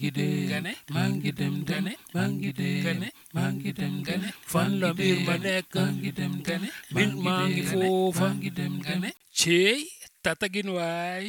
ngi 0.00 0.10
dem 0.16 0.48
gane 0.48 0.72
maa 0.94 1.08
ngi 1.12 1.30
dem 1.38 1.56
gane 1.68 1.92
maa 2.14 2.28
ngi 2.32 2.50
dem 2.58 2.76
gane 2.84 3.08
maa 3.36 3.50
ngi 3.52 3.72
dem 3.78 3.94
gane 4.06 4.28
fan 4.52 4.70
la 4.80 4.88
mbir 4.96 5.18
ma 5.28 5.34
nekk 5.44 5.74
maa 5.76 5.90
ngi 5.96 6.10
dem 6.18 6.34
gane 6.46 6.68
mbir 6.92 7.10
maa 7.24 7.44
ngi 7.48 7.62
foofa 7.70 8.20
maa 8.28 8.34
ngi 8.38 8.50
dem 8.58 8.74
gane 8.86 9.10
ceey 9.38 9.80
tatagin 10.24 10.68
waay 10.76 11.26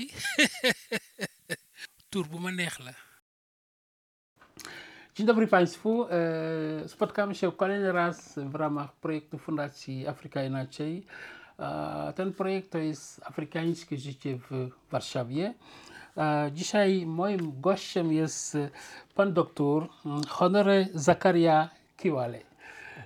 tur 2.12 2.26
bu 2.32 2.38
ma 2.44 2.52
neex 2.52 2.76
la 2.86 2.94
Dzień 5.16 5.28
dobry 5.28 5.48
Państwu. 5.48 6.08
E, 6.10 6.88
Spotkamy 6.88 7.36
się 7.36 7.52
kolejny 7.52 7.92
raz 7.92 8.40
w 8.40 8.56
ramach 8.56 8.94
projektu 8.96 9.38
Fundacji 9.38 10.08
Afryka 10.08 10.44
Inaczej. 10.44 11.04
E, 11.60 12.14
Ten 12.16 12.34
projekt 12.34 12.72
to 12.72 12.78
jest 12.78 13.22
Afrykańskie 13.26 13.98
Życie 13.98 14.38
w 14.38 14.70
Warszawie. 14.92 15.54
Dzisiaj 16.52 17.06
moim 17.06 17.62
gościem 17.62 18.12
jest 18.12 18.56
e, 18.56 18.70
pan 19.16 19.34
doktor 19.34 19.88
Honory 20.30 20.88
Zakaria 20.94 21.70
Kiwale. 21.98 22.40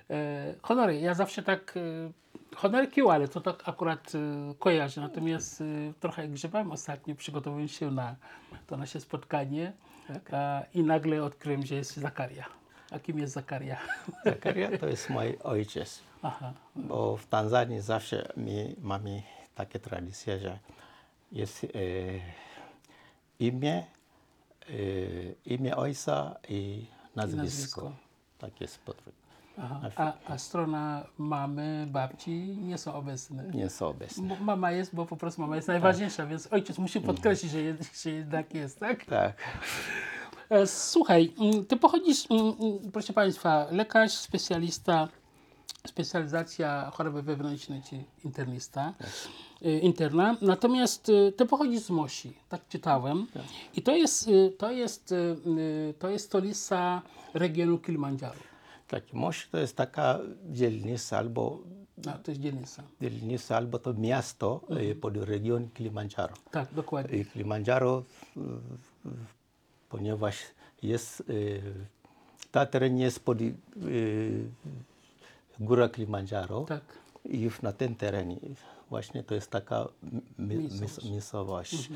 E, 0.10 0.56
Honory, 0.62 1.00
ja 1.00 1.14
zawsze 1.14 1.44
tak... 1.44 1.74
e, 1.78 2.12
Honory 2.56 2.88
Kiwale 2.88 3.28
to 3.28 3.42
tak 3.42 3.70
akurat 3.70 4.12
kojarzę, 4.60 5.02
natomiast 5.02 5.64
trochę 6.00 6.28
grzebałem 6.28 6.72
ostatnio, 6.72 7.16
przygotowując 7.16 7.72
się 7.72 7.92
na 7.92 8.16
to 8.68 8.78
nasze 8.78 9.02
spotkanie 9.02 9.74
e, 10.32 10.66
i 10.74 10.84
nagle 10.84 11.24
odkryłem, 11.24 11.66
że 11.66 11.76
jest 11.76 11.98
Zakaria. 11.98 12.46
A 12.92 13.00
kim 13.00 13.20
jest 13.20 13.34
Zakaria? 13.34 13.78
Zakaria 14.26 14.78
to 14.78 14.88
jest 14.88 15.10
mój 15.10 15.38
ojciec, 15.44 16.02
Aha, 16.24 16.54
bo 16.76 17.18
w 17.18 17.28
Tanzanii 17.28 17.82
zawsze 17.82 18.32
my 18.38 18.76
mamy 18.82 19.22
takie 19.56 19.80
tradycje, 19.80 20.40
że 20.40 20.60
jest 21.32 21.64
e, 21.64 21.68
imię, 23.40 23.86
e, 24.70 24.74
imię 25.46 25.76
ojca 25.76 26.36
i 26.50 26.86
nazwisko. 27.16 27.44
nazwisko. 27.44 27.92
Tak 28.38 28.62
jest 28.62 28.80
podróż. 28.80 29.14
aha. 29.58 29.90
A, 29.96 30.14
a 30.26 30.38
strona 30.38 31.06
mamy, 31.18 31.88
babci 31.90 32.58
nie 32.62 32.78
są 32.78 32.94
obecne. 32.94 33.44
Nie 33.54 33.70
są 33.70 33.88
obecne. 33.88 34.28
Bo 34.28 34.36
Mama 34.36 34.72
jest, 34.72 34.96
bo 34.96 35.06
po 35.06 35.18
prostu 35.18 35.42
mama 35.42 35.56
jest 35.56 35.68
najważniejsza, 35.68 36.26
więc 36.26 36.54
ojciec 36.54 36.78
musi 36.78 37.02
podkreślić, 37.02 37.52
że, 37.52 37.62
jed, 37.62 38.02
że 38.04 38.10
jednak 38.12 38.54
jest, 38.54 38.80
tak? 38.80 39.06
Tak. 39.06 39.38
E, 40.50 40.68
Słuchaj, 40.68 41.34
mm, 41.40 41.66
ty 41.66 41.78
pochodzisz, 41.78 42.32
mm, 42.32 42.46
mm, 42.60 42.92
proszę 42.92 43.14
Państwa, 43.14 43.68
lekarz, 43.72 44.12
specjalista, 44.12 45.08
specjalizacja 45.88 46.92
choroby 46.94 47.22
wewnętrzne, 47.22 47.82
czy 47.90 48.04
internista, 48.26 48.94
e, 49.62 49.80
interna. 49.80 50.38
Natomiast 50.42 51.10
e, 51.10 51.32
ty 51.32 51.46
pochodzisz 51.46 51.82
z 51.82 51.90
Mosi, 51.90 52.34
tak 52.50 52.68
czytałem. 52.68 53.28
I 53.76 53.82
to 53.82 53.96
jest, 53.96 54.28
e, 54.28 54.50
to 54.52 54.72
jest, 54.72 55.14
to 56.00 56.10
jest 56.10 56.26
stolica 56.26 57.02
regionu 57.34 57.78
Kilimandżaro. 57.78 58.40
Tak, 58.88 59.14
Moshi 59.14 59.48
to 59.52 59.58
jest 59.58 59.76
taka 59.76 60.20
dzielnica 60.50 61.18
albo 61.18 61.60
A, 62.08 62.12
to 62.12 62.32
jest 62.32 62.42
dzielnica. 62.42 62.84
dzielnica 63.02 63.58
albo 63.58 63.80
to 63.80 63.94
miasto 63.94 64.62
e, 64.70 64.96
pod 64.96 65.18
region 65.18 65.70
Kilimandżaro. 65.70 66.34
Tak, 66.52 66.74
dokładnie. 66.74 67.26
Kilimandżaro, 67.26 68.04
ponieważ 69.90 70.38
jest, 70.84 71.24
ta 72.52 72.66
teren 72.66 72.98
jest 72.98 73.26
pod 73.26 73.38
góra 75.60 75.90
Kilimandżaro 75.90 76.62
Tak. 76.62 76.84
i 77.26 77.50
na 77.62 77.74
tym 77.74 77.96
terenie 77.96 78.38
właśnie 78.90 79.24
to 79.24 79.36
jest 79.36 79.52
taka 79.52 79.88
mi- 80.40 80.58
Miejscowość. 80.58 81.10
miejscowość. 81.10 81.90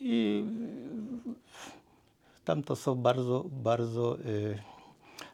I 0.00 0.44
tam 2.44 2.62
to 2.62 2.76
są 2.76 2.94
bardzo, 2.94 3.44
bardzo 3.50 4.18
e, 4.18 4.20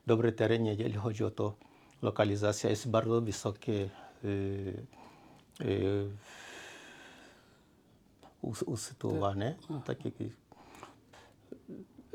dobre 0.07 0.33
tereny, 0.33 0.69
jeżeli 0.69 0.95
chodzi 0.95 1.25
o 1.25 1.31
to 1.31 1.55
lokalizacja 2.03 2.71
jest 2.71 2.89
bardzo 2.91 3.21
wysokie 3.21 3.89
e, 4.25 4.29
e, 5.61 5.65
us- 8.43 8.63
usytuowane. 8.63 9.55
Tak 9.85 10.05
jak, 10.05 10.15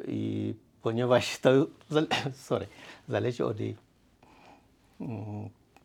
I 0.07 0.53
ponieważ 0.81 1.39
to 1.39 1.49
sorry, 2.47 2.67
zależy 3.09 3.45
od 3.45 3.57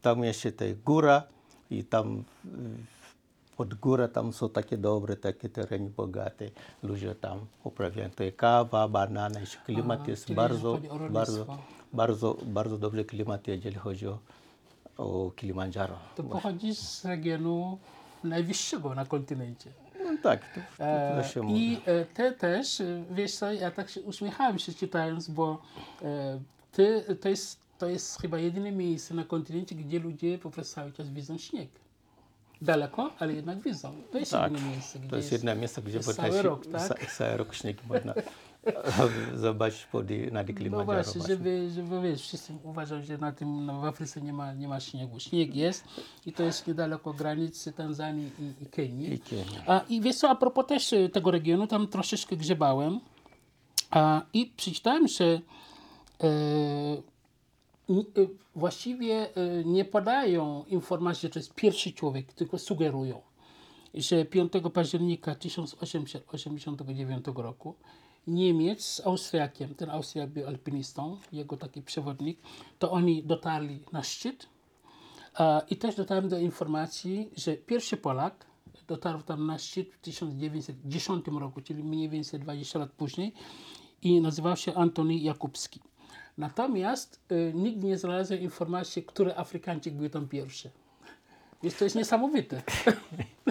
tam 0.03 0.25
jeszcze 0.25 0.53
ta 0.53 0.65
góra 0.85 1.23
i 1.71 1.85
tam 1.85 2.25
pod 3.57 3.75
górę 3.75 4.09
tam 4.09 4.33
są 4.33 4.49
takie 4.49 4.79
dobre, 4.79 5.17
takie 5.17 5.49
tereny 5.49 5.91
bogate. 5.91 6.45
Ludzie 6.83 7.15
tam 7.15 7.39
uprawiają 7.65 8.11
to 8.11 8.25
kawa, 8.37 8.89
jeszcze 9.41 9.59
klimat 9.67 10.01
Aha, 10.01 10.11
jest 10.11 10.33
bardzo, 10.33 10.79
bardzo, 11.11 11.59
bardzo, 11.93 12.37
bardzo 12.45 12.79
dobry 12.79 13.05
klimat, 13.05 13.49
jeżeli 13.49 13.77
chodzi 13.77 14.07
o, 14.07 14.19
o 14.97 15.31
Kilimandżaro. 15.31 15.95
To 16.17 16.23
pochodzisz 16.23 16.79
z 16.79 17.05
regionu 17.05 17.79
najwyższego 18.25 18.95
na 18.95 19.05
kontynencie. 19.07 19.71
No 20.05 20.11
tak, 20.23 20.55
to, 20.55 20.61
to, 20.79 21.23
to 21.23 21.29
się 21.29 21.43
mówi. 21.43 21.73
I 21.73 21.81
e, 21.87 22.05
ty 22.05 22.33
też, 22.33 22.81
e, 22.81 23.05
wiesz 23.11 23.35
co, 23.35 23.53
ja 23.53 23.71
tak 23.71 23.91
się 23.91 24.01
uśmiechałem 24.03 24.59
się 24.59 24.75
czytając, 24.75 25.29
bo 25.29 25.63
e, 26.03 26.41
ty, 26.73 27.05
to, 27.21 27.29
jest, 27.29 27.60
to 27.81 27.87
jest 27.89 28.21
chyba 28.21 28.39
jedyne 28.39 28.73
miejsce 28.73 29.15
na 29.15 29.25
kontynencie, 29.25 29.75
gdzie 29.75 29.99
ludzie 29.99 30.39
po 30.39 30.51
prostu 30.51 30.75
cały 30.75 30.93
czas 30.93 31.09
widzą 31.11 31.39
śnieg. 31.39 31.69
Daleko, 32.63 33.11
ale 33.19 33.33
jednak 33.33 33.61
widzą. 33.63 33.93
To 34.13 34.19
jest 34.19 34.33
Tak, 34.33 34.53
jedyne 34.53 34.71
miejsce, 34.71 34.99
gdzie 34.99 35.09
to 35.11 35.17
jest 35.17 35.33
jedno 35.33 35.55
miejsce, 35.55 35.83
gdzie 35.83 35.97
jest 35.97 36.15
cały 36.17 36.43
rok, 36.43 36.67
tak? 36.67 36.89
ca- 36.89 36.95
cały 37.17 37.37
rok 37.37 37.55
śnieg 37.55 37.77
można 37.89 38.15
zobaczyć 39.35 39.85
pod, 39.93 40.07
na 40.33 40.43
No 40.43 40.45
Kilimandżaro. 40.45 41.03
właśnie, 41.03 41.23
żeby, 41.29 41.71
żeby 41.75 42.01
wiesz, 42.03 42.23
wszyscy 42.23 42.53
uważają, 42.65 43.03
że 43.03 43.19
na 43.19 43.33
tym 43.33 43.67
no, 43.67 43.81
w 43.81 43.85
Afryce 43.85 44.21
nie 44.21 44.33
ma, 44.33 44.53
nie 44.55 44.69
ma 44.69 44.81
śniegu. 44.81 45.21
Śnieg 45.21 45.55
jest 45.57 45.85
i 46.27 46.33
to 46.33 46.43
jest 46.43 46.67
niedaleko 46.67 47.13
granicy 47.13 47.73
Tanzanii 47.73 48.31
i, 48.39 48.63
i 48.63 48.67
Kenii. 48.67 49.13
I 49.15 49.19
Kenia. 49.19 49.63
A, 49.67 49.81
I 49.89 50.01
wiesz 50.01 50.17
co, 50.17 50.31
a 50.31 50.35
propos 50.35 50.67
też 50.67 50.93
e, 50.93 51.09
tego 51.09 51.31
regionu, 51.31 51.67
tam 51.67 51.89
troszeczkę 51.89 52.37
grzebałem 52.37 53.01
a, 53.91 54.23
i 54.33 54.47
przeczytałem, 54.57 55.09
że 55.09 55.25
e, 55.25 56.31
właściwie 58.55 59.35
e, 59.37 59.65
nie 59.65 59.85
podają 59.85 60.65
informacji, 60.65 61.23
że 61.23 61.31
to 61.31 61.39
jest 61.39 61.55
pierwszy 61.55 61.93
człowiek, 61.93 62.33
tylko 62.33 62.59
sugerują, 62.59 63.23
że 63.95 64.25
5 64.25 64.53
października 64.75 65.35
1889 65.35 67.27
roku 67.35 67.75
Niemiec 68.27 68.85
z 68.85 69.07
Austriakiem, 69.07 69.75
ten 69.75 69.91
Austriak 69.91 70.31
był 70.31 70.47
alpinistą, 70.47 71.17
jego 71.33 71.57
taki 71.57 71.83
przewodnik, 71.83 72.39
to 72.79 72.91
oni 72.91 73.23
dotarli 73.23 73.81
na 73.93 74.03
szczyt 74.03 74.49
I 75.69 75.77
też 75.77 75.95
dotarłem 75.95 76.29
do 76.29 76.39
informacji, 76.39 77.31
że 77.37 77.57
pierwszy 77.57 77.97
Polak 77.97 78.47
dotarł 78.89 79.23
tam 79.23 79.47
na 79.47 79.59
szczyt 79.59 79.89
w 79.89 79.99
1910 79.99 81.27
roku, 81.27 81.61
czyli 81.61 81.85
mniej 81.85 82.09
więcej 82.09 82.41
20 82.41 82.79
lat 82.79 82.91
później 82.93 83.33
i 84.03 84.21
nazywał 84.21 84.57
się 84.57 84.75
Antoni 84.75 85.23
Jakubski. 85.23 85.81
Natomiast 86.41 87.21
y, 87.33 87.53
nikt 87.55 87.83
nie 87.83 87.99
znalazł 87.99 88.35
informacji, 88.35 89.03
który 89.03 89.37
Afrykańczyk 89.37 89.95
był 89.95 90.09
tam 90.09 90.29
pierwszy. 90.29 90.71
Więc 91.63 91.77
to 91.77 91.85
jest 91.85 91.97
niesamowite. 91.97 92.63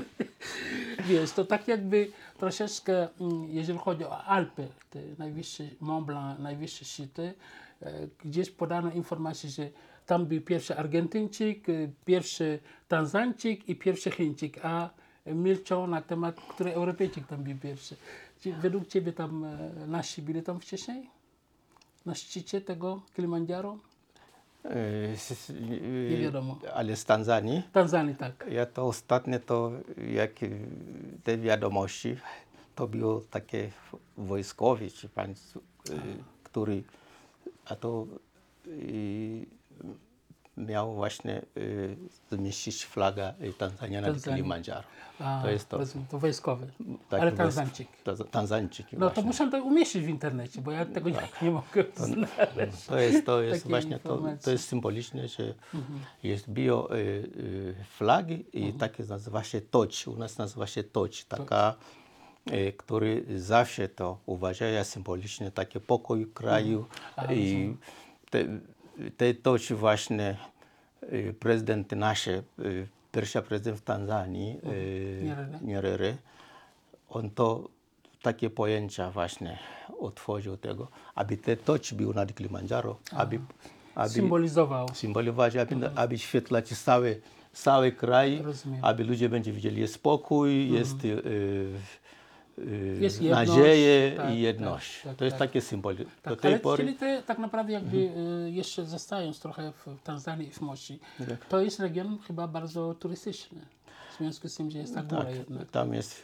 Wiesz, 1.09 1.31
to 1.31 1.45
tak 1.45 1.67
jakby 1.67 2.11
troszeczkę, 2.37 3.07
mm, 3.21 3.47
jeżeli 3.49 3.79
chodzi 3.79 4.03
o 4.03 4.23
Alpy, 4.23 4.67
te 4.89 4.99
najwyższe 5.17 5.63
Mont 5.79 6.05
Blanc, 6.05 6.39
najwyższe 6.39 6.85
szczyty, 6.85 7.33
e, 7.81 8.07
gdzieś 8.25 8.49
podano 8.49 8.91
informację, 8.91 9.49
że 9.49 9.69
tam 10.05 10.25
był 10.25 10.41
pierwszy 10.41 10.77
Argentyńczyk, 10.77 11.69
e, 11.69 11.73
pierwszy 12.05 12.59
Tanzańczyk 12.87 13.69
i 13.69 13.75
pierwszy 13.75 14.11
Chińczyk, 14.11 14.59
a 14.65 14.89
milczą 15.25 15.87
na 15.87 16.01
temat, 16.01 16.35
który 16.35 16.73
Europejczyk 16.73 17.27
tam 17.27 17.43
był 17.43 17.55
pierwszy. 17.57 17.95
Czy 18.41 18.53
według 18.53 18.87
Ciebie 18.87 19.13
tam 19.13 19.45
e, 19.45 19.87
nasi 19.87 20.21
byli 20.21 20.43
tam 20.43 20.59
wcześniej? 20.59 21.18
Na 22.09 22.15
szczycie 22.15 22.61
tego 22.61 23.01
Kilimandżaro? 23.15 23.77
S- 25.13 25.51
Nie 26.11 26.17
wiadomo. 26.17 26.59
Ale 26.73 26.95
z 26.95 27.05
Tanzanii, 27.05 27.63
Tanzanii, 27.73 28.15
tak. 28.15 28.45
ja 28.51 28.65
to 28.65 28.85
ostatnie 28.87 29.39
to, 29.39 29.71
jak 30.11 30.31
te 31.23 31.37
wiadomości, 31.37 32.17
to 32.75 32.87
było 32.87 33.21
takie 33.31 33.71
wojskowi, 34.17 34.91
czy 34.91 35.09
pan, 35.09 35.29
e, 35.31 35.35
który, 36.43 36.83
a 37.65 37.75
to 37.75 38.07
e, 38.67 38.69
miał 40.59 40.93
właśnie 40.93 41.41
e, 42.31 42.35
zmieścić 42.35 42.85
flagę 42.85 43.33
e, 43.39 43.53
Tanzania 43.53 44.01
na 44.01 44.07
Tanzanii. 44.07 44.37
Kilimandżaro. 44.37 44.83
To 45.43 45.49
jest 45.49 45.69
to. 45.69 45.77
rozumiem, 45.77 46.07
to 46.07 46.19
wojskowy. 46.19 46.67
Tak, 47.09 47.21
Ale 47.21 47.31
Tanzańczyk. 47.31 47.87
Tanz- 48.05 48.29
Tanzańczyk 48.31 48.87
No 48.91 49.09
to 49.09 49.21
muszę 49.21 49.51
to 49.51 49.63
umieścić 49.63 50.03
w 50.03 50.07
internecie, 50.07 50.61
bo 50.61 50.71
ja 50.71 50.85
tego 50.85 51.09
nie, 51.09 51.27
nie 51.41 51.51
mogę 51.51 51.83
znaleźć. 51.95 52.85
To 52.87 52.99
jest, 52.99 53.25
to 53.25 53.41
jest 53.41 53.67
właśnie 53.69 53.99
to, 53.99 54.23
to 54.43 54.51
jest 54.51 54.67
symboliczne, 54.67 55.27
że 55.27 55.53
jest 56.23 56.49
bio 56.49 56.89
y, 56.91 56.97
y, 56.97 57.75
flagi 57.97 58.45
i 58.53 58.73
takie 58.73 59.03
nazywa 59.03 59.43
się 59.43 59.61
toć. 59.61 60.07
U 60.07 60.15
nas 60.15 60.37
nazywa 60.37 60.67
się 60.67 60.83
toć. 60.83 61.25
Taka 61.25 61.75
e, 62.45 62.71
który 62.71 63.25
zawsze 63.35 63.89
to 63.89 64.17
uważają 64.25 64.83
symbolicznie 64.83 65.51
takie 65.51 65.79
pokój 65.79 66.31
kraju 66.31 66.85
i 67.29 67.73
te, 68.29 68.45
te 69.17 69.33
toć 69.33 69.73
właśnie 69.73 70.37
prezydent 71.39 71.91
nasz, 71.91 72.29
pierwszy 73.11 73.41
prezydent 73.41 73.77
w 73.77 73.81
Tanzanii, 73.81 74.59
Nyerere. 75.23 75.59
Nyerere, 75.61 76.17
on 77.09 77.29
to 77.29 77.69
takie 78.21 78.49
pojęcia 78.49 79.11
właśnie 79.11 79.59
otworzył 79.99 80.57
tego, 80.57 80.87
aby 81.15 81.37
te 81.37 81.57
toć 81.57 81.93
był 81.93 82.13
nad 82.13 82.35
Kilimandżaro, 82.35 82.97
aby, 83.11 83.39
aby 83.95 84.09
Symbolizował. 84.09 84.87
symbolizować, 84.93 85.55
aby, 85.55 85.89
aby 85.95 86.17
świetlać 86.17 86.67
cały, 86.67 87.21
cały 87.53 87.91
kraj, 87.91 88.41
Rozumiem. 88.43 88.79
aby 88.85 89.03
ludzie 89.03 89.29
będą 89.29 89.51
widzieli 89.51 89.81
jest 89.81 89.93
spokój, 89.93 90.69
jest, 90.71 91.05
e, 91.05 91.07
e, 91.07 91.19
Jest 92.99 93.21
jedność, 93.21 93.49
nadzieję 93.49 94.11
tak, 94.17 94.33
i 94.33 94.41
jedność. 94.41 94.95
tak, 94.95 95.03
tak, 95.03 95.15
to 95.15 95.25
jest 95.25 95.37
tak. 95.37 95.49
takie 95.49 95.61
symbol. 95.61 95.95
Do 95.95 96.05
Tak, 96.21 96.41
tej 96.41 96.51
ale 96.51 96.59
pory 96.59 96.83
czyli 96.83 96.97
te 96.97 97.23
tak 97.23 97.37
naprawdę 97.37 97.73
jakby 97.73 97.97
y, 97.97 98.51
jeszcze 98.51 98.85
zostając 98.85 99.39
trochę 99.39 99.71
w 99.71 100.01
Tanzanii 100.03 100.47
i 100.47 100.51
w 100.51 100.61
Mosi, 100.61 100.99
to 101.49 101.59
jest 101.61 101.79
region 101.79 102.17
chyba 102.27 102.47
bardzo 102.47 102.93
turystyczny. 102.93 103.59
W 104.15 104.17
związku 104.17 104.49
z 104.49 104.55
tym, 104.55 104.71
że 104.71 104.79
jest 104.79 104.95
ta 104.95 105.03
góra 105.03 105.29
jednak. 105.29 105.69
tam 105.69 105.93
jest 105.93 106.21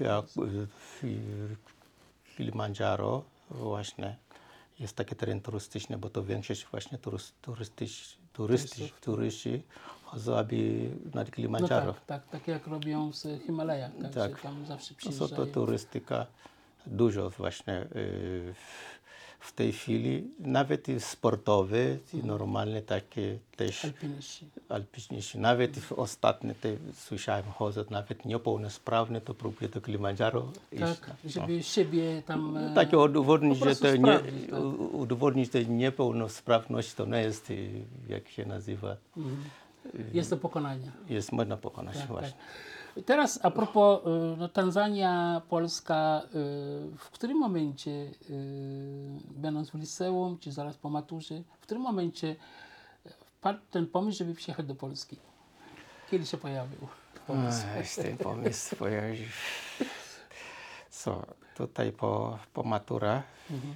w 0.69 1.03
Kilimandżaro 2.37 3.23
właśnie 3.49 4.15
jest 4.79 4.95
taki 4.95 5.15
teren 5.15 5.41
turystyczny, 5.41 5.97
bo 5.97 6.09
to 6.09 6.23
większość 6.23 6.65
właśnie 6.71 6.97
turys, 6.97 7.33
turystycz, 7.41 8.17
turyści, 8.33 8.93
turyści 9.01 9.61
aby 10.37 10.89
nad 11.13 11.27
No 11.27 11.33
Kilimandżaro. 11.35 11.93
tak, 11.93 12.05
tak, 12.05 12.27
tak 12.27 12.47
jak 12.47 12.67
robią 12.67 13.11
z 13.13 13.43
Himalajach, 13.45 13.91
tak, 14.01 14.13
Tak. 14.13 14.41
tam 14.41 14.65
zawsze 14.65 14.93
No, 14.93 15.01
co 15.01 15.05
to 15.09 15.11
przyjeżdżają. 15.25 15.51
turystyka 15.53 16.25
dużo 16.85 17.29
właśnie 17.29 17.81
y, 17.95 18.53
w 19.39 19.53
tej 19.53 19.71
chwili, 19.73 20.23
nawet 20.39 20.89
i 20.89 20.99
sportowe 20.99 21.77
i 22.13 22.17
normalne 22.17 22.81
takie 22.81 23.37
też 23.55 23.85
Alpiniści. 23.85 24.45
alpiniści. 24.69 25.39
Nawet 25.39 25.77
w 25.79 25.91
ostatnie 25.91 26.55
te 26.55 26.69
słyszałem 26.93 27.45
chodzą, 27.45 27.83
nawet 27.89 28.25
niepełnosprawne 28.25 29.21
to 29.21 29.33
próbuje 29.33 29.69
do 29.69 29.81
Kilimandżaro 29.81 30.51
iść. 30.71 30.81
Tak, 30.83 31.11
żeby 31.25 31.63
siebie 31.63 32.21
tam... 32.25 32.57
e, 32.57 32.73
Takie 32.75 32.97
udowodnić, 32.97 33.59
że 33.59 33.75
to 33.75 33.91
nie, 33.95 33.97
sprawdzić, 33.97 34.49
tak. 34.49 34.59
udowodnić, 34.93 35.53
że 35.53 35.65
niepełnosprawność 35.65 36.93
to 36.93 37.05
nie 37.05 37.17
jest, 37.21 37.49
y, 37.51 37.69
jak 38.09 38.27
się 38.29 38.45
nazywa, 38.45 38.95
Jest 40.13 40.29
do 40.29 40.37
pokonania. 40.37 40.91
jest 41.09 41.31
można 41.31 41.57
pokonać 41.57 41.97
Tak, 41.97 42.07
właśnie. 42.07 42.29
tak. 42.95 43.03
Teraz 43.05 43.39
a 43.45 43.51
propos 43.51 43.99
y, 43.99 44.37
no, 44.37 44.49
Tanzania, 44.49 45.41
Polska, 45.49 46.21
y, 46.25 46.29
w 46.97 47.09
którym 47.11 47.37
momencie, 47.39 47.91
y, 47.91 48.11
będąc 49.31 49.69
w 49.69 49.75
liceum, 49.75 50.37
czy 50.39 50.51
zaraz 50.51 50.77
po 50.77 50.89
maturze, 50.89 51.35
w 51.57 51.61
którym 51.61 51.83
momencie 51.83 52.35
wpadł 53.05 53.59
ten 53.71 53.87
pomysł, 53.87 54.17
żeby 54.17 54.33
przyjechać 54.33 54.65
do 54.65 54.75
Polski? 54.75 55.17
Kiedy 56.11 56.25
się 56.25 56.37
pojawił 56.37 56.87
pomysł? 57.27 57.65
Ech, 57.77 57.95
ten 57.95 58.17
pomysł 58.17 58.75
pojawił. 58.75 59.27
Co, 60.89 61.25
tutaj 61.55 61.91
po, 61.91 62.39
po 62.53 62.63
matura 62.63 63.23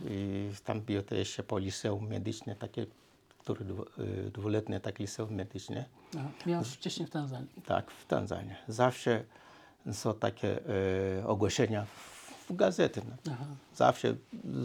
i 0.09 0.49
tam 0.63 0.81
było 0.81 1.01
to 1.03 1.15
jeszcze 1.15 1.43
po 1.43 1.57
liceum 1.57 2.07
medyczne, 2.07 2.55
takie, 2.55 2.85
które 3.39 3.65
dwu, 3.65 3.83
y, 3.99 4.31
dwuletnie 4.33 4.79
takie 4.79 5.03
liceum 5.03 5.33
medyczne. 5.33 5.85
Aha, 6.17 6.29
miałeś 6.45 6.67
wcześniej 6.67 7.07
w 7.07 7.09
Tanzanii. 7.11 7.49
Tak, 7.65 7.91
w 7.91 8.05
Tanzanii. 8.05 8.51
Zawsze 8.67 9.23
są 9.91 10.13
takie 10.13 10.59
e, 11.19 11.27
ogłoszenia 11.27 11.85
w, 11.85 12.55
gazety. 12.55 13.01
No. 13.25 13.31
Zawsze 13.75 14.15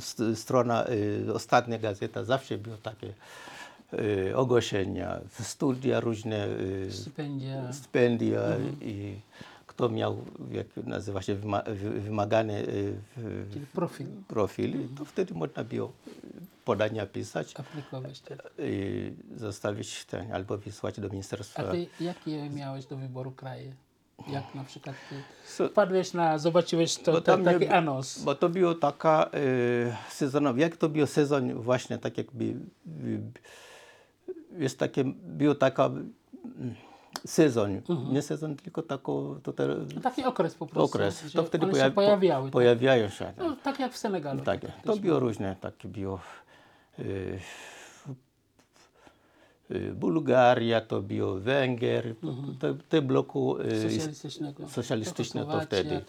st- 0.01 0.23
strona, 0.39 0.85
e, 1.29 1.33
ostatnia 1.33 1.79
gazeta, 1.79 2.25
zawsze 2.25 2.59
było 2.59 2.77
takie 2.77 3.13
e, 4.31 4.37
ogłoszenia, 4.37 5.21
studia 5.41 6.01
różne, 6.01 6.47
e, 6.89 6.91
Stypendia. 6.91 7.73
stypendia 7.73 8.41
i 8.81 9.21
kto 9.75 9.89
miał, 9.89 10.25
jak 10.51 10.67
nazywa 10.77 11.23
się, 11.23 11.35
wyma, 11.35 11.63
wy- 11.67 12.01
wymagany 12.01 12.67
Czyli 13.53 13.67
profil 13.67 14.07
profil, 14.29 14.89
to 14.99 15.05
wtedy 15.05 15.35
można 15.35 15.65
było 15.65 15.93
podania 16.65 17.07
pisać 17.07 17.55
aplikować. 17.57 18.21
Tak. 18.21 18.39
i 18.59 19.13
zostawić 19.37 20.05
ten, 20.05 20.33
albo 20.33 20.59
wysłać 20.59 21.01
do 21.01 21.07
A 21.09 21.11
ministerstwa. 21.11 21.63
ty 21.71 21.87
jakie 22.01 22.51
miałeś 22.51 22.87
do 22.87 22.97
wyboru 22.97 23.31
kraje? 23.33 23.73
Jak 24.29 24.55
na 24.55 24.65
przykład 24.65 24.97
So- 25.47 25.69
na, 26.15 26.39
zobaczyłeś 26.39 26.97
to, 26.97 27.21
nie 27.37 27.45
taki 27.45 27.67
anons. 27.67 28.23
Bo 28.25 28.35
to 28.35 28.49
było 28.49 28.75
taka 28.75 29.31
e, 29.33 29.97
sezonowa, 30.11 30.61
jak 30.61 30.77
to 30.77 30.89
był 30.89 31.07
sezon 31.07 31.55
właśnie 31.55 31.99
tak 31.99 32.19
jakby, 32.19 32.55
jest 34.59 34.79
takie, 34.79 35.05
był 35.15 35.55
taka 35.55 35.91
sezon, 37.27 37.81
nie 38.13 38.23
sezon, 38.23 38.57
tylko 38.57 38.83
tako, 38.83 39.41
to 39.43 39.53
te, 39.53 39.69
Taki 40.03 40.25
okres 40.25 40.55
po 40.55 40.67
prostu. 40.67 40.97
okres. 40.97 41.33
To 41.33 41.43
wtedy 41.43 41.67
pojawi- 41.67 41.85
się 41.85 41.91
pojawiały. 41.91 42.45
tak? 42.45 42.53
pojawiają 42.53 43.09
się. 43.09 43.33
No, 43.39 43.57
tak 43.63 43.81
jak 43.81 43.93
w 43.93 43.97
Senegalu. 43.97 44.41
Tak, 44.41 44.61
to 44.85 44.97
było 44.97 45.19
różne, 45.19 45.57
takie 45.61 45.89
było 45.89 46.21
e, 46.99 47.03
e, 49.71 49.79
Bułgaria, 49.93 50.81
to 50.81 51.03
było 51.03 51.35
Węgier, 51.35 52.15
te, 52.61 52.75
te 52.89 53.03
bloku 53.03 53.59
e, 53.61 53.83
Socjalistycznego. 53.83 54.69
socjalistyczne 54.69 55.45
to 55.47 55.61
wtedy. 55.61 56.05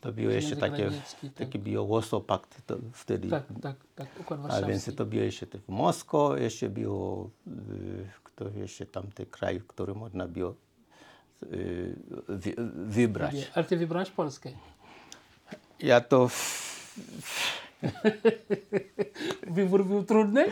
To 0.00 0.12
było 0.12 0.30
jeszcze 0.30 0.56
takie, 0.56 0.90
tak. 1.22 1.32
takie 1.34 1.58
było 1.58 1.86
Warsaw 1.86 2.24
Pact 2.24 2.66
to 2.66 2.76
wtedy. 2.92 3.28
Tak, 3.28 3.44
tak, 3.62 3.76
tak. 3.94 4.08
Układ 4.20 4.40
A 4.50 4.62
więc 4.62 4.94
to 4.96 5.06
było 5.06 5.22
jeszcze 5.22 5.46
w 5.46 5.68
Moskwie, 5.68 6.18
jeszcze 6.36 6.68
było, 6.70 7.30
kto 8.36 8.48
jeszcze 8.48 8.86
tam 8.86 9.12
te 9.14 9.26
kraje, 9.26 9.60
które 9.60 9.94
można 9.94 10.28
było 10.28 10.54
y, 11.42 11.96
wy, 12.28 12.54
wybrać. 12.74 13.34
Ale 13.54 13.64
ty 13.64 13.76
wybrałeś 13.76 14.10
Polskę. 14.10 14.50
Ja 15.80 16.00
to, 16.00 16.28
Wybór 19.56 19.84
był 19.84 20.04
trudny? 20.04 20.46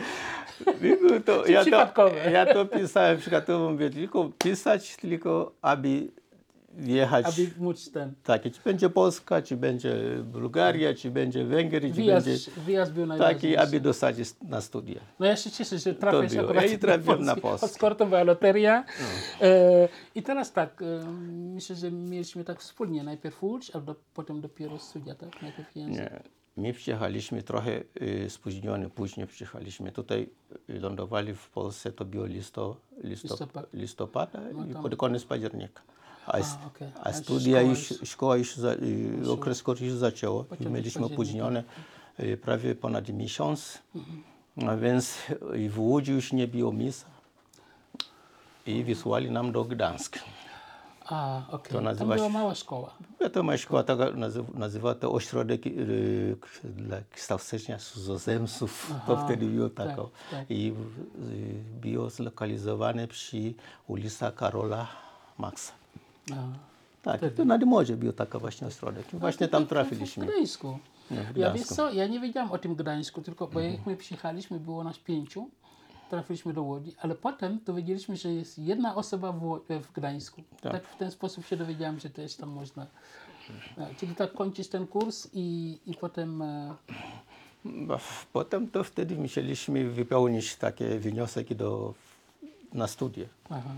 Było 0.81 1.19
to 1.19 1.45
ja, 1.47 1.65
to 1.65 2.09
ja 2.31 2.53
to 2.53 2.65
pisałem 2.65 3.17
przykładowo, 3.17 3.71
mówię, 3.71 3.89
tylko 3.89 4.29
pisać, 4.37 4.95
tylko 4.95 5.51
aby 5.61 6.07
wjechać. 6.77 7.25
Aby 7.25 7.51
móc 7.57 7.91
ten... 7.91 8.13
Tak, 8.23 8.43
czy 8.43 8.59
będzie 8.65 8.89
Polska, 8.89 9.41
czy 9.41 9.57
będzie 9.57 9.95
Bułgaria, 10.23 10.93
czy 10.93 11.11
będzie 11.11 11.45
Węgry, 11.45 11.87
czy 11.89 11.93
Wyjazd, 11.93 12.27
będzie 12.27 12.51
wyjazd 12.51 12.93
był 12.93 13.07
taki, 13.17 13.57
aby 13.57 13.79
dostać 13.79 14.15
na 14.41 14.61
studia. 14.61 15.01
No 15.19 15.25
ja 15.25 15.35
się 15.35 15.51
cieszę, 15.51 15.79
że 15.79 15.89
akurat 16.01 16.33
Ja 16.55 16.65
i 16.65 16.77
trafiłem 16.77 17.23
na. 17.23 17.35
Polskę. 17.35 17.65
Odskort 17.65 17.99
loteria. 18.25 18.85
E, 19.41 19.87
I 20.15 20.23
teraz 20.23 20.51
tak, 20.53 20.81
e, 20.81 21.05
myślę, 21.29 21.75
że 21.75 21.91
mieliśmy 21.91 22.43
tak 22.43 22.59
wspólnie. 22.59 23.03
Najpierw 23.03 23.43
ucz, 23.43 23.75
a 23.75 23.79
do, 23.79 23.95
potem 24.13 24.41
dopiero 24.41 24.79
studia, 24.79 25.15
tak? 25.15 25.41
Najpierw 25.41 25.75
język. 25.75 26.11
Nie. 26.11 26.35
My 26.57 26.73
przyjechaliśmy 26.73 27.43
trochę 27.43 27.83
y, 28.01 28.29
spóźniony, 28.29 28.89
później 28.89 29.27
przyjechaliśmy. 29.27 29.91
Tutaj 29.91 30.29
y, 30.69 30.79
lądowali 30.79 31.33
w 31.33 31.49
Polsce, 31.49 31.91
to 31.91 32.05
było 32.05 32.25
listo, 32.25 32.77
listo, 33.03 33.27
Listopad. 33.27 33.73
listopada 33.73 34.39
i 34.49 34.73
tam- 34.73 34.83
pod 34.83 34.95
koniec 34.95 35.25
października. 35.25 35.81
A, 36.27 36.37
okej. 36.67 36.91
a 37.03 37.13
studia 37.13 37.57
szkoła 37.59 37.61
już, 37.69 37.91
już- 37.91 38.09
szkoła 38.09 38.37
już, 38.37 38.55
za, 38.55 38.71
okres 39.31 39.63
już 39.81 39.93
zaczęło 39.93 40.45
i 40.59 40.65
mieliśmy 40.67 41.05
opóźnione 41.05 41.63
y, 42.19 42.37
prawie 42.37 42.75
ponad 42.75 43.09
miesiąc. 43.09 43.79
Mhm. 43.95 44.23
A 44.69 44.75
więc 44.75 45.17
y, 45.55 45.69
w 45.69 45.79
Łodzi 45.79 46.11
już 46.11 46.33
nie 46.33 46.47
było 46.47 46.71
misa 46.71 47.05
i 48.67 48.83
wysłali 48.83 49.31
nam 49.31 49.51
do 49.51 49.63
Gdańska. 49.63 50.19
A, 51.09 51.41
okej. 51.51 51.69
To 51.71 51.75
Tam 51.75 51.83
nazywa 51.83 52.15
była 52.15 52.27
się- 52.27 52.33
mała 52.33 52.55
szkoła. 52.55 52.93
Ja 53.19 53.29
to 53.29 53.43
ma 53.43 53.57
szkoła 53.57 53.83
taka, 53.83 54.11
nazywa, 54.11 54.47
nazywa 54.59 54.95
to 54.95 55.11
ośrodek 55.11 55.67
y, 55.67 56.35
k- 56.41 56.47
dla 56.63 56.97
kształcenia 57.11 57.77
cudzoziemców. 57.77 58.93
To 59.07 59.17
wtedy 59.25 59.45
było 59.45 59.69
taka. 59.69 60.01
tak. 60.31 60.51
I 60.51 60.67
y, 60.69 60.73
było 61.81 62.09
zlokalizowane 62.09 63.07
przy 63.07 63.53
ulicy 63.87 64.25
Karola 64.35 64.87
Maxa. 65.37 65.73
A. 66.31 66.35
Tak, 67.01 67.21
to 67.37 67.45
nad 67.45 67.63
morze 67.63 67.97
był 67.97 68.13
taka 68.13 68.39
właśnie 68.39 68.67
ośrodek. 68.67 69.05
Właśnie 69.13 69.47
tam 69.47 69.65
W 69.65 69.69
trafiliśmy. 69.69 70.25
Gdańsku. 70.25 70.79
w 71.11 71.15
Ja 71.15 71.23
wiesz 71.23 71.33
Gdańsku. 71.33 71.75
co, 71.75 71.93
ja 71.93 72.07
nie 72.07 72.19
wiedziałam 72.19 72.51
o 72.51 72.57
tym 72.57 72.75
Gdańsku, 72.75 73.21
tylko 73.21 73.47
bo 73.47 73.59
Mhm. 73.61 73.75
jak 73.77 73.85
my 73.87 73.97
przyjechaliśmy, 73.97 74.59
było 74.59 74.83
nas 74.83 74.97
pięciu, 74.99 75.49
trafiliśmy 76.09 76.53
do 76.53 76.63
Łodzi, 76.63 76.91
ale 77.01 77.15
potem 77.15 77.59
dowiedzieliśmy, 77.65 78.17
że 78.17 78.33
jest 78.33 78.59
jedna 78.59 78.95
osoba 78.95 79.31
w, 79.31 79.43
Ło- 79.43 79.61
w 79.69 79.91
Gdańsku. 79.93 80.43
Tak. 80.61 80.83
w 80.87 80.97
ten 80.97 81.11
sposób 81.11 81.45
się 81.45 81.57
dowiedziałam, 81.57 81.99
że 81.99 82.09
też 82.09 82.35
tam 82.35 82.49
można. 82.49 82.87
A, 83.77 83.95
Czyli 83.99 84.15
tak 84.15 84.33
kończysz 84.33 84.67
ten 84.67 84.87
kurs 84.87 85.27
i, 85.33 85.77
i 85.85 85.93
potem 85.93 86.41
e, 86.41 86.73
Bo 87.65 87.99
Potem 88.33 88.67
to 88.69 88.83
wtedy 88.83 89.15
musieliśmy 89.15 89.89
wypełnić 89.89 90.55
takie 90.55 90.99
wnioski 90.99 91.55
do, 91.55 91.93
na 92.73 92.87
studia. 92.87 93.25
aha, 93.49 93.69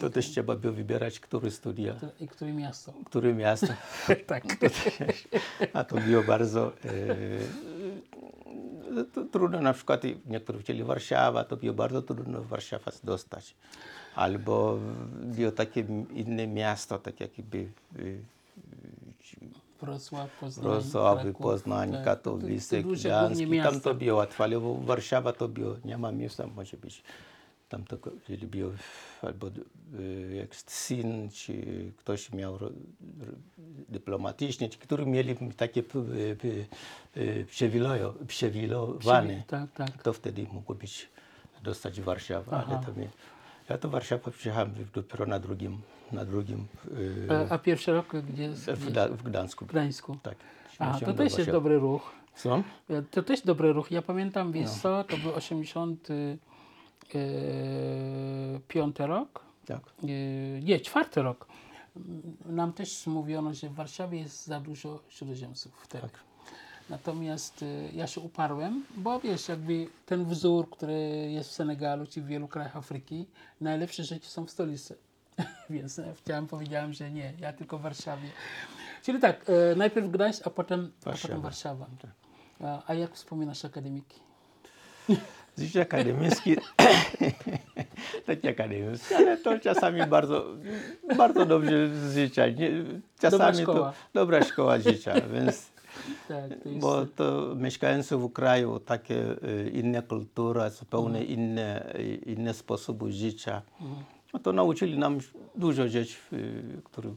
To 0.00 0.10
też 0.10 0.30
trzeba 0.30 0.56
by 0.56 0.72
wybierać, 0.72 1.20
które 1.20 1.50
studia, 1.50 1.94
I 2.20 2.28
które 2.28 2.52
miasto? 2.52 2.92
które 3.04 3.34
miasto. 3.34 3.66
tak. 4.26 4.44
A 5.72 5.84
to 5.84 5.96
było 5.96 6.22
bardzo 6.22 6.72
e, 6.84 7.16
to 9.14 9.24
trudno, 9.24 9.60
na 9.60 9.72
przykład 9.72 10.02
niektórzy 10.26 10.58
chcieli 10.58 10.84
Warszawa, 10.84 11.44
to 11.44 11.56
było 11.56 11.74
bardzo 11.74 12.02
trudno 12.02 12.42
w 12.42 12.46
Warszawę 12.46 12.92
dostać. 13.04 13.54
Albo 14.14 14.78
było 15.22 15.52
takie 15.52 15.80
inne 16.14 16.46
miasto, 16.46 16.98
tak 16.98 17.20
jakby 17.20 17.58
e, 17.98 18.02
Wrocław, 19.80 20.30
Poznań, 20.40 20.64
Wrocław, 20.64 21.20
Kraków, 21.22 21.42
Poznań, 21.42 21.92
tak. 21.92 22.04
Katowice, 22.04 22.82
To- 22.82 22.88
to 22.88 22.94
Gdańsk. 22.94 23.42
Tam 23.62 23.80
to 23.80 23.94
było 23.94 24.16
łatwo, 24.18 24.44
ale 24.44 24.58
w- 24.60 24.84
Warszawa 24.84 25.32
to 25.32 25.48
było, 25.48 25.76
nie 25.84 25.98
ma 25.98 26.12
miejsca, 26.12 26.46
może 26.46 26.76
być. 26.76 27.02
Tam 27.72 27.84
to, 27.84 27.96
było 28.46 28.70
albo 29.22 29.46
e, 29.48 30.34
jak 30.34 30.56
syn, 30.56 31.28
czy 31.30 31.54
ktoś 31.96 32.32
miał 32.32 32.58
dyplomatyczny, 33.88 34.68
czy 34.68 34.78
którzy 34.78 35.06
mieli 35.06 35.36
takie 35.56 35.80
e, 35.80 35.84
e, 37.20 37.44
przywilejo- 37.44 38.26
przywilejowane, 38.26 39.42
Tak, 39.46 39.72
tak. 39.72 40.02
to 40.02 40.12
wtedy 40.12 40.46
mogło 40.52 40.74
być 40.74 41.08
dostać 41.62 42.00
Warszawę. 42.00 42.56
Ale. 42.56 42.80
Ja 43.68 43.78
to 43.78 43.88
Warszawa 43.88 44.30
przyjechałem 44.30 44.74
dopiero 44.94 45.26
na 45.26 45.38
drugim, 45.38 45.78
na 46.12 46.24
drugim 46.24 46.66
A, 47.48 47.54
a 47.54 47.58
pierwszy 47.58 47.92
rok 47.92 48.16
gdzie? 48.32 48.50
w, 48.50 48.62
gdzie? 48.64 48.90
Gda- 48.90 49.08
w 49.08 49.22
Gdańsku. 49.22 49.64
W 49.64 49.68
Gdańsku. 49.68 50.16
Tak. 50.22 50.34
A, 50.78 51.00
to 51.00 51.12
też 51.12 51.38
jest 51.38 51.50
dobry 51.50 51.78
ruch. 51.78 52.12
Co? 52.36 52.62
To 53.10 53.22
też 53.22 53.40
dobry 53.40 53.72
ruch. 53.72 53.90
Ja 53.90 54.02
pamiętam, 54.02 54.52
wiesz 54.52 54.70
No. 54.70 54.78
co, 54.82 55.04
to 55.04 55.16
był 55.16 55.32
85 57.08 58.98
rok. 58.98 59.44
Tak. 59.66 59.80
E, 60.02 60.06
nie, 60.62 60.80
czwarty 60.80 61.22
rok. 61.22 61.46
Nam 62.46 62.72
też 62.72 63.06
mówiono, 63.06 63.54
że 63.54 63.68
w 63.68 63.74
Warszawie 63.74 64.18
jest 64.18 64.46
za 64.46 64.60
dużo 64.60 65.02
cudzoziemców 65.10 65.72
wtedy. 65.82 66.02
Tak. 66.02 66.20
Natomiast 66.90 67.62
e, 67.62 67.92
ja 67.92 68.06
się 68.06 68.20
uparłem, 68.20 68.84
bo 68.96 69.20
wiesz, 69.20 69.48
jakby 69.48 69.86
ten 70.06 70.24
wzór, 70.24 70.70
który 70.70 71.30
jest 71.30 71.50
w 71.50 71.52
Senegalu 71.52 72.06
czy 72.06 72.22
w 72.22 72.26
wielu 72.26 72.48
krajach 72.48 72.76
Afryki, 72.76 73.26
najlepsze 73.60 74.04
rzeczy 74.04 74.28
są 74.28 74.46
w 74.46 74.50
stolicy. 74.50 74.96
Więc 75.70 75.98
e, 75.98 76.14
chciałem, 76.14 76.46
powiedziałem, 76.46 76.92
że 76.92 77.10
nie, 77.10 77.32
ja 77.40 77.52
tylko 77.52 77.78
w 77.78 77.82
Warszawie. 77.82 78.28
Czyli 79.02 79.20
tak, 79.20 79.50
e, 79.50 79.76
najpierw 79.76 80.10
Gdańsk, 80.10 80.46
a 80.46 80.50
potem 80.50 80.92
Warszawa. 81.02 81.18
A, 81.18 81.22
potem 81.22 81.40
Warszawa. 81.42 81.86
Warszawa. 81.86 82.12
A, 82.60 82.90
a 82.90 82.94
jak 82.94 83.14
wspominasz 83.14 83.64
akademiki? 83.64 84.20
Życie 85.58 85.80
akademickie, 85.80 86.56
takie 88.26 88.50
akademickie, 88.50 89.16
ale 89.16 89.36
to 89.36 89.58
czasami 89.58 90.06
bardzo, 90.06 90.44
bardzo 91.16 91.46
dobrze 91.46 91.88
z 91.88 92.14
życia. 92.14 92.48
Nie, 92.48 92.70
czasami 93.20 93.62
szkoła. 93.62 93.78
to 93.78 93.94
dobra 94.14 94.44
szkoła 94.44 94.78
życia, 94.78 95.14
więc 95.32 95.72
Tak, 96.28 96.62
to 96.62 96.68
jest, 96.68 96.80
bo 96.80 97.06
to 97.06 97.54
mieszkający 97.56 98.16
w 98.16 98.32
kraju, 98.32 98.80
takie 98.80 99.36
e, 99.42 99.68
inne 99.68 100.02
kultura, 100.02 100.70
zupełnie 100.70 101.24
inne, 101.24 101.94
e, 101.94 102.02
inne 102.14 102.54
sposoby 102.54 103.12
życia, 103.12 103.62
no 104.32 104.40
to 104.40 104.52
nauczyli 104.52 104.98
nam 104.98 105.18
dużo 105.54 105.88
rzeczy, 105.88 106.16
które 106.84 107.10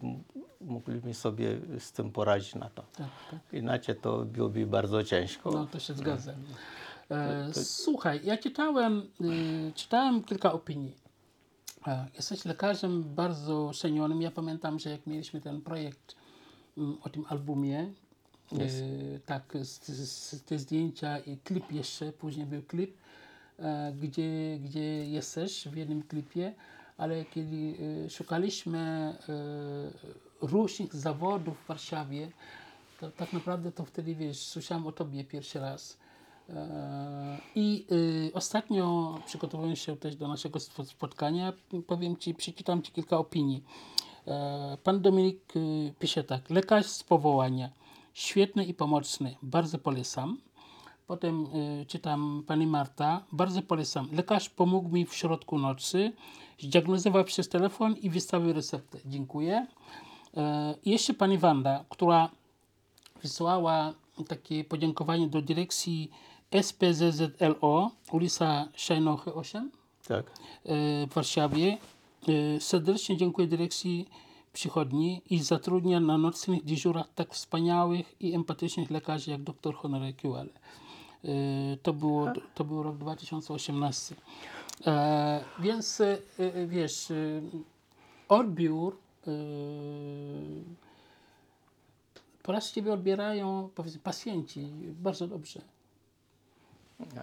mogliśmy 0.62 1.14
sobie 1.14 1.58
z 1.80 1.92
tym 1.92 2.12
poradzić 2.12 2.56
na 2.56 2.70
to. 2.70 2.84
tak, 2.98 3.08
tak. 3.32 3.40
Inaczej 3.54 3.96
to 3.96 4.26
byłoby 4.26 4.66
bardzo 4.66 5.04
ciężko. 5.04 5.52
No 5.52 5.66
to 5.66 5.80
się 5.80 5.94
zgadzam. 5.94 6.36
E, 7.12 7.54
słuchaj, 7.54 8.22
ja 8.24 8.38
czytałem, 8.38 9.10
y, 9.22 9.72
czytałem 9.76 10.24
kilka 10.24 10.54
opinii. 10.54 10.96
E, 11.88 12.08
jesteś 12.16 12.46
lekarzem 12.46 13.04
bardzo 13.04 13.72
cenionym. 13.74 14.22
Ja 14.22 14.32
pamiętam, 14.32 14.80
że 14.80 14.90
jak 14.90 15.08
mieliśmy 15.08 15.42
ten 15.42 15.62
projekt 15.62 16.16
mm, 16.78 16.98
o 17.04 17.10
tym 17.10 17.26
albumie, 17.30 17.94
e, 18.52 19.20
tak, 19.26 19.54
z, 19.62 19.88
z, 19.90 20.44
te 20.44 20.60
zdjęcia 20.60 21.20
i 21.20 21.38
klip 21.38 21.72
jeszcze, 21.72 22.12
później 22.12 22.46
był 22.46 22.62
klip, 22.62 22.98
e, 23.60 23.94
gdzie, 24.02 24.60
gdzie 24.60 25.06
jesteś 25.06 25.68
w 25.68 25.76
jednym 25.76 26.04
klipie, 26.04 26.54
ale 26.98 27.26
kiedy 27.26 27.76
e, 28.06 28.10
szukaliśmy 28.10 28.80
e, 28.80 30.48
różnych 30.48 30.96
zawodów 30.96 31.58
w 31.64 31.68
Warszawie, 31.68 32.32
to 33.00 33.12
tak 33.12 33.34
naprawdę 33.34 33.72
to 33.72 33.86
wtedy, 33.86 34.16
wiesz, 34.16 34.38
słyszałem 34.38 34.88
o 34.88 34.92
tobie 34.92 35.24
pierwszy 35.24 35.60
raz. 35.60 35.98
I 37.56 37.86
y, 37.92 38.32
ostatnio 38.34 39.18
przygotowując 39.26 39.80
się 39.80 39.98
też 39.98 40.16
do 40.16 40.28
naszego 40.28 40.60
spo- 40.60 40.86
spotkania, 40.86 41.54
powiem 41.88 42.18
ci, 42.18 42.34
przeczytam 42.34 42.82
ci 42.82 42.92
kilka 42.92 43.18
opinii. 43.18 43.64
E, 44.28 44.78
pan 44.84 45.02
Dominik 45.02 45.56
y, 45.56 45.94
pisze 46.00 46.24
tak, 46.24 46.50
lekarz 46.50 46.86
z 46.86 47.04
powołania, 47.04 47.70
świetny 48.14 48.66
i 48.66 48.74
pomocny, 48.74 49.36
bardzo 49.42 49.80
polecam. 49.80 50.38
Potem 51.08 51.46
y, 51.46 51.86
czytam 51.88 52.44
pani 52.48 52.68
Marta, 52.68 53.24
bardzo 53.32 53.62
polecam. 53.62 54.10
Lekarz 54.12 54.50
pomógł 54.50 54.90
mi 54.90 55.06
w 55.06 55.16
środku 55.16 55.60
nocy, 55.60 56.12
zdiagnozował 56.60 57.24
przez 57.24 57.50
telefon 57.50 57.96
i 57.98 58.10
wystawił 58.10 58.54
receptę. 58.54 58.98
Dziękuję. 59.06 59.68
E, 60.38 60.76
i 60.86 60.92
jeszcze 60.92 61.14
pani 61.14 61.38
Wanda, 61.38 61.86
która 61.90 62.30
wysłała 63.22 63.94
takie 64.28 64.64
podziękowanie 64.64 65.28
do 65.28 65.42
dyrekcji 65.42 66.12
SPZZLO, 66.62 67.92
ulica 68.12 68.68
Szajnochy 68.76 69.34
8 69.34 69.72
Tak. 70.08 70.26
e, 70.26 71.08
w 71.08 71.14
Warszawie. 71.14 71.78
E, 72.56 72.60
Serdecznie 72.60 73.18
dziękuję 73.18 73.48
dyrekcji 73.48 74.10
przychodni 74.54 75.22
i 75.30 75.40
zatrudnia 75.40 76.00
na 76.00 76.18
nocnych 76.18 76.64
dyżurach 76.64 77.08
tak 77.16 77.34
wspaniałych 77.34 78.22
i 78.22 78.34
empatycznych 78.34 78.92
lekarzy 78.92 79.32
jak 79.32 79.42
dr 79.44 79.76
Honoré 79.76 80.14
Kiwale. 80.14 80.50
E, 81.24 81.28
To, 81.84 81.94
było, 81.94 82.28
to 82.56 82.64
był 82.64 82.84
rok 82.84 82.98
2018. 82.98 84.16
E, 84.88 85.44
więc 85.60 86.02
wiesz, 86.68 87.12
odbiór 88.30 88.98
po 92.44 92.52
raz 92.52 92.72
Ciebie 92.72 92.94
odbierają 92.94 93.70
powiedzmy 93.76 94.00
pacjenci 94.00 94.68
bardzo 95.02 95.28
dobrze. 95.28 95.62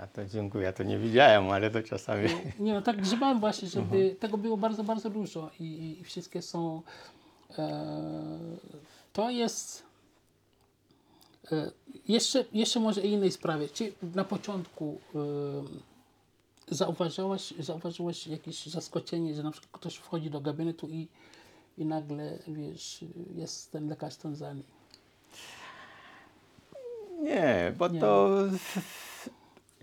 A 0.02 0.06
to 0.06 0.24
dziękuję, 0.24 0.64
ja 0.64 0.72
to 0.72 0.82
nie 0.82 0.98
widziałem, 0.98 1.50
ale 1.50 1.70
to 1.70 1.82
czasami. 1.82 2.28
Nie 2.58 2.74
no, 2.74 2.82
tak 2.82 3.02
grzebałem 3.02 3.40
właśnie, 3.40 3.68
żeby 3.68 4.16
tego 4.20 4.38
było 4.38 4.56
bardzo, 4.56 4.84
bardzo 4.84 5.10
dużo 5.10 5.50
i, 5.60 5.96
i, 6.00 6.04
wszystkie 6.04 6.42
są. 6.42 6.82
E, 7.58 8.38
to 9.12 9.30
jest. 9.30 9.82
E, 11.52 11.70
jeszcze, 12.08 12.44
jeszcze 12.52 12.80
może 12.80 13.00
i 13.00 13.12
innej 13.12 13.30
sprawie. 13.30 13.68
Czy 13.68 13.92
na 14.14 14.24
początku 14.24 15.00
e, 16.68 16.74
zauważyłaś, 16.74 17.54
zauważyłaś 17.58 18.26
jakieś 18.26 18.66
zaskoczenie, 18.66 19.34
że 19.34 19.42
na 19.42 19.50
przykład 19.50 19.72
ktoś 19.72 19.96
wchodzi 19.96 20.30
do 20.30 20.40
gabinetu 20.40 20.88
i, 20.88 21.08
i 21.78 21.84
nagle 21.84 22.38
wiesz, 22.48 23.04
jest 23.34 23.72
ten 23.72 23.88
lekarz 23.88 24.16
Tanzanii. 24.16 24.64
Nie, 27.22 27.74
bo 27.78 27.88
Nie. 27.88 28.00
to 28.00 28.38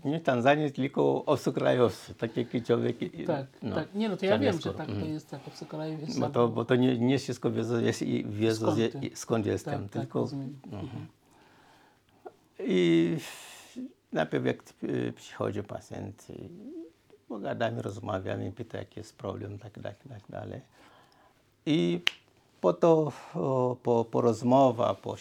nie 0.04 0.20
Tanzanii, 0.20 0.72
tylko 0.72 1.24
obcokrajowcy, 1.24 2.14
takie 2.14 2.62
człowiek. 2.62 2.96
Tak, 3.26 3.46
no, 3.62 3.74
tak. 3.74 3.94
Nie 3.94 4.08
no, 4.08 4.16
to 4.16 4.26
ja 4.26 4.38
wiem, 4.38 4.42
jest 4.42 4.62
że 4.62 4.70
skoro. 4.70 4.86
tak 4.86 4.96
to 4.96 5.06
jest 5.06 5.30
tak, 5.30 5.40
obcokrajowy 5.46 6.02
jest 6.02 6.20
Bo 6.20 6.28
to, 6.28 6.48
bo 6.48 6.64
to 6.64 6.76
nie, 6.76 6.98
nie 6.98 7.18
wszystko 7.18 7.50
wiedzą, 7.50 7.80
jest, 7.80 8.04
wiedzą 8.26 8.66
Skąd 8.72 8.92
ty? 8.92 9.10
skąd 9.14 9.46
jestem, 9.46 9.82
tak, 9.82 9.92
tak, 9.92 10.02
tylko 10.02 10.20
rozumiem. 10.20 10.58
Mhm. 10.64 11.06
I 12.58 13.16
najpierw 14.12 14.46
jak 14.46 14.62
y, 14.82 15.12
przychodzi 15.16 15.62
pacjent, 15.62 16.26
pogadamy, 17.28 17.82
rozmawiamy, 17.82 18.52
pyta 18.52 18.78
jaki 18.78 19.00
jest 19.00 19.16
problem, 19.16 19.58
tak 19.58 19.78
dalej, 19.78 19.98
tak 20.08 20.22
dalej. 20.28 20.60
I 21.66 22.00
po 22.60 22.72
to, 22.72 23.12
po, 23.82 24.06
po 24.10 24.20
rozmowa, 24.20 24.94
po 24.94 25.16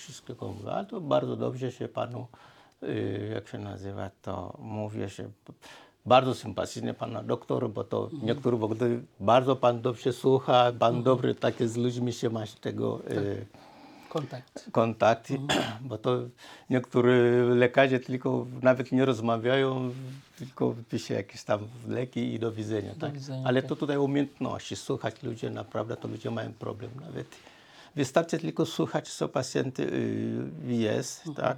a 0.72 0.84
to 0.84 1.02
bardzo 1.02 1.36
dobrze 1.36 1.72
się 1.72 1.88
panu, 1.88 2.28
jak 3.34 3.48
się 3.48 3.58
nazywa, 3.58 4.10
to 4.22 4.58
mówię, 4.60 5.10
że 5.10 5.30
bardzo 6.06 6.36
sympatycznie 6.36 6.94
pana 6.94 7.24
doktor, 7.24 7.70
bo 7.70 7.84
to 7.84 8.10
niektórzy 8.24 8.58
w 8.58 8.64
ogóle 8.64 8.80
bardzo 9.20 9.56
pan 9.56 9.82
dobrze 9.82 10.14
słucha, 10.14 10.72
pan 10.80 11.04
dobry 11.04 11.36
takie 11.36 11.68
z 11.68 11.78
ludźmi 11.78 12.14
się 12.14 12.30
ma 12.30 12.44
tego 12.62 13.00
y, 13.12 13.46
Kontakt. 14.10 14.70
kontakt, 14.72 15.30
bo 15.90 15.98
to 15.98 16.18
niektórzy 16.70 17.46
lekarze 17.56 18.00
tylko 18.00 18.46
nawet 18.62 18.92
nie 18.92 19.06
rozmawiają, 19.06 19.92
tylko 20.38 20.76
pisze 20.90 21.14
jakieś 21.14 21.44
tam 21.44 21.60
leki 21.88 22.34
i 22.34 22.40
do 22.40 22.52
widzenia. 22.52 22.94
tak? 23.00 23.14
widzenia, 23.14 23.48
Ale 23.48 23.62
tak. 23.62 23.70
to 23.70 23.76
tutaj 23.76 23.98
umiejętności, 23.98 24.76
słuchać 24.76 25.24
ludzi, 25.24 25.52
naprawdę 25.52 25.98
to 25.98 26.08
ludzie 26.08 26.32
mają 26.32 26.54
problem 26.54 26.92
nawet. 27.02 27.28
Wystarczy 27.96 28.40
tylko 28.40 28.66
słuchać, 28.66 29.10
co 29.10 29.30
pacjent 29.30 29.80
y, 29.80 30.50
jest, 30.68 31.24
tak? 31.36 31.58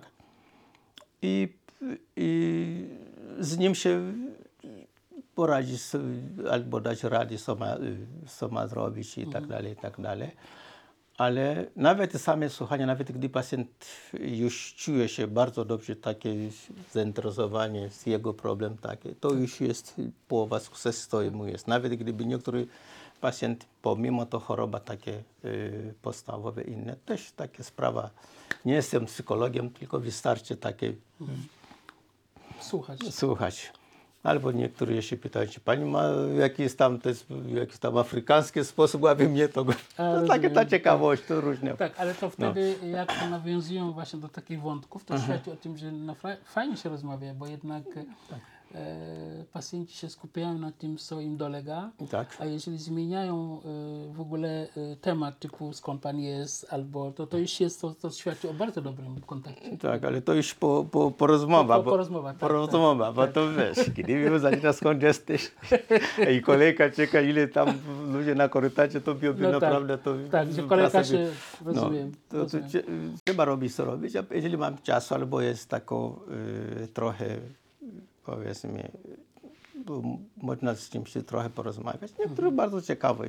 I, 1.22 1.54
I 2.16 2.86
z 3.40 3.58
nim 3.58 3.76
się 3.76 4.14
poradzić 5.36 5.82
albo 6.52 6.82
dać 6.82 7.04
radę 7.04 7.38
sama, 7.38 7.78
sama 8.28 8.68
zrobić 8.68 9.18
i 9.18 9.28
tak 9.28 9.48
dalej, 9.48 9.74
i 9.74 9.76
tak 9.76 10.02
dalej. 10.02 10.32
Ale 11.18 11.66
nawet 11.76 12.22
same 12.22 12.50
słuchanie, 12.50 12.86
nawet 12.86 13.12
gdy 13.12 13.30
pacjent 13.30 13.86
już 14.14 14.76
czuje 14.76 15.10
się 15.10 15.28
bardzo 15.28 15.66
dobrze, 15.66 15.96
takie 15.96 16.36
zainteresowanie 16.92 17.90
z 17.90 18.06
jego 18.06 18.34
problem 18.34 18.78
takie, 18.78 19.16
to 19.16 19.34
już 19.34 19.62
jest 19.62 19.96
połowa 20.28 20.60
sukcesu, 20.60 21.10
to 21.10 21.32
mu 21.32 21.48
jest. 21.48 21.68
Nawet 21.68 21.96
gdyby 21.96 22.26
niektóry 22.26 22.68
pacjent, 23.22 23.66
pomimo 23.82 24.26
to 24.26 24.40
choroba 24.40 24.80
takie 24.80 25.24
y, 25.46 25.94
podstawowe 26.02 26.62
inne, 26.62 26.96
też 27.06 27.32
takie 27.32 27.64
sprawa. 27.64 28.10
Nie 28.66 28.74
jestem 28.74 29.06
psychologiem, 29.06 29.70
tylko 29.70 30.00
wystarczy 30.00 30.56
takie 30.56 30.94
Słuchać. 32.60 33.00
słuchać. 33.12 33.74
Albo 34.24 34.52
niektórzy 34.52 35.02
się 35.02 35.18
pytają, 35.18 35.48
czy 35.50 35.60
pani 35.60 35.86
ma 35.86 36.04
jakiś 36.40 36.76
tam, 36.76 37.00
to 37.00 37.10
jakiś 37.54 37.78
tam 37.78 37.98
afrykański 37.98 38.66
sposób, 38.66 39.06
aby 39.06 39.30
mnie 39.30 39.48
to... 39.50 39.66
No, 40.00 40.28
takie 40.28 40.50
ta 40.50 40.66
ciekawość, 40.66 41.24
to 41.28 41.42
różnie. 41.42 41.74
Tak, 41.74 42.00
ale 42.00 42.16
to 42.16 42.30
wtedy 42.30 42.76
jak 42.92 43.30
nawiązują 43.30 43.92
właśnie 43.92 44.20
do 44.20 44.30
takich 44.30 44.62
wątków, 44.62 45.06
to 45.06 45.20
świadczy 45.20 45.52
o 45.52 45.56
tym, 45.56 45.78
że 45.78 45.92
no, 45.92 46.16
fa- 46.16 46.38
fajnie 46.46 46.78
się 46.78 46.90
rozmawia, 46.90 47.34
bo 47.34 47.48
jednak 47.48 47.84
e, 47.98 48.04
pacjenci 49.54 49.96
się 49.98 50.10
skupiają 50.10 50.58
na 50.58 50.72
tym, 50.72 50.98
co 50.98 51.20
im 51.22 51.38
dolega, 51.38 51.92
Tak. 52.12 52.38
a 52.40 52.46
jeżeli 52.46 52.78
zmieniają 52.78 53.62
e, 54.10 54.14
w 54.14 54.22
ogóle 54.22 54.68
e, 54.78 54.96
temat 54.96 55.40
typu 55.40 55.74
skąd 55.74 56.02
pan 56.02 56.20
jest, 56.20 56.68
albo 56.74 57.12
to, 57.12 57.28
to 57.28 57.38
już 57.38 57.60
jest, 57.60 57.82
to, 57.82 57.94
to 57.94 58.10
świadczy 58.10 58.50
o 58.50 58.54
bardzo 58.54 58.82
dobrym 58.82 59.22
kontakcie. 59.22 59.78
Tak, 59.78 60.04
ale 60.06 60.22
to 60.22 60.34
już 60.34 60.54
po, 60.54 60.86
po, 60.92 61.12
po 61.12 61.28
rozmowa. 61.28 61.78
Po- 61.78 61.84
po 61.84 61.90
bo- 61.90 61.98
rozmowa, 61.98 62.30
tak, 62.30 62.38
po 62.40 62.48
rozmowa, 62.48 63.12
bo 63.14 63.28
to 63.28 63.42
wiesz, 63.54 63.92
kiedy 63.96 64.40
zaczyna 64.40 64.74
skąd 64.74 65.04
jesteś 65.04 65.52
i 66.38 66.42
kolejka 66.42 66.90
czeka, 66.90 67.22
ile 67.22 67.48
tam 67.48 67.68
ludzie 68.14 68.36
na 68.36 68.50
korytarzu, 68.50 69.02
to 69.02 69.16
byłoby 69.16 69.44
No 69.44 69.52
tak, 69.52 69.62
naprawdę 69.62 69.98
to... 69.98 70.16
tak, 70.32 70.54
że 70.54 70.64
kolejka 70.64 71.04
się- 71.04 71.30
rozumiem, 71.66 72.12
No, 72.12 72.16
to, 72.30 72.36
to 72.38 72.44
rozumiem. 72.44 72.70
cie- 72.70 72.84
trzeba 73.26 73.46
robić, 73.46 73.76
co 73.76 73.86
robić, 73.86 74.16
a 74.16 74.24
jeżeli 74.32 74.58
mam 74.58 74.78
czas, 74.78 75.12
albo 75.12 75.42
jest 75.42 75.70
taką 75.70 76.16
y, 76.84 76.88
trochę, 76.88 77.26
powiedzmy, 78.26 78.92
można 80.38 80.76
z 80.76 80.90
kimś 80.90 81.14
trochę 81.28 81.50
porozmawiać. 81.50 82.02
Niektórzy 82.02 82.32
Mhm. 82.32 82.56
bardzo 82.56 82.82
ciekawe. 82.82 83.26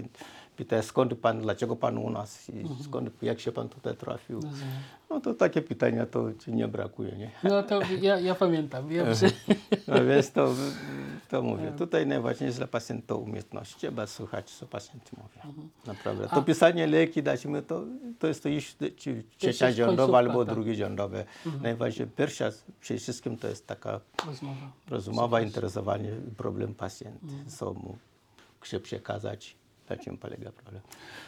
Pytają, 0.56 0.82
skąd 0.82 1.14
pan, 1.14 1.40
dlaczego 1.40 1.76
pan 1.76 1.99
u 1.99 2.11
nas, 2.11 2.49
Mhm. 2.50 2.82
skąd, 2.82 3.23
jak 3.23 3.40
się 3.40 3.52
pan 3.52 3.68
tutaj 3.68 3.97
trafił. 3.97 4.40
No 5.11 5.21
to 5.21 5.35
takie 5.35 5.62
pytania 5.62 6.06
to 6.06 6.32
ci 6.35 6.52
nie 6.52 6.68
brakuje, 6.68 7.12
nie? 7.16 7.30
No 7.44 7.62
to 7.62 7.80
ja, 8.00 8.21
ja 8.21 8.35
pamiętam, 8.35 8.88
wiem, 8.88 9.14
że 9.14 9.26
No 9.88 10.04
więc 10.04 10.32
to, 10.32 10.54
to 11.30 11.42
mówię. 11.42 11.73
Tutaj 11.78 12.06
najważniejsze 12.06 12.56
dla 12.59 12.66
pacjenta 12.66 13.06
to 13.06 13.18
umiejętność. 13.18 13.76
Trzeba 13.76 14.06
słuchać, 14.06 14.50
co 14.50 14.66
pacjent 14.66 15.11
mówi. 15.16 15.64
Naprawdę. 15.87 16.28
To 16.28 16.42
pisanie 16.42 16.87
leki, 16.87 17.23
dać 17.23 17.47
mu 17.47 17.62
to, 17.62 17.82
to 18.18 18.26
jest 18.26 18.42
to 18.42 18.49
już 18.49 18.75
czy- 18.97 19.23
trzecia 19.38 19.73
rządowa 19.73 20.18
albo 20.18 20.44
tak. 20.44 20.54
drugie 20.54 20.75
rządowe. 20.75 21.25
Najważniejsze, 21.62 22.06
pierwsza 22.16 22.50
przede 22.80 23.00
wszystkim 23.00 23.37
to 23.37 23.49
jest 23.49 23.66
taka 23.66 24.00
rozmowa. 24.26 24.73
rozmowa, 24.90 25.40
interesowanie, 25.40 26.11
problem 26.37 26.75
pacjenta, 26.75 27.26
co 27.59 27.73
mu 27.75 27.97
chce 28.61 28.80
przekazać, 28.80 29.56
na 29.96 30.02
czym 30.04 30.18
polega 30.18 30.52
problem. 30.52 30.82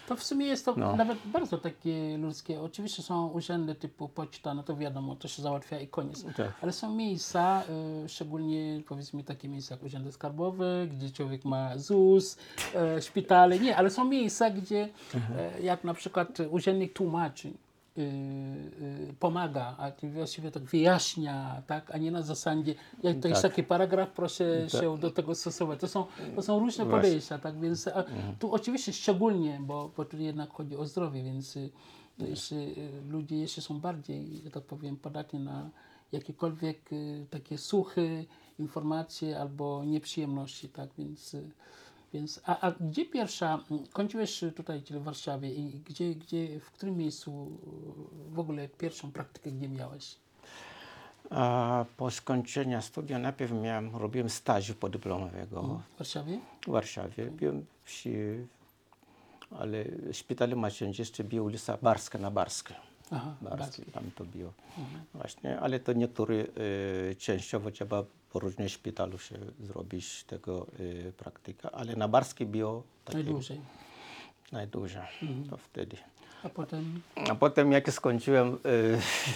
To 0.09 0.17
w 0.17 0.23
sumie 0.25 0.47
jest 0.47 0.65
to 0.65 0.75
No. 0.77 0.97
nawet 0.97 1.19
bardzo 1.27 1.59
takie 1.59 2.19
ludzkie. 2.19 2.61
Oczywiście 2.61 3.03
są 3.03 3.29
urzędy 3.29 3.75
typu 3.75 4.09
poczta, 4.09 4.55
no 4.55 4.63
to 4.63 4.77
wiadomo, 4.77 5.17
to 5.17 5.29
się 5.29 5.43
załatwia 5.43 5.81
i 5.81 5.89
koniec. 5.89 6.25
Tak. 6.37 6.53
Ale 6.63 6.73
są 6.73 6.95
miejsca, 6.95 7.63
y, 8.05 8.09
szczególnie 8.09 8.81
powiedzmy 8.89 9.25
takie 9.25 9.49
miejsca 9.49 9.75
jak 9.75 9.85
urzędy 9.85 10.13
skarbowe, 10.13 10.87
gdzie 10.87 11.11
człowiek 11.11 11.45
ma 11.45 11.79
ZUS, 11.79 12.37
e, 12.75 13.03
szpitale. 13.03 13.59
Nie, 13.59 13.77
ale 13.77 13.91
są 13.91 14.05
miejsca, 14.05 14.51
gdzie 14.51 14.89
e, 15.39 15.61
jak 15.63 15.85
na 15.85 15.95
przykład 15.95 16.39
urzędnik 16.51 16.93
tłumaczy, 16.93 17.49
y, 17.49 17.51
y, 17.51 17.55
pomaga, 19.19 19.77
a 19.79 19.93
właściwie 20.03 20.51
tak 20.51 20.63
wyjaśnia, 20.63 21.63
tak, 21.67 21.91
a 21.95 21.99
nie 21.99 22.11
na 22.11 22.23
zasadzie, 22.23 22.75
jak 23.03 23.21
to 23.21 23.29
jest 23.29 23.43
Tak. 23.43 23.51
taki 23.51 23.63
paragraf, 23.63 24.11
proszę 24.11 24.71
się 24.71 24.99
do 24.99 25.11
tego 25.11 25.35
stosować. 25.35 25.81
To 25.81 25.89
są, 25.89 26.07
to 26.37 26.43
są 26.43 26.59
różne 26.59 26.85
Właśnie. 26.85 27.03
podejścia, 27.03 27.39
tak, 27.39 27.61
więc 27.61 27.89
a, 27.89 28.05
tu 28.39 28.53
oczywiście 28.53 28.93
szczególnie, 28.93 29.59
bo, 29.63 29.91
bo 29.97 30.05
tu 30.05 30.17
jednak 30.17 30.51
chodzi 30.51 30.77
o 30.77 30.87
zdrowie, 30.87 31.23
więc 31.23 31.57
y, 31.57 31.71
y, 32.53 32.77
ludzie 33.09 33.37
jeszcze 33.37 33.61
są 33.61 33.81
bardziej, 33.81 34.41
że 34.45 34.51
tak 34.51 34.63
powiem, 34.63 34.97
podatni 34.97 35.41
na 35.41 35.71
jakiekolwiek 36.13 36.93
y, 36.93 37.27
takie 37.31 37.59
suchy 37.59 38.27
informacje 38.59 39.41
albo 39.41 39.85
nieprzyjemności, 39.85 40.69
tak, 40.69 40.89
więc... 40.99 41.37
y, 42.15 42.19
więc, 42.19 42.41
a, 42.45 42.61
a 42.61 42.73
gdzie 42.81 43.07
pierwsza, 43.07 43.61
kończyłeś 43.93 44.45
tutaj 44.57 44.83
czyli 44.83 45.01
w 45.01 45.03
Warszawie 45.03 45.55
i 45.55 45.81
gdzie, 45.89 46.15
gdzie, 46.15 46.61
w 46.61 46.71
którym 46.71 46.97
miejscu 46.97 47.51
y, 48.31 48.35
w 48.35 48.39
ogóle 48.39 48.69
pierwszą 48.69 49.13
praktykę 49.13 49.53
gdzie 49.53 49.69
miałeś? 49.69 50.17
Po 51.97 52.11
skończeniu 52.11 52.83
studia 52.83 53.19
najpierw 53.19 53.53
miałem, 53.53 53.97
robiłem 53.97 54.31
staż 54.31 54.73
podyplomowego. 54.73 55.81
W 55.95 55.99
Warszawie? 55.99 56.41
w 56.67 56.71
Warszawie. 56.71 57.31
Byłem 57.31 57.67
wsi, 57.85 58.13
ale 59.51 59.85
szpital 60.13 60.57
macierzyński 60.57 61.25
był 61.25 61.45
ulica 61.45 61.79
Barska 61.83 62.19
na 62.19 62.31
Barskę. 62.31 62.75
Aha, 63.11 63.35
Barskie, 63.43 63.85
tam 63.85 64.11
to 64.17 64.25
było. 64.25 64.53
Właśnie, 65.15 65.61
ale 65.61 65.81
to 65.81 65.93
niektóre 65.93 66.35
e, 66.35 67.15
częściowo 67.15 67.71
trzeba 67.71 68.05
po 68.35 68.41
różnych 68.41 68.71
szpitalu 68.71 69.19
się 69.19 69.37
zrobić 69.61 70.25
tego 70.25 70.67
e, 71.09 71.13
praktyka, 71.13 71.71
ale 71.73 71.97
na 71.97 72.09
Barskie 72.09 72.47
było 72.47 72.83
takie 73.05 73.19
Najdłużej. 73.19 73.61
najdłużej. 74.53 75.03
To 75.51 75.57
wtedy. 75.57 75.97
A 76.43 76.49
potem 76.49 77.01
A 77.31 77.35
potem 77.35 77.73
jak 77.73 77.93
skończyłem 77.93 78.59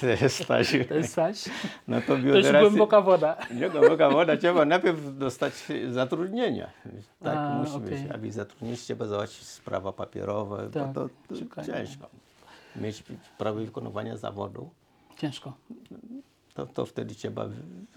e, 0.02 0.28
staż, 0.28 0.66
staż? 1.02 1.44
no 1.88 2.00
to 2.00 2.06
To 2.06 2.16
było 2.16 2.42
teraz... 2.42 2.62
głęboka 2.62 3.00
woda. 3.00 3.36
Nie, 3.54 3.70
głęboka 3.70 4.10
woda, 4.10 4.36
trzeba 4.36 4.64
najpierw 4.64 5.18
dostać 5.18 5.52
zatrudnienia. 5.90 6.70
Tak 7.22 7.36
A, 7.38 7.54
musi 7.58 7.72
okej. 7.76 7.88
być. 8.02 8.10
Aby 8.10 8.32
zatrudnić, 8.32 8.80
trzeba 8.80 9.06
załatwić 9.06 9.46
sprawa 9.46 9.92
papierowe, 9.92 10.70
Tak, 10.72 10.92
bo 10.92 10.94
to, 10.94 11.08
to 11.54 11.64
ciężko. 11.64 12.08
Mieć 12.76 13.02
prawo 13.38 13.60
wykonywania 13.60 14.16
zawodu, 14.16 14.70
Ciężko. 15.18 15.52
To, 16.58 16.66
to 16.66 16.86
wtedy 16.86 17.14
trzeba, 17.14 17.48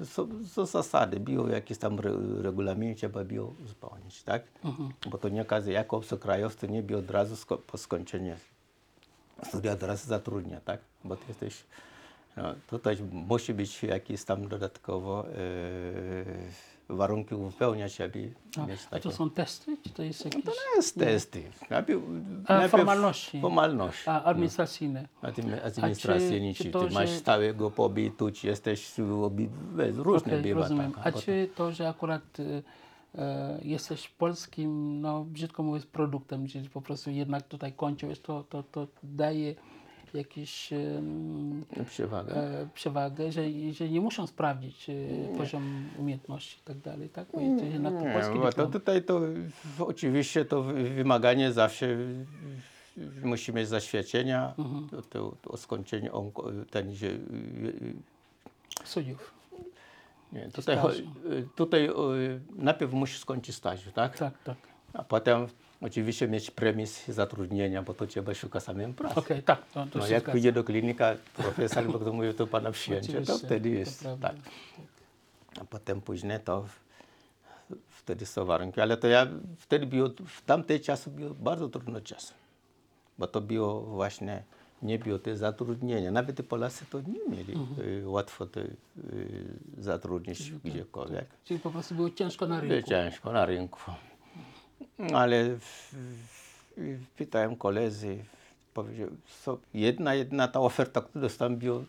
są, 0.03 0.45
są 0.45 0.65
zasady, 0.65 1.19
było 1.19 1.47
jakieś 1.47 1.77
tam 1.77 1.99
re, 1.99 2.11
regulamin, 2.41 2.95
trzeba 2.95 3.23
było 3.23 3.55
spełnić, 3.67 4.23
tak? 4.23 4.43
Mhm. 4.63 4.89
Bo 5.09 5.17
to 5.17 5.29
nie 5.29 5.45
każdy, 5.45 5.71
jako 5.71 5.97
obcokrajowcy 5.97 6.67
nie 6.67 6.83
było 6.83 6.99
od 6.99 7.11
razu 7.11 7.35
sko, 7.35 7.57
po 7.57 7.77
skończeniu 7.77 8.35
studia 9.43 9.71
od 9.71 9.83
razu 9.83 10.07
zatrudnia, 10.07 10.61
tak? 10.61 10.79
Bo 11.03 11.15
ty 11.15 11.23
jesteś, 11.27 11.63
no, 12.37 12.55
tutaj 12.67 12.97
musi 13.11 13.53
być 13.53 13.83
jakieś 13.83 14.23
tam 14.23 14.47
dodatkowo 14.47 15.25
e, 15.27 15.33
warunki 16.91 17.35
uzupełniać, 17.35 18.01
aby 18.01 18.33
A, 18.57 18.65
mieć 18.65 18.79
a 18.87 18.89
takie... 18.89 19.03
to 19.03 19.11
są 19.11 19.29
testy? 19.29 19.77
Czy 19.83 19.89
to 19.89 20.03
jest 20.03 20.25
jakieś 20.25 20.45
To 20.45 20.51
jest 20.75 20.99
testy. 20.99 21.43
Najpierw, 21.69 22.01
A, 22.45 22.53
najpierw 22.53 22.71
formalności. 22.71 23.41
Formalności. 23.41 24.09
a, 24.09 24.23
administracyjne? 24.23 25.07
Admi- 25.23 25.59
Administracyjnie, 25.65 26.53
czy 26.55 26.63
czy, 26.63 26.71
to, 26.71 26.87
ty 26.87 26.93
masz 26.93 27.09
że- 27.09 27.17
stałego 27.17 27.71
pobytu, 27.71 28.31
czy 28.31 28.47
jesteś 28.47 28.91
wiesz, 29.77 29.95
różne 29.95 30.31
Okej, 30.33 30.43
bywa. 30.43 30.61
rozumiem. 30.61 30.91
tak, 30.91 31.07
A 31.07 31.11
to- 31.11 31.21
czy 31.21 31.49
to, 31.55 31.71
że 31.71 31.89
akurat 31.89 32.39
y, 32.39 32.63
e, 33.17 33.59
jesteś 33.63 34.07
polskim, 34.07 35.01
no 35.01 35.23
brzydko 35.25 35.63
mówiąc, 35.63 35.85
produktem, 35.85 36.47
czyli 36.47 36.69
po 36.69 36.81
prostu 36.81 37.11
jednak 37.11 37.47
tutaj 37.47 37.73
kończyłeś, 37.73 38.19
to, 38.19 38.43
to, 38.43 38.63
to 38.63 38.87
daje 39.03 39.55
jakieś 40.13 40.73
em, 40.73 41.65
Przewaga. 41.89 42.33
e, 42.35 42.67
przewagę, 42.73 43.31
że, 43.31 43.41
że 43.73 43.89
nie 43.89 44.01
muszą 44.01 44.27
sprawdzić 44.27 44.89
e, 44.89 44.93
poziom 45.37 45.89
umiejętności 45.97 46.59
i 46.59 46.63
tak 46.63 46.77
dalej, 46.77 47.09
tak? 47.09 47.27
Bo 47.33 47.39
jest 47.39 47.59
to 47.59 47.65
jednak 47.65 47.93
to 47.93 48.01
Nie, 48.01 48.13
polski 48.13 48.33
to 48.39 48.45
dyplom. 48.45 48.71
tutaj 48.71 49.03
to 49.03 49.19
oczywiście 49.79 50.45
to 50.45 50.63
wy- 50.63 50.89
wymaganie 50.89 51.51
zawsze 51.51 51.97
musi 53.23 53.53
mieć 53.53 53.67
zaświadczenia 53.67 54.53
Mhm. 54.57 54.89
to, 54.89 55.01
to, 55.41 55.51
o 55.51 55.57
skończeniu 55.57 56.11
onko- 56.13 56.51
ten, 56.71 56.95
że, 56.95 57.07
Studiów. 58.83 59.33
nie, 60.33 60.49
tutaj, 60.49 60.77
cho- 60.77 60.93
tutaj 61.55 61.89
o, 61.89 62.09
najpierw 62.55 62.93
musisz 62.93 63.19
skończyć 63.19 63.55
staż, 63.55 63.79
tak? 63.93 64.17
Tak, 64.17 64.43
tak. 64.43 64.57
A 64.93 65.03
potem 65.03 65.47
oczywiście 65.81 66.27
mieć 66.27 66.51
premis 66.51 67.07
zatrudnienia, 67.07 67.81
bo 67.83 67.93
to 67.93 68.07
trzeba 68.07 68.33
szukać 68.33 68.63
samym 68.63 68.93
pracy. 68.93 69.15
Okej, 69.19 69.43
tak, 69.43 69.65
to, 69.73 69.85
to 69.91 69.99
No, 69.99 70.07
jak 70.07 70.21
zgadza. 70.23 70.31
pójdzie 70.31 70.51
do 70.51 70.63
klinika 70.63 71.15
profesor 71.33 71.77
albo 71.83 71.99
kto 71.99 72.13
mówi, 72.13 72.33
to 72.33 72.47
pana 72.47 72.71
przyjęcie, 72.71 73.21
to 73.21 73.37
wtedy 73.37 73.69
to 73.69 73.75
jest. 73.75 74.01
prawda. 74.03 74.27
tak. 74.27 74.37
A 75.61 75.65
potem 75.65 76.01
później 76.01 76.39
to 76.39 76.65
wtedy 77.89 78.25
są 78.25 78.45
warunki. 78.45 78.81
Ale 78.81 78.97
to 78.97 79.07
ja 79.07 79.27
wtedy 79.57 79.85
było, 79.85 80.09
w 80.27 80.41
tamtej 80.41 80.81
czasu 80.81 81.11
było 81.11 81.29
bardzo 81.33 81.69
trudno 81.69 82.01
czas. 82.01 82.33
Bo 83.17 83.27
to 83.27 83.41
było 83.41 83.81
właśnie 83.81 84.43
nie 84.81 84.99
było 84.99 85.19
te 85.19 85.37
zatrudnienia. 85.37 86.11
Nawet 86.11 86.47
Polacy 86.47 86.85
to 86.85 87.01
nie 87.01 87.37
mieli 87.37 87.53
y, 88.03 88.09
łatwo 88.09 88.45
to, 88.45 88.59
y, 88.59 88.69
zatrudnić 89.77 90.51
gdziekolwiek. 90.51 91.25
Czyli 91.43 91.59
po 91.59 91.71
prostu 91.71 91.95
było 91.95 92.09
ciężko 92.09 92.47
na 92.47 92.59
rynku. 92.61 92.89
ciężko 92.89 93.31
na 93.31 93.45
rynku. 93.45 93.79
Ale 95.13 95.55
w, 95.55 95.93
w, 96.77 97.05
pytałem 97.17 97.55
koledzy, 97.55 98.17
powiedział, 98.73 99.07
co, 99.43 99.57
jedna, 99.73 100.13
jedna 100.13 100.47
ta 100.47 100.59
oferta, 100.59 101.01
którą 101.01 101.21
dostałem, 101.21 101.57
było 101.57 101.83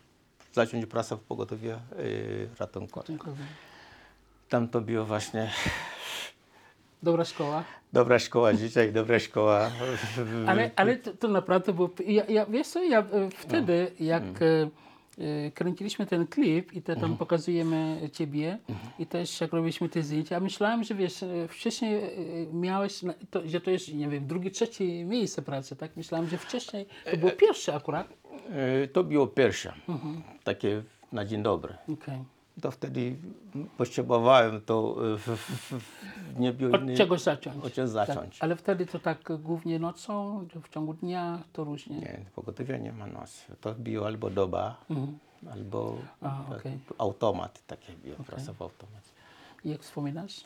zacząć 0.53 0.85
pracę 0.85 1.15
w 1.15 1.19
pogotowie 1.19 1.79
y, 1.99 2.49
ratunkowym. 2.59 3.17
Tam 4.49 4.67
to 4.67 4.81
było 4.81 5.05
właśnie 5.05 5.51
Dobra 7.03 7.25
szkoła. 7.25 7.63
dobra 7.93 8.19
szkoła 8.19 8.53
dzisiaj, 8.53 8.93
dobra 8.93 9.19
szkoła. 9.19 9.71
Ale, 10.47 10.71
ale 10.75 10.95
to, 10.95 11.13
to 11.13 11.27
naprawdę 11.27 11.73
było. 11.73 11.89
Ja, 12.05 12.25
ja, 12.25 12.45
wiesz 12.45 12.67
co, 12.67 12.83
ja 12.83 12.99
e, 12.99 13.29
wtedy, 13.37 13.91
jak 13.99 14.23
e, 14.23 14.45
e, 14.45 14.69
kręciliśmy 15.53 16.05
ten 16.05 16.27
klip 16.27 16.73
i 16.73 16.81
te 16.81 16.95
tam 16.95 17.17
pokazujemy 17.17 18.09
ciebie 18.13 18.57
i 18.99 19.05
też 19.05 19.41
jak 19.41 19.53
robiliśmy 19.53 19.89
te 19.89 20.03
zdjęcia, 20.03 20.35
ja 20.35 20.39
myślałem, 20.41 20.83
że 20.83 20.95
wiesz, 20.95 21.23
e, 21.23 21.47
wcześniej 21.47 21.95
e, 21.95 22.09
miałeś, 22.53 23.01
to, 23.29 23.47
że 23.47 23.61
to 23.61 23.71
jest, 23.71 23.93
nie 23.93 24.07
wiem, 24.09 24.27
drugie, 24.27 24.51
trzecie 24.51 25.05
miejsce 25.05 25.41
pracy, 25.41 25.75
tak? 25.75 25.97
Myślałem, 25.97 26.27
że 26.27 26.37
wcześniej 26.37 26.85
to 27.11 27.17
było 27.17 27.31
pierwsze 27.31 27.75
akurat. 27.75 28.07
Y, 28.83 28.87
To 28.87 29.03
było 29.03 29.27
pierwsze, 29.27 29.73
takie 30.43 30.83
na 31.11 31.25
dzień 31.25 31.43
dobry. 31.43 31.73
Okej. 31.93 32.17
To 32.61 32.71
wtedy 32.71 33.15
potrzebowałem 33.77 34.61
to, 34.61 34.95
w, 34.97 35.37
nie 36.39 36.53
było 36.53 36.75
Od 36.75 36.81
czegoś 36.97 37.21
zacząć. 37.21 37.65
Od 37.65 37.73
czegoś 37.73 37.89
zacząć. 37.89 38.33
Tak. 38.33 38.43
Ale 38.43 38.55
wtedy 38.55 38.85
to 38.85 38.99
tak 38.99 39.41
głównie 39.41 39.79
nocą, 39.79 40.47
w 40.63 40.69
ciągu 40.69 40.93
dnia, 40.93 41.39
to 41.53 41.63
różnie. 41.63 41.97
Nie, 41.97 42.25
pogotowie 42.35 42.79
nie 42.79 42.91
ma 42.91 43.07
nocy. 43.07 43.55
To 43.61 43.73
było 43.73 44.05
albo 44.07 44.29
doba, 44.29 44.77
albo 45.51 45.97
A, 46.21 46.43
tak, 46.49 46.63
automat, 46.97 47.63
takie 47.67 47.93
w 48.53 48.61
automacie. 48.61 49.11
I 49.65 49.69
Jak 49.69 49.81
wspominasz? 49.81 50.43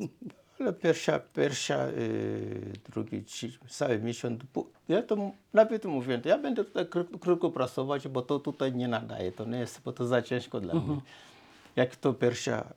Ale 0.64 0.72
pierwsza, 0.72 1.18
pierwsza, 1.34 1.88
y, 1.88 2.72
drugi, 2.92 3.22
trzy, 3.22 3.52
cały 3.68 3.98
miesiąc, 3.98 4.40
ja 4.88 5.02
to 5.02 5.16
nawet 5.52 5.84
mówię, 5.84 6.20
ja 6.24 6.38
będę 6.38 6.64
tutaj 6.64 6.84
kró- 6.84 7.18
krótko 7.18 7.50
pracować, 7.50 8.08
bo 8.08 8.22
to 8.22 8.38
tutaj 8.38 8.72
nie 8.74 8.88
nadaje, 8.88 9.32
to 9.32 9.44
nie 9.44 9.58
jest, 9.58 9.80
bo 9.84 9.92
to 9.92 10.06
za 10.06 10.22
ciężko 10.22 10.60
dla 10.60 10.74
mnie. 10.74 11.00
Jak 11.76 11.96
to 11.96 12.12
pierwsza 12.14 12.72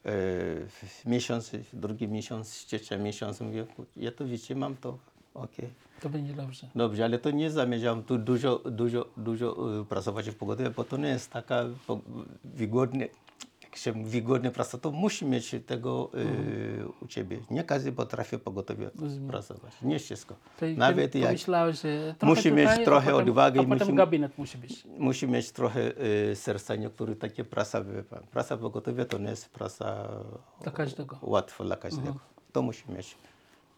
y, 1.06 1.10
miesiąc, 1.10 1.52
drugi 1.74 2.08
miesiąc, 2.08 2.66
trzeci 2.66 2.98
miesiąc, 2.98 3.42
mówię, 3.42 3.66
"Ku- 3.76 3.86
ja 3.98 4.12
to 4.12 4.26
wytrzymam, 4.26 4.76
to 4.82 4.98
okej. 5.34 5.70
To 6.02 6.10
będzie 6.10 6.34
dobrze. 6.34 6.68
Dobrze, 6.76 7.06
ale 7.06 7.20
to 7.20 7.32
nie 7.32 7.52
zamierzam 7.52 8.04
tu 8.04 8.18
dużo, 8.18 8.62
dużo, 8.66 9.06
dużo 9.18 9.80
y, 9.82 9.86
pracować 9.86 10.30
w 10.30 10.36
pogodzie, 10.36 10.70
bo 10.70 10.84
to 10.84 10.98
nie 10.98 11.10
jest 11.10 11.32
taka 11.32 11.64
jak 12.60 12.70
się 13.80 13.94
mówi, 13.94 14.10
wygodnie 14.10 14.52
praca, 14.52 14.78
to 14.78 14.92
musi 14.92 15.26
mieć 15.26 15.56
tego 15.66 16.10
y, 16.16 16.86
u 17.02 17.08
ciebie. 17.08 17.40
Nie 17.50 17.64
każdy 17.64 17.92
potrafi 17.92 18.40
pogotowie 18.40 18.90
pracować, 19.28 19.74
nie 19.82 20.00
wszystko. 20.00 20.36
Ty, 20.60 20.76
Nawet 20.78 21.16
jak 21.16 21.24
pomyślałeś, 21.26 21.82
że 21.82 22.16
trochę 22.20 22.36
musi 22.36 22.52
mieć 22.52 22.70
tutaj, 22.70 22.84
a 22.84 22.86
trochę 22.86 23.12
potem, 23.12 23.28
odwagi 23.28 23.60
A 23.60 23.62
i 23.62 23.66
potem 23.68 23.88
musi- 23.88 23.96
gabinet 23.98 24.38
musi 24.38 24.58
być. 24.58 24.84
musi 24.98 25.28
mieć 25.28 25.52
trochę 25.52 25.92
y, 26.32 26.36
serca, 26.36 26.76
niektóry 26.76 27.16
takie 27.16 27.44
praca, 27.44 27.84
wie 27.84 28.04
pan, 28.04 28.24
praca 28.32 28.58
pogotowie 28.58 29.06
to 29.06 29.18
nie 29.18 29.30
jest 29.30 29.50
praca 29.50 30.08
Dla 30.62 30.72
każdego. 30.72 31.18
łatwa 31.22 31.64
dla 31.64 31.76
każdego. 31.76 32.16
To 32.52 32.62
musi 32.62 32.92
mieć 32.92 33.16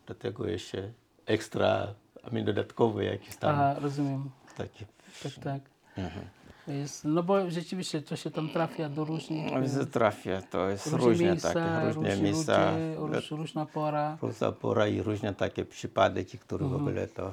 do 0.07 0.15
tego 0.15 0.47
jeszcze 0.47 0.91
ekstra, 1.25 1.87
a 2.23 2.29
mi 2.29 2.43
dodatkowe 2.43 3.05
jakieś 3.05 3.35
tam 3.35 3.49
Aha, 3.55 3.75
rozumiem. 3.79 4.29
takie 4.57 4.85
Tak, 5.23 5.31
tak. 5.43 5.61
Mhm. 5.97 6.25
Jest, 6.73 7.05
no 7.05 7.23
bo 7.23 7.49
rzeczywiście 7.51 8.01
to 8.01 8.15
się 8.15 8.31
tam 8.31 8.49
trafia 8.49 8.89
do 8.89 9.05
różnych, 9.05 9.51
No, 9.77 9.85
trafia, 9.85 10.41
to 10.41 10.69
jest 10.69 10.85
różne 10.87 11.07
różne 11.07 11.25
miejsca, 11.25 11.53
takie, 11.53 11.93
różne 11.93 12.17
miejsca, 12.17 12.71
ludzie, 12.99 13.15
róż, 13.19 13.31
różna 13.31 13.65
pora. 13.65 14.17
różna 14.21 14.51
pora 14.51 14.87
i 14.87 15.01
różne 15.01 15.35
takie 15.35 15.65
przypadki, 15.65 16.37
które 16.37 16.65
Mhm. 16.65 16.79
w 16.83 16.87
ogóle 16.87 17.07
to 17.07 17.31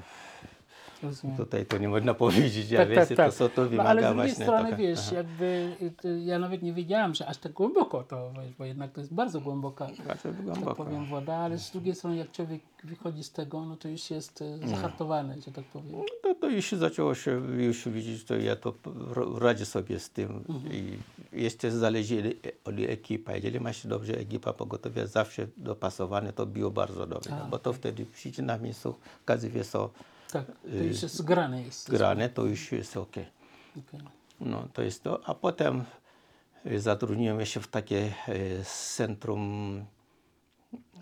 Rozumiem. 1.02 1.36
tutaj 1.36 1.66
to 1.66 1.78
nie 1.78 1.88
można 1.88 2.14
powiedzieć, 2.24 2.72
a 2.72 2.76
Tak, 2.76 2.94
tak, 2.94 3.08
tak. 3.08 3.16
to 3.16 3.32
co 3.32 3.48
to 3.48 3.62
No, 3.62 3.68
wymaga 3.68 3.88
ale 3.90 4.02
z 4.02 4.14
drugiej 4.14 4.34
strony, 4.34 4.64
taka- 4.64 4.76
wiesz, 4.76 5.00
aha. 5.06 5.16
jakby 5.16 5.76
y, 5.82 5.90
ty- 5.90 6.20
ja 6.20 6.38
nawet 6.38 6.62
nie 6.62 6.72
wiedziałam, 6.72 7.14
że 7.14 7.26
aż 7.26 7.38
tak 7.38 7.52
głęboko 7.52 8.02
to, 8.02 8.30
bo 8.58 8.64
jednak 8.64 8.92
to 8.92 9.00
jest 9.00 9.14
bardzo 9.14 9.40
głęboka, 9.40 9.86
Bardzo 10.06 10.22
tak 10.22 10.42
głęboko. 10.42 10.74
powiem, 10.74 11.06
woda, 11.06 11.34
ale 11.36 11.58
z 11.58 11.70
drugiej 11.70 11.94
strony 11.94 12.16
jak 12.16 12.30
człowiek 12.32 12.60
wychodzi 12.84 13.24
z 13.24 13.30
tego, 13.32 13.64
no 13.64 13.76
to 13.76 13.88
już 13.88 14.10
jest 14.10 14.42
y, 14.42 14.58
zahartowany, 14.68 15.40
że 15.46 15.52
tak 15.52 15.64
powiem. 15.64 15.92
To, 16.22 16.34
to 16.34 16.48
już 16.48 16.72
zaczęło 16.72 17.14
się 17.14 17.30
już 17.56 17.88
widzieć, 17.88 18.24
to 18.24 18.36
ja 18.36 18.56
to 18.56 18.74
radzę 19.38 19.66
sobie 19.66 19.98
z 19.98 20.10
tym 20.10 20.44
Mhm. 20.48 20.72
i 20.74 20.98
jeszcze 21.32 21.70
zależy 21.70 22.34
od 22.64 22.74
ekipy. 22.88 23.32
Jeżeli 23.34 23.60
ma 23.60 23.72
się 23.72 23.88
dobrze 23.88 24.18
ekipa 24.18 24.52
pogotowia, 24.52 25.06
zawsze 25.06 25.46
dopasowane, 25.56 26.32
to 26.32 26.46
było 26.46 26.70
bardzo 26.70 27.06
dobre, 27.06 27.32
bo 27.50 27.58
to 27.58 27.72
wtedy 27.72 28.06
przyjdzie 28.06 28.42
na 28.42 28.58
miejsce, 28.58 28.92
każdy 29.24 29.48
wie 29.50 29.64
co 29.64 29.90
Tak, 30.46 30.56
to 30.70 30.76
już 30.84 31.02
jest 31.02 31.14
zgrane 31.16 31.62
jest. 31.62 31.90
grane, 31.90 32.28
to 32.28 32.44
już 32.44 32.72
jest 32.72 32.96
ok. 32.96 33.08
Okej. 33.78 34.00
No, 34.40 34.68
to 34.72 34.82
jest 34.82 35.02
to. 35.02 35.20
A 35.28 35.34
potem 35.34 35.84
y, 36.66 36.80
zatrudniłem 36.80 37.46
się 37.46 37.60
w 37.60 37.68
takie 37.68 38.12
y, 38.28 38.64
centrum 38.64 39.76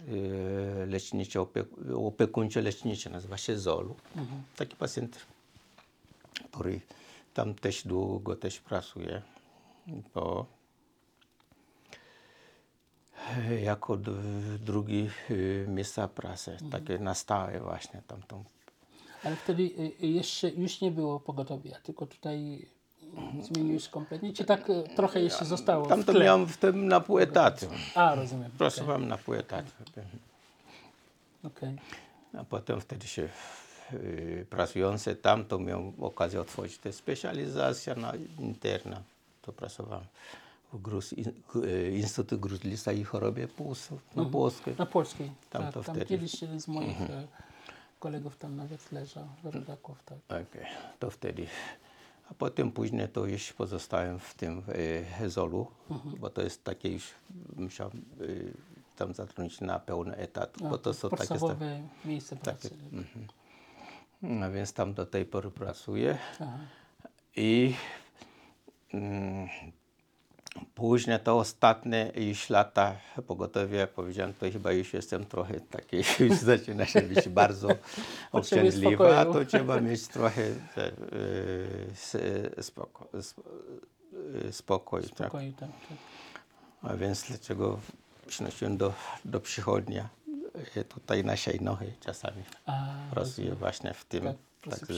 y, 0.09 0.87
lecznicze, 0.87 1.39
opie- 1.41 1.95
opiekuńcze 2.07 2.63
lecznicze, 2.63 3.11
nazywa 3.11 3.37
się 3.37 3.59
ZOL. 3.59 3.95
Taki 4.57 4.77
pacjent, 4.77 5.27
który 6.53 6.81
tam 7.35 7.55
też 7.55 7.87
długo 7.87 8.37
też 8.37 8.61
pracuje, 8.61 9.23
bo 10.15 10.47
y, 13.51 13.61
jako 13.61 13.97
drugi 14.61 15.11
y, 15.31 15.67
miejsca 15.69 16.09
pracy, 16.09 16.57
takie 16.71 16.99
na 16.99 17.15
stałe 17.15 17.61
właśnie 17.61 18.03
tam, 18.07 18.23
tam 18.23 18.45
Ale 19.25 19.37
wtedy 19.37 19.63
y, 19.63 19.93
y, 20.03 20.07
jeszcze 20.07 20.51
już 20.51 20.81
nie 20.81 20.91
było 20.91 21.21
pogotowia, 21.21 21.79
tylko 21.83 22.07
tutaj 22.07 22.67
zmieniłeś 23.43 23.89
kompletnie, 23.89 24.33
czy 24.33 24.45
tak 24.45 24.71
y, 24.71 24.85
trochę 24.97 25.21
jeszcze 25.21 25.45
zostało 25.45 25.87
Tam 25.87 26.05
to 26.05 26.13
miałem 26.13 26.47
w 26.47 26.57
tym 26.57 26.89
na 26.89 27.01
pół 27.01 27.19
etatu. 27.19 27.67
A, 27.95 28.15
rozumiem. 28.15 28.51
Pracowałem 28.59 29.09
na 29.09 29.19
pół 29.19 29.35
etatu. 29.35 29.71
Okej. 31.45 31.77
A 32.39 32.45
potem 32.45 32.81
wtedy 32.81 33.07
się 33.07 33.29
y, 33.93 34.47
pracujący 34.51 35.17
tam, 35.17 35.45
to 35.45 35.59
miałem 35.59 35.93
okazję 36.01 36.41
otworzyć 36.41 36.79
tę 36.79 36.93
specjalizację 36.93 37.95
na 37.95 38.13
interna. 38.39 39.03
To 39.43 39.53
pracowałem 39.53 40.05
w 40.73 40.83
Gruz, 40.83 41.13
in, 41.13 41.33
Instytut 41.93 42.41
Gruzlisa 42.41 42.93
i 42.93 43.05
chorobie 43.05 43.49
płucu 43.49 43.99
na 44.17 44.25
Polskiej. 44.25 44.75
Na 44.79 44.87
polskiej. 44.87 45.31
Tam 45.51 45.63
tak, 45.63 45.75
to 45.75 45.83
tam 45.83 45.95
wtedy. 45.95 46.07
kiedyś 46.07 46.33
z 46.57 46.69
moich 46.69 47.01
e, 47.01 47.27
kolegów 48.05 48.37
tam 48.37 48.57
nawet 48.57 48.93
leżał, 48.93 49.29
rodaków, 49.45 50.03
tak. 50.03 50.19
Okej, 50.29 50.67
to 50.99 51.11
wtedy. 51.11 51.47
A 52.31 52.35
potem 52.35 52.73
później 52.73 53.09
to 53.09 53.27
już 53.27 53.53
pozostałem 53.53 54.19
w 54.19 54.35
tym 54.35 54.63
e, 55.23 55.29
Zolu, 55.31 55.67
bo 56.21 56.31
to 56.31 56.43
jest 56.43 56.65
takie 56.65 56.93
już, 56.93 57.11
musiałem 57.57 57.93
e, 57.93 58.25
tam 58.97 59.15
zatrudnić 59.15 59.61
na 59.61 59.79
pełny 59.79 60.17
etat, 60.17 60.57
bo 60.61 60.79
to 60.79 60.95
są 60.95 61.11
takie... 61.11 61.25
sta- 61.25 61.35
Podstawowe 61.35 61.83
miejsce 62.05 62.37
pracy. 62.37 62.71
No 64.23 64.53
więc 64.53 64.73
tam 64.73 64.95
do 64.95 65.07
tej 65.07 65.25
pory 65.25 65.51
pracuję. 65.51 66.19
Aha. 66.41 66.59
I 67.37 67.75
mm, 68.95 69.49
później 70.75 71.21
to 71.21 71.39
ostatnie 71.39 72.13
już 72.17 72.51
lata 72.51 72.97
pogotowie, 73.27 73.87
powiedziałem, 73.87 74.35
to 74.35 74.51
chyba 74.51 74.73
już 74.73 74.93
jestem 74.95 75.25
trochę 75.27 75.61
taki, 75.61 75.97
już 76.25 76.39
zaczyna 76.39 76.87
się 76.87 77.03
być 77.03 77.29
bardzo 77.29 77.69
obciążliwa, 78.33 78.91
spokoju. 79.25 79.33
to 79.33 79.45
trzeba 79.45 79.81
mieć 79.81 80.09
trochę 80.17 80.43
e, 80.43 80.53
s- 81.93 82.17
spoko, 82.67 83.09
sp, 83.29 83.39
e, 84.49 84.53
spokój. 84.53 85.03
Tak? 85.03 85.27
Pokoju, 85.31 85.53
tak, 85.53 85.69
tak. 85.89 85.99
A 86.83 86.97
więc 86.97 87.23
dlaczego 87.29 87.81
przynosiłem 88.27 88.77
do, 88.77 88.93
do 89.25 89.41
przychodnia 89.41 90.09
e, 90.77 90.85
tutaj 90.85 91.25
na 91.25 91.37
nohy 91.61 91.93
czasami. 92.01 92.43
A, 92.67 92.95
właśnie 93.55 93.95
w 93.95 94.05
tym 94.05 94.25
Tak, 94.25 94.37
tak, 94.79 94.89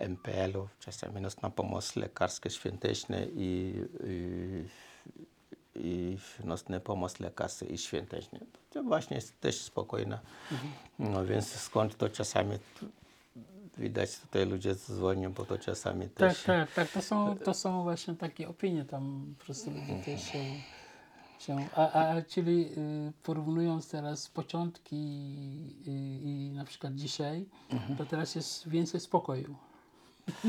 MPL-u, 0.00 0.68
czasami 0.80 1.20
nocna 1.20 1.50
pomoc 1.50 1.96
lekarska 1.96 2.50
świąteczna 2.50 3.16
i, 3.20 3.74
i, 4.04 4.64
i 5.74 6.18
nocna 6.44 6.80
pomoc 6.80 7.20
lekarska 7.20 7.66
i 7.66 7.78
świąteczna. 7.78 8.38
To 8.70 8.82
właśnie 8.82 9.16
jest 9.16 9.40
też 9.40 9.60
spokojna. 9.62 10.18
No 10.98 11.26
więc 11.26 11.46
skąd 11.52 11.96
to 11.96 12.08
czasami 12.08 12.58
widać 13.78 14.18
tutaj 14.18 14.46
ludzie 14.46 14.74
dzwonią, 14.74 15.32
bo 15.32 15.44
to 15.44 15.58
czasami 15.58 16.08
Tak, 16.08 16.14
też... 16.16 16.42
tak, 16.42 16.72
tak. 16.72 16.90
To 16.90 17.02
są, 17.02 17.38
to 17.38 17.54
są 17.54 17.82
właśnie 17.82 18.14
takie 18.14 18.48
opinie 18.48 18.84
tam 18.84 19.34
po 19.38 19.44
prostu 19.44 19.70
ludzie 19.70 19.82
Mhm. 19.82 20.02
też 20.02 20.24
się, 20.24 20.44
się 21.38 21.68
a, 21.76 21.92
a, 21.92 22.22
czyli 22.22 22.72
y, 22.78 23.12
porównując 23.22 23.88
teraz 23.90 24.28
początki 24.28 24.96
i, 24.96 26.20
i 26.24 26.50
na 26.54 26.64
przykład 26.64 26.94
dzisiaj, 26.94 27.46
Mhm. 27.70 27.96
to 27.96 28.06
teraz 28.06 28.34
jest 28.34 28.68
więcej 28.68 29.00
spokoju. 29.00 29.56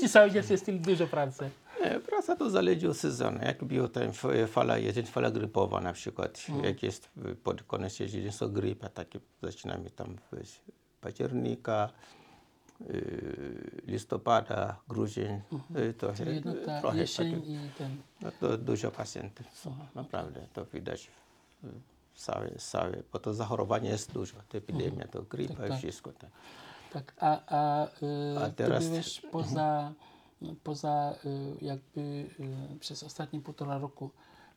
Czy 0.00 0.08
cały 0.08 0.32
czas 0.32 0.50
jest 0.50 0.66
tyle 0.66 0.78
dużo 0.78 1.06
pracy? 1.06 1.50
E, 1.80 2.00
Praca 2.00 2.36
to 2.36 2.50
zależy 2.50 2.90
od 2.90 2.96
sezonu. 2.96 3.38
Jak 3.42 3.64
było 3.64 3.88
ten 3.88 4.12
fala, 4.46 4.78
jest 4.78 5.08
fala 5.08 5.30
grypowa 5.30 5.80
na 5.80 5.92
przykład, 5.92 6.46
jak 6.62 6.82
jest 6.82 7.10
y, 7.26 7.34
pod 7.34 7.62
koniec 7.62 7.98
są 8.30 8.48
grypa, 8.48 8.88
takie 8.88 9.20
zaczynamy 9.42 9.90
tam 9.90 10.16
w 10.32 10.60
października, 11.00 11.90
y, 12.90 13.82
listopada, 13.86 14.76
grudzień, 14.88 15.40
y, 15.76 15.94
to 15.94 16.12
Czyli 16.12 16.42
ta 16.66 16.80
trochę 16.80 16.98
jesień 16.98 17.42
i 17.46 17.58
ten... 17.78 17.96
no 18.20 18.30
to 18.40 18.58
dużo 18.58 18.90
pacjentów 18.90 19.46
są, 19.54 19.76
naprawdę, 19.94 20.46
to 20.52 20.64
widać 20.64 21.10
całe, 22.14 22.50
całe, 22.50 23.02
bo 23.12 23.18
to 23.18 23.34
zachorowanie 23.34 23.90
jest 23.90 24.12
dużo, 24.12 24.36
to 24.48 24.58
epidemia, 24.58 25.08
to 25.08 25.22
grypa 25.22 25.54
Tak, 25.54 25.66
i 25.66 25.68
tak. 25.68 25.78
wszystko. 25.78 26.12
Tak. 26.12 26.30
Tak, 26.94 27.14
a, 27.18 27.40
a, 27.46 27.86
y, 28.02 28.38
A 28.38 28.48
ty 28.48 28.54
teraz- 28.54 28.86
byłeś 28.88 29.20
poza, 29.20 29.92
poza 30.62 31.14
y, 31.24 31.64
jakby 31.64 32.00
y, 32.00 32.78
przez 32.80 33.02
ostatnie 33.02 33.40
półtora 33.40 33.78
roku, 33.78 34.10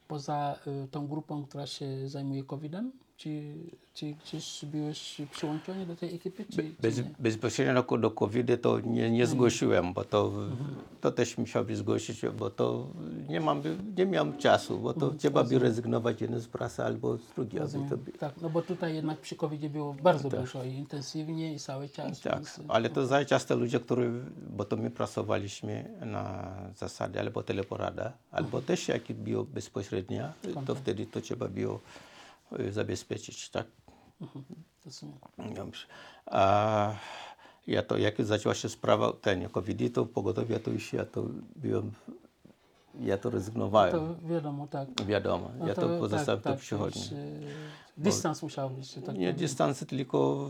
poza 0.08 0.60
tą 0.92 1.08
grupą, 1.08 1.46
która 1.46 1.68
się 1.68 2.10
zajmuje 2.10 2.44
COVID-em? 2.44 2.92
Czy, 3.18 3.54
czy 3.94 4.06
gdzieś 4.26 4.66
byłeś 4.66 5.22
przyłączony 5.32 5.86
do 5.86 5.96
tej 5.96 6.16
ekipy, 6.16 6.46
czy, 6.56 6.64
Bez, 6.82 6.96
czy 6.96 7.06
bezpośrednio 7.20 7.98
do, 7.98 8.12
covid 8.12 8.62
to 8.62 8.80
nie, 8.80 9.12
nie 9.12 9.28
zgłosiłem, 9.28 9.94
bo 9.94 10.04
to, 10.04 10.32
to 11.02 11.12
też 11.12 11.38
musiałby 11.38 11.76
zgłosić, 11.76 12.22
bo 12.40 12.50
to 12.50 12.88
nie, 13.30 13.40
mam, 13.42 13.62
nie 13.98 14.06
miałem 14.06 14.38
czasu, 14.38 14.80
bo 14.80 14.94
to 14.94 15.10
trzeba 15.10 15.44
by 15.44 15.60
rezygnować 15.60 16.22
jeden 16.22 16.40
z 16.40 16.48
pracy 16.48 16.84
albo 16.84 17.18
z 17.18 17.22
by- 17.98 18.12
Tak, 18.12 18.34
no 18.42 18.50
bo 18.50 18.62
tutaj 18.62 18.96
jednak 18.96 19.18
przy 19.20 19.36
covid 19.36 19.68
było 19.68 19.94
bardzo 19.94 20.30
dużo 20.30 20.64
i 20.64 20.74
intensywnie 20.74 21.54
i 21.54 21.60
cały 21.60 21.90
czas. 21.90 22.20
tak, 22.22 22.36
więc, 22.36 22.60
ale 22.68 22.90
to 22.90 23.08
za 23.08 23.26
często 23.26 23.56
ludzie, 23.56 23.80
którzy, 23.80 24.12
bo 24.50 24.66
to 24.66 24.78
my 24.78 24.92
pracowaliśmy 24.92 25.90
na 26.06 26.54
zasadzie 26.76 27.20
albo 27.20 27.44
teleporada, 27.44 28.14
albo 28.32 28.62
też 28.62 28.88
jak 28.88 29.04
było 29.14 29.44
bezpośrednia, 29.44 30.34
to 30.66 30.76
wtedy 30.76 31.06
to 31.06 31.22
trzeba 31.22 31.48
było 31.48 31.80
zabezpieczyć, 32.70 33.50
tak? 33.50 33.68
rozumiem. 34.86 35.18
Dobrze. 35.56 35.86
A 36.26 36.94
ja 37.68 37.84
to, 37.84 37.98
jak 37.98 38.26
zaczęła 38.26 38.56
się 38.56 38.70
sprawa 38.70 39.14
ten 39.14 39.50
covid 39.50 39.94
to 39.94 40.06
pogotowie 40.06 40.60
to 40.60 40.72
już 40.72 40.94
ja 40.94 41.06
to 41.06 41.24
byłem, 41.56 41.92
ja 43.00 43.18
to 43.18 43.30
rezygnowałem. 43.30 43.92
To 43.92 44.16
wiadomo, 44.28 44.68
tak. 44.68 44.90
Wiadomo, 45.06 45.52
No 45.60 45.68
ja 45.68 45.76
to, 45.76 46.00
pozostałem 46.00 46.42
tak, 46.42 46.54
to 46.54 46.60
przychodni. 46.60 47.02
y, 47.02 47.48
Dystans 47.98 48.42
musiał 48.44 48.70
być, 48.70 48.94
tak 48.94 49.04
Nie 49.04 49.04
powiem. 49.14 49.36
dystansy, 49.36 49.86
tylko 49.86 50.50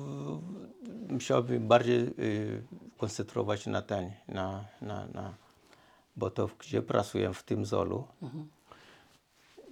musiałbym 1.09 1.67
bardziej 1.67 1.99
y, 2.19 2.63
koncentrować 2.97 3.65
na 3.65 3.81
ten, 3.81 4.11
na, 4.27 4.65
na, 4.81 5.07
na, 5.07 5.33
bo 6.15 6.29
to 6.29 6.49
gdzie 6.59 6.81
pracuję 6.81 7.33
w 7.33 7.43
tym 7.43 7.65
zolu, 7.65 8.03
bo 8.21 8.29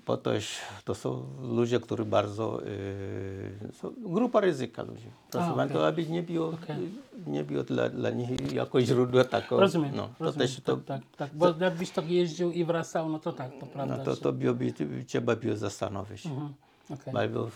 to, 0.06 0.34
jest, 0.34 0.48
to 0.86 0.96
są 0.96 1.26
ludzie, 1.42 1.80
którzy 1.80 2.06
bardzo, 2.06 2.66
y, 2.66 3.72
są 3.74 3.94
grupa 3.98 4.40
ryzyka 4.40 4.84
ludzi. 4.84 5.08
Pracowałem 5.32 5.68
okej. 5.68 5.78
to, 5.78 5.88
aby 5.88 6.06
nie 6.06 6.24
było, 6.24 6.48
Okej. 6.48 6.90
nie 7.28 7.44
było 7.44 7.64
dla, 7.64 7.90
dla 7.90 8.10
nich 8.10 8.54
jako 8.54 8.82
źródło 8.82 9.24
takiego. 9.24 9.60
Rozumiem, 9.60 9.96
no, 9.96 10.08
to 10.08 10.24
rozumiem. 10.24 10.48
też 10.48 10.62
to, 10.62 10.78
tak, 10.78 10.86
tak, 10.86 11.02
tak. 11.18 11.38
Bo 11.38 11.54
jakbyś 11.60 11.90
tak 11.90 12.10
jeździł 12.10 12.52
i 12.52 12.66
wracał, 12.66 13.10
no 13.10 13.20
to 13.20 13.34
tak, 13.34 13.52
to 13.60 13.66
prawda. 13.66 13.98
no, 13.98 14.04
to, 14.04 14.16
to 14.16 14.34
byłoby, 14.34 14.74
trzeba 15.08 15.36
było 15.36 15.56
zastanowić. 15.56 16.26
Mhm, 16.26 16.54
okej. 16.90 17.14
Albo 17.18 17.50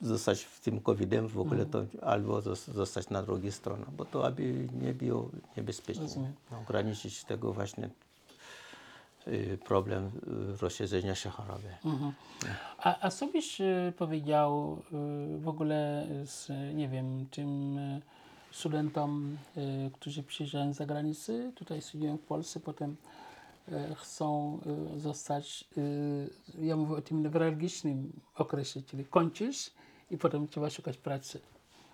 zostać 0.00 0.42
w 0.42 0.60
tym 0.60 0.80
COVID-em 0.80 1.28
w 1.28 1.38
ogóle, 1.38 1.66
to, 1.66 1.84
albo 2.02 2.38
zos- 2.40 2.72
zostać 2.72 3.10
na 3.10 3.22
drugiej 3.22 3.52
stronie, 3.52 3.84
bo 3.96 4.04
to 4.04 4.26
aby 4.26 4.68
nie 4.82 4.94
było 4.94 5.30
niebezpieczne. 5.56 6.02
Rozumiem. 6.02 6.32
No, 6.50 6.58
ograniczyć 6.58 7.24
tego 7.24 7.52
właśnie 7.52 7.90
problem 9.64 10.10
y, 10.54 10.56
rozszerzenia 10.62 11.14
się 11.14 11.30
choroby. 11.30 11.68
Mhm. 11.84 12.12
A, 12.78 13.06
a 13.06 13.10
co 13.10 13.26
byś 13.26 13.60
y, 13.60 13.92
powiedział 13.98 14.82
y, 15.34 15.38
w 15.38 15.48
ogóle 15.48 16.06
z, 16.24 16.48
nie 16.74 16.88
wiem, 16.88 17.26
tym 17.30 17.78
y, 17.78 18.00
studentom, 18.50 19.38
y, 19.56 19.90
którzy 19.90 20.22
przyjeżdżają 20.22 20.72
z 20.72 20.76
zagranicy, 20.76 21.52
tutaj 21.54 21.82
studiują 21.82 22.16
w 22.16 22.20
Polsce, 22.22 22.60
potem 22.60 22.96
y, 23.68 23.94
chcą 23.94 24.58
y, 24.96 25.00
zostać, 25.00 25.64
y, 25.78 26.30
ja 26.58 26.76
mówię 26.76 26.94
o 26.94 27.02
tym 27.02 27.22
newralgicznym 27.22 28.12
okresie, 28.34 28.82
czyli 28.82 29.04
kończysz 29.04 29.70
i 30.10 30.18
potem 30.18 30.48
trzeba 30.48 30.70
szukać 30.70 30.96
pracy. 30.96 31.40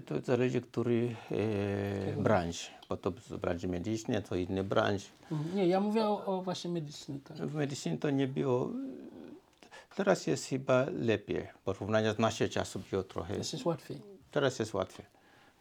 To 0.06 0.20
zależy, 0.20 0.60
który 0.60 1.16
e, 1.30 2.22
branż, 2.22 2.70
bo 2.88 2.96
to 2.96 3.12
z 3.28 3.36
branży 3.36 3.68
medycznej, 3.68 4.22
to 4.22 4.36
inny 4.36 4.64
branż. 4.64 5.02
Mhm. 5.32 5.56
Nie, 5.56 5.66
ja 5.66 5.80
mówię 5.80 6.04
o, 6.06 6.24
o 6.24 6.42
właśnie 6.42 6.70
medycynie. 6.70 7.18
Tak. 7.20 7.36
W 7.36 7.54
medycynie 7.54 7.98
to 7.98 8.10
nie 8.10 8.28
było, 8.28 8.70
teraz 9.96 10.26
jest 10.26 10.46
chyba 10.46 10.86
lepiej. 10.92 11.46
W 11.54 11.58
porównaniu 11.58 12.14
z 12.14 12.18
naszym 12.18 12.48
czasem 12.48 12.82
było 12.90 13.02
trochę 13.02 13.36
Jest 13.36 13.52
jest 13.52 13.64
łatwiej. 13.64 14.00
Teraz 14.30 14.58
jest 14.58 14.74
łatwiej, 14.74 15.06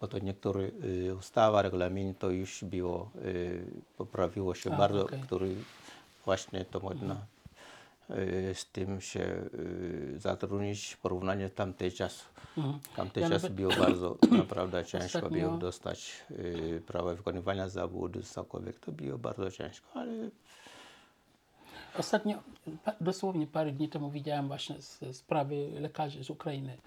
bo 0.01 0.07
to 0.07 0.19
niektóre 0.19 0.61
y, 0.61 1.15
ustawa, 1.19 1.61
regulamin 1.61 2.13
to 2.13 2.29
już 2.29 2.63
było, 2.63 3.09
y, 3.25 3.65
poprawiło 3.97 4.55
się 4.55 4.73
A, 4.73 4.77
bardzo, 4.77 5.03
okej. 5.03 5.19
który 5.21 5.55
właśnie 6.25 6.65
to 6.65 6.79
można 6.79 7.25
z 8.53 8.65
tym 8.71 9.01
się 9.01 9.19
y, 9.53 10.19
zatrudnić 10.19 10.93
w 10.93 10.97
porównaniu 10.97 11.49
tamtej 11.49 11.91
czasu. 11.91 12.25
Mhm. 12.57 12.79
Tamtej 12.95 13.23
Ja 13.23 13.29
czas 13.29 13.43
nawet- 13.43 13.55
było 13.55 13.71
bardzo 13.85 14.17
naprawdę 14.31 14.85
ciężko 14.85 15.19
Ostatnio- 15.19 15.39
było 15.39 15.57
dostać 15.57 16.23
y, 16.31 16.81
prawo 16.87 17.15
wykonywania 17.15 17.69
zawodu 17.69 18.21
cokolwiek. 18.23 18.79
To 18.79 18.91
było 18.91 19.17
bardzo 19.17 19.51
ciężko, 19.51 19.87
ale 19.93 20.29
Ostatnio, 21.97 22.43
dosłownie 23.01 23.47
parę 23.47 23.71
dni 23.71 23.89
temu 23.89 24.11
widziałem 24.11 24.47
właśnie 24.47 24.75
sprawy 25.11 25.67
lekarzy 25.79 26.23
z 26.23 26.29
Ukrainy. 26.29 26.77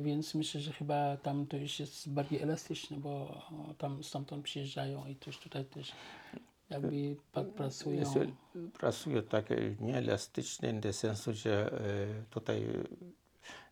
Więc 0.00 0.34
myślę, 0.34 0.60
że 0.60 0.72
chyba 0.72 1.16
tam 1.16 1.46
to 1.46 1.56
już 1.56 1.80
jest 1.80 2.08
bardziej 2.12 2.42
elastyczne, 2.42 2.96
bo 2.96 3.42
tam 3.78 4.04
stamtąd 4.04 4.44
przyjeżdżają 4.44 5.06
i 5.06 5.16
też 5.16 5.38
tutaj 5.38 5.64
też 5.64 5.92
jakby 6.70 7.16
pa- 7.32 7.44
pracują. 7.44 8.00
Jest, 8.00 8.14
pracuję 8.78 9.22
tak 9.22 9.50
e, 9.52 9.56
nieelastyczny, 9.80 10.80
do 10.80 10.92
sensu, 10.92 11.32
że 11.32 11.72
e, 11.72 12.24
tutaj 12.30 12.62
e, 12.64 12.84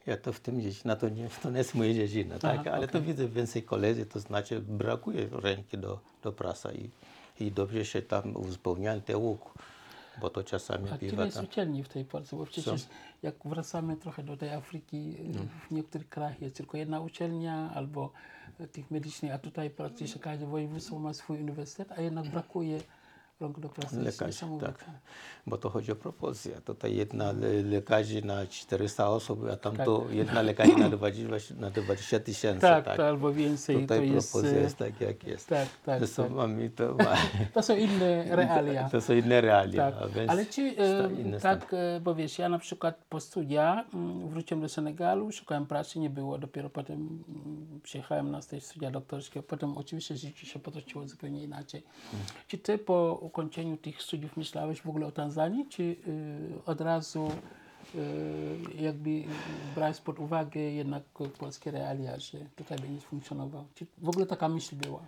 ja 0.06 0.16
to 0.16 0.32
w 0.32 0.40
tym 0.40 0.60
dziedzina, 0.62 0.96
to 0.96 1.08
nie, 1.08 1.28
to 1.42 1.50
nie 1.50 1.58
jest 1.58 1.74
moja 1.74 1.94
dziedzina, 1.94 2.38
tak? 2.38 2.60
Aha, 2.60 2.70
ale 2.70 2.88
to 2.88 2.98
okej. 2.98 3.08
widzę 3.08 3.28
więcej 3.28 3.62
koledzy, 3.62 4.06
to 4.06 4.20
znaczy 4.20 4.60
brakuje 4.60 5.28
ręki 5.32 5.78
do, 5.78 6.00
do 6.22 6.32
pracy 6.32 6.68
i, 7.40 7.44
i 7.44 7.52
dobrze 7.52 7.84
się 7.84 8.02
tam 8.02 8.36
uzupełniają 8.36 9.00
te 9.00 9.16
łuk, 9.16 9.54
bo 10.20 10.30
to 10.30 10.44
czasami 10.44 10.90
A 10.90 10.98
bywa 10.98 11.26
tam. 11.26 11.44
uczelni 11.44 11.82
w 11.84 11.88
tej 11.88 12.04
Polsce, 12.04 12.36
bo 12.36 12.46
przecież 12.46 12.86
jak 13.22 13.34
wracamy 13.44 13.96
trochę 13.96 14.22
do 14.22 14.36
tej 14.36 14.50
Afryki, 14.50 15.16
No. 15.34 15.40
w 15.68 15.70
niektórych 15.70 16.08
krajach 16.08 16.42
jest 16.42 16.56
tylko 16.56 16.76
jedna 16.76 17.00
uczelnia 17.00 17.70
albo 17.74 18.12
tych 18.72 18.90
medycznych, 18.90 19.32
a 19.32 19.38
tutaj 19.38 19.70
praktycznie 19.70 20.20
każde 20.20 20.46
województwo 20.46 20.98
ma 20.98 21.14
swój 21.14 21.40
uniwersytet, 21.40 21.92
a 21.92 22.00
jednak 22.00 22.30
brakuje 22.30 22.80
jest 23.92 24.20
Lekarzy, 24.20 24.46
tak. 24.60 24.84
Bo 25.46 25.58
to 25.58 25.70
chodzi 25.70 25.92
o 25.92 25.96
proporcje. 25.96 26.52
Tutaj 26.64 26.96
jedna 26.96 27.32
le, 27.32 27.62
lekarzy 27.62 28.24
na 28.24 28.46
400 28.46 29.08
osób, 29.08 29.44
a 29.52 29.56
tam 29.56 29.76
to 29.76 30.04
jedna 30.10 30.42
lekarz 30.42 30.76
na 30.76 30.88
20, 30.88 31.54
na 31.54 31.70
20 31.70 32.20
tysięcy. 32.20 32.60
Tak, 32.60 32.84
tak. 32.84 33.00
albo 33.00 33.32
więcej. 33.32 33.80
Tutaj 33.80 33.98
to 33.98 34.04
jest, 34.04 34.32
proporcja 34.32 34.58
e, 34.58 34.62
jest 34.62 34.76
tak, 34.76 35.00
jak 35.00 35.24
jest. 35.24 35.48
tak, 35.48 35.68
tak, 35.84 36.00
To 36.00 36.06
są, 36.06 36.22
tak. 36.22 36.50
to, 36.76 36.96
To 37.54 37.62
są 37.62 37.76
inne 37.76 38.36
realia. 38.36 38.88
to 38.88 39.00
są 39.00 39.12
inne 39.14 39.40
realia. 39.40 39.92
Tak. 39.92 40.10
więc 40.10 40.30
Ale 40.30 40.46
czy, 40.46 40.62
e, 41.32 41.40
tak, 41.40 41.74
e, 41.74 42.00
bo 42.00 42.14
wiesz, 42.14 42.38
ja 42.38 42.48
na 42.48 42.58
przykład 42.58 43.04
po 43.08 43.20
studia 43.20 43.84
mm, 43.94 44.28
wróciłem 44.28 44.60
do 44.60 44.68
Senegalu, 44.68 45.32
szukałem 45.32 45.66
pracy, 45.66 45.98
nie 45.98 46.10
było, 46.10 46.38
dopiero 46.38 46.70
potem 46.70 46.96
mm, 47.28 47.80
przyjechałem 47.82 48.30
na 48.30 48.40
studia 48.42 48.90
doktorskie, 48.90 49.42
potem 49.42 49.78
oczywiście 49.78 50.16
życie 50.16 50.46
się 50.46 50.58
potoczyło 50.58 51.08
zupełnie 51.08 51.42
inaczej. 51.42 51.82
Czy 52.48 52.58
ty 52.58 52.78
po 52.78 53.18
ukończeniu 53.36 53.76
tych 53.76 54.02
studiów 54.02 54.36
myślałeś 54.36 54.82
w 54.82 54.88
ogóle 54.88 55.06
o 55.06 55.12
Tanzanii, 55.12 55.66
czy 55.68 55.82
y, 55.82 55.96
od 56.66 56.80
razu 56.80 57.30
y, 57.94 58.82
jakby 58.82 59.22
brałeś 59.74 60.00
pod 60.00 60.18
uwagę 60.18 60.60
jednak 60.60 61.02
polskie 61.38 61.70
realia, 61.70 62.18
że 62.18 62.38
tutaj 62.56 62.78
będziesz 62.78 63.04
funkcjonował? 63.04 63.64
Czy 63.74 63.86
w 63.98 64.08
ogóle 64.08 64.26
taka 64.26 64.48
myśl 64.48 64.76
była? 64.76 65.00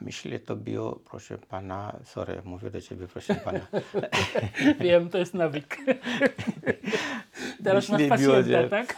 Myślę, 0.00 0.38
to 0.38 0.56
było, 0.56 1.00
proszę 1.10 1.38
pana, 1.38 1.96
sorry, 2.04 2.42
mówię 2.44 2.70
do 2.70 2.80
ciebie, 2.80 3.06
proszę 3.08 3.34
pana. 3.34 3.66
Wiem, 4.80 5.08
to 5.08 5.18
jest 5.18 5.34
nawyk. 5.34 5.76
Teraz 7.64 7.88
masz 7.88 8.00
Myślę, 8.00 8.18
było, 8.18 8.34
pacjenta, 8.34 8.62
że- 8.62 8.68
tak? 8.68 8.96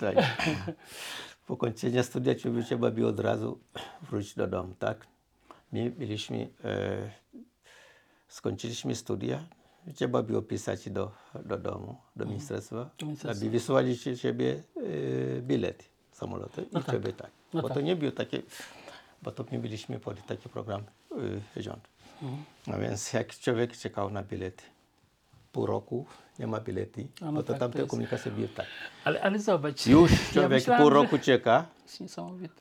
tak. 0.00 0.16
Po 1.46 1.56
kończeniu 1.56 2.02
studia 2.02 2.34
trzeba 2.66 2.90
było 2.90 3.08
od 3.08 3.20
razu 3.20 3.58
wrócić 4.02 4.34
do 4.34 4.46
domu, 4.46 4.74
tak? 4.78 5.06
My 5.72 5.90
byliśmy, 5.90 6.48
e, 6.64 7.10
skończyliśmy 8.28 8.94
studia, 8.94 9.44
trzeba 9.94 10.22
było 10.22 10.42
pisać 10.42 10.90
do, 10.90 11.12
do 11.44 11.58
domu, 11.58 11.96
do 12.16 12.26
ministerstwa, 12.26 12.90
Do 12.98 13.06
ministerstwa. 13.06 13.40
aby 13.46 13.50
wysłali 13.50 13.98
ci- 13.98 14.16
ciebie 14.18 14.62
e, 15.38 15.42
bilet 15.42 15.84
samolotu 16.12 16.60
i 16.60 16.66
No 16.72 16.82
tak. 16.82 16.94
ciebie 16.94 17.12
tak. 17.12 17.30
No 17.54 17.62
Bo 17.62 17.68
tak. 17.68 17.76
to 17.76 17.80
nie 17.80 17.96
było 17.96 18.12
takie, 18.12 18.42
bo 19.22 19.30
to 19.32 19.44
my 19.52 19.58
byliśmy 19.58 20.00
pod 20.00 20.26
taki 20.26 20.48
program 20.48 20.82
y, 21.56 21.62
rząd. 21.62 21.88
No 22.66 22.78
więc 22.78 23.12
jak 23.12 23.34
człowiek 23.38 23.76
czekał 23.76 24.10
na 24.10 24.22
bilety 24.22 24.62
pół 25.52 25.66
roku, 25.66 26.06
nie 26.38 26.46
ma 26.46 26.60
bilety, 26.60 27.06
A 27.20 27.24
no 27.24 27.32
bo 27.32 27.42
to 27.42 27.52
tak, 27.52 27.60
tamte 27.60 27.86
komunikacje 27.86 28.32
były 28.32 28.48
tak. 28.48 28.66
Ale, 29.04 29.22
ale 29.22 29.38
zobacz. 29.38 29.86
Już 29.86 30.10
ja 30.12 30.18
człowiek 30.32 30.50
myślałem, 30.50 30.82
pół 30.82 30.90
że- 30.90 30.94
roku 30.94 31.18
czeka, 31.18 31.62
To 31.78 31.84
jest 31.84 32.00
niesamowite. 32.00 32.54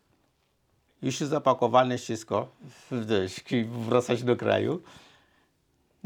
Już 1.02 1.18
zapakowane 1.18 1.98
wszystko, 1.98 2.48
wiesz, 2.92 3.44
wracać 3.70 4.24
do 4.24 4.36
kraju. 4.36 4.82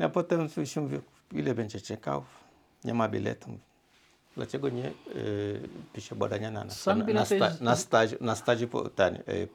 A 0.04 0.10
potem 0.10 0.50
się 0.66 0.82
mówi, 0.82 0.98
ile 1.32 1.56
będzie 1.56 1.82
czekał, 1.82 2.24
nie 2.84 2.94
ma 2.94 3.10
biletu. 3.10 3.50
Dlaczego 4.36 4.70
nie 4.70 4.88
y, 5.16 5.70
pisze 5.94 6.16
badania 6.16 6.52
na, 6.52 6.66
na, 6.86 6.96
na, 6.96 7.14
na, 7.14 7.26
sta, 7.26 7.52
na, 7.62 7.76
staż, 7.76 8.10
na 8.22 8.36
staży 8.36 8.68
po, 8.68 8.90
ten, 8.90 9.16
y? 9.16 9.48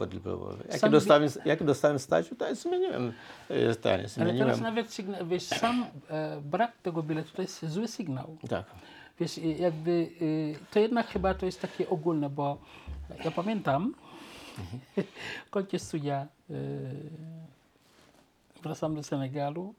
Jak 0.71 0.81
Sam 0.81 0.91
dostałem, 0.91 1.29
jak 1.45 1.65
dostałem 1.65 1.99
staż, 1.99 2.27
to 2.39 2.55
zmieniłem 2.55 3.13
y, 3.51 3.75
ten, 3.77 4.01
Ale 4.01 4.09
zmieniłem. 4.09 4.39
teraz 4.39 4.61
nawet 4.61 4.87
sygna- 4.91 5.25
wiesz, 5.29 5.43
sam 5.43 5.87
e, 6.11 6.41
brak 6.41 6.73
tego 6.83 7.03
biletu 7.03 7.37
to 7.37 7.43
jest 7.43 7.65
zły 7.67 7.89
sygnał. 7.89 8.37
Tak. 8.49 8.65
Wiesz, 9.21 9.39
jakby 9.39 9.91
y, 9.91 10.57
to 10.71 10.79
jednak 10.79 11.07
chyba 11.07 11.35
to 11.35 11.47
jest 11.47 11.61
takie 11.61 11.89
ogólne, 11.89 12.31
bo 12.31 12.59
ja 13.25 13.31
pamiętam, 13.31 13.95
kończę 15.51 15.79
studia, 15.79 16.29
y, 16.51 16.55
wracam 18.63 18.95
do 18.95 19.03
Senegalu, 19.03 19.75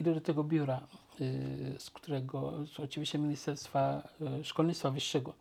idę 0.00 0.14
do 0.14 0.20
tego 0.20 0.44
biura, 0.44 0.80
y, 1.20 1.74
z 1.78 1.90
którego, 1.90 2.66
z 2.66 2.80
oczywiście 2.80 3.18
Ministerstwa 3.18 4.08
y, 4.40 4.44
Szkolnictwa 4.44 4.90
Wyższego, 4.90 5.32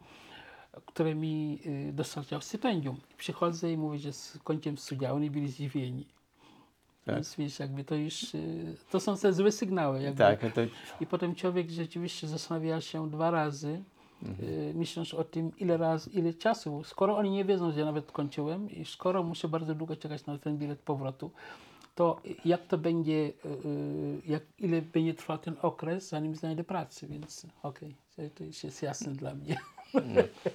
które 0.86 1.16
mi 1.16 1.60
dostarczał 1.94 2.42
stypendium. 2.42 2.98
Przychodzę 3.18 3.72
i 3.72 3.78
mówię, 3.78 4.00
że 4.00 4.14
skończyłem 4.14 4.78
studia, 4.78 5.14
oni 5.14 5.32
byli 5.32 5.48
zdziwieni. 5.48 6.06
Tak. 7.06 7.16
Więc 7.16 7.36
wiesz, 7.36 7.60
jakby 7.60 7.84
to 7.84 7.96
już, 7.96 8.26
to 8.92 9.00
są 9.00 9.18
te 9.18 9.34
złe 9.34 9.52
sygnały. 9.52 10.02
Jakby. 10.02 10.18
Tak, 10.18 10.40
to, 10.40 10.62
I 11.02 11.06
potem 11.06 11.36
człowiek 11.36 11.70
rzeczywiście 11.70 12.28
zastanawia 12.28 12.82
się 12.82 13.10
dwa 13.10 13.32
razy, 13.32 13.84
y, 14.24 14.74
myśląc 14.76 15.14
o 15.14 15.24
tym, 15.24 15.52
ile 15.60 15.78
razy, 15.78 16.10
ile 16.10 16.34
czasu, 16.34 16.84
skoro 16.84 17.18
oni 17.18 17.32
nie 17.32 17.46
wiedzą, 17.46 17.72
że 17.72 17.80
ja 17.80 17.86
nawet 17.86 18.12
kończyłem 18.12 18.72
i 18.72 18.86
skoro 18.86 19.24
muszę 19.24 19.48
bardzo 19.48 19.76
długo 19.76 19.96
czekać 19.96 20.26
na 20.26 20.38
ten 20.38 20.58
bilet 20.58 20.80
powrotu, 20.80 21.32
to 21.96 22.22
jak 22.46 22.68
to 22.68 22.78
będzie, 22.78 23.14
y, 23.14 23.34
y, 23.66 24.22
jak, 24.28 24.44
ile 24.60 24.82
będzie 24.82 25.14
trwał 25.14 25.38
ten 25.38 25.56
okres, 25.62 26.10
zanim 26.10 26.36
znajdę 26.36 26.64
pracę, 26.64 27.08
więc 27.08 27.46
okej, 27.64 27.96
to, 28.16 28.22
to 28.36 28.44
już 28.44 28.64
jest 28.64 28.82
jasne 28.82 29.12
dla 29.12 29.36
mnie. 29.36 29.58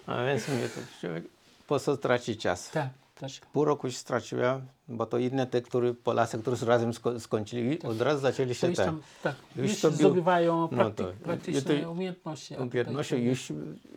a 0.06 0.24
więc 0.24 0.48
mówię, 0.48 0.68
to 0.68 0.80
człowiek 1.00 1.24
po 1.66 1.78
co 1.78 1.96
traci 1.96 2.36
czas? 2.36 2.70
tak, 2.70 2.88
tak. 3.22 3.46
Pół 3.52 3.64
roku 3.64 3.90
się 3.90 3.96
straciłem, 3.96 4.66
bo 4.88 5.06
to 5.06 5.18
inne 5.18 5.46
te, 5.46 5.62
które 5.62 5.94
Polacy, 5.94 6.38
którzy 6.38 6.66
razem 6.66 6.90
sko- 6.90 7.20
skończyli, 7.20 7.82
od 7.82 8.00
razu 8.00 8.20
zaczęli 8.20 8.48
To 8.48 8.54
się 8.54 8.66
już 8.68 8.76
tam, 8.76 9.00
tak, 9.22 9.36
Już 9.56 9.70
już 9.70 9.80
to 9.80 9.88
był- 9.88 9.98
zdobywają 9.98 10.68
no 10.72 10.90
to- 10.90 11.04
praktyczne 11.22 11.80
to- 11.80 11.90
umiejętności. 11.90 12.54
Umiejętności 12.56 13.14
już, 13.16 13.52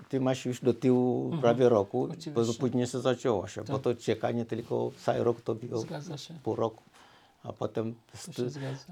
ty 0.10 0.20
masz 0.22 0.46
już 0.46 0.62
do 0.62 0.74
tyłu 0.74 1.38
prawie 1.42 1.70
roku, 1.70 1.98
bo 1.98 2.04
Mhm. 2.14 2.22
Oczywiście. 2.22 2.54
Tak. 2.54 2.60
później 2.60 2.88
się 2.88 3.00
zaczęło 3.00 3.48
się, 3.48 3.64
bo 3.64 3.80
to 3.80 3.96
czekanie 3.96 4.46
tylko 4.46 4.92
cały 5.06 5.24
rok 5.24 5.42
to 5.42 5.56
było 5.56 5.84
pół 6.44 6.56
roku, 6.56 6.84
a 7.48 7.54
potem 7.54 7.96
To 8.36 8.44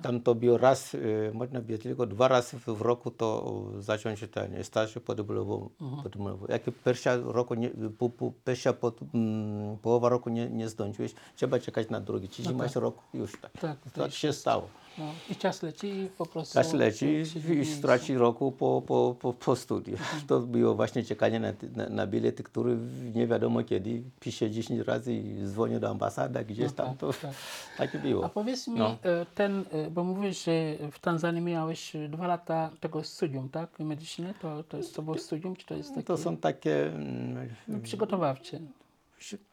tam 0.01 0.21
to 0.21 0.35
było 0.35 0.57
raz, 0.57 0.93
y, 0.93 1.31
można 1.33 1.61
by 1.61 1.77
tylko 1.77 2.05
dwa 2.05 2.27
razy 2.27 2.59
w, 2.59 2.81
roku 2.81 3.11
to 3.11 3.61
y, 3.79 3.81
zacząć 3.81 4.25
ten 4.31 4.63
staż 4.63 4.93
podbudową. 5.05 5.69
Mhm. 5.81 6.37
Jak 6.49 6.61
pierwsza 6.85 7.17
roku, 7.17 7.53
nie, 7.55 7.69
po, 7.97 8.09
po, 8.09 8.31
pierwsza 8.45 8.73
pod, 8.73 8.99
mm, 9.13 9.77
połowa 9.77 10.09
roku 10.09 10.29
nie, 10.29 10.49
nie 10.49 10.69
zdążyłeś, 10.69 11.13
trzeba 11.35 11.59
czekać 11.59 11.89
na 11.89 11.99
drugi, 11.99 12.29
czyli 12.29 12.55
masz 12.55 12.75
rok 12.75 12.97
już 13.13 13.31
tak. 13.41 13.51
No 13.55 13.61
Tak, 13.61 13.77
tak 13.93 14.11
się 14.11 14.33
stało. 14.33 14.67
No, 14.97 15.05
I 15.29 15.35
czas 15.35 15.63
leci 15.63 15.87
i 15.87 16.07
po 16.17 16.25
prostu... 16.25 16.53
Czas 16.53 16.73
leci 16.73 17.23
w 17.25 17.49
i 17.49 17.55
miejscu. 17.55 17.77
straci 17.77 18.15
roku 18.17 18.51
po, 18.51 18.81
po, 18.87 19.15
po, 19.19 19.33
po 19.33 19.55
studiach. 19.55 19.99
Mhm. 20.01 20.21
To 20.27 20.39
było 20.39 20.75
właśnie 20.75 21.03
czekanie 21.03 21.39
na, 21.39 21.53
na, 21.75 21.89
na 21.89 22.07
bilety, 22.07 22.43
który 22.43 22.77
nie 23.15 23.27
wiadomo 23.27 23.63
kiedy, 23.63 24.03
pisze 24.19 24.51
10 24.51 24.79
razy 24.87 25.13
i 25.13 25.45
dzwonię 25.45 25.79
do 25.79 25.89
ambasady, 25.89 26.45
gdzieś 26.45 26.65
No 26.67 26.71
tam, 26.71 26.87
tak, 26.87 26.97
to 26.97 27.13
tak. 27.13 27.31
takie 27.77 27.99
było. 27.99 28.25
A 28.25 28.29
powiedz 28.29 28.67
mi, 28.67 28.79
No. 28.79 28.97
e, 29.03 29.25
ten, 29.35 29.65
e, 29.71 29.91
bo 29.91 30.03
mówisz, 30.03 30.45
że 30.45 30.51
w 30.91 30.99
Tanzanii 30.99 31.41
miałeś 31.41 31.95
e, 31.95 32.09
dwa 32.09 32.27
lata 32.27 32.69
tego 32.79 33.03
studium, 33.03 33.49
tak? 33.49 33.79
Medycyny, 33.79 34.33
to, 34.41 34.63
to 34.63 34.77
jest 34.77 34.95
to 34.95 35.01
było 35.01 35.17
studium, 35.17 35.55
czy 35.55 35.65
to 35.65 35.75
jest 35.75 35.89
takie 35.89 36.03
To 36.03 36.17
są 36.17 36.37
takie 36.37 36.87
mm, 36.87 37.49
no, 37.67 37.79
przygotowawcze, 37.79 38.57
przy- 38.57 38.82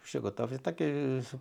przygotowanie, 0.02 0.58
takie 0.58 0.94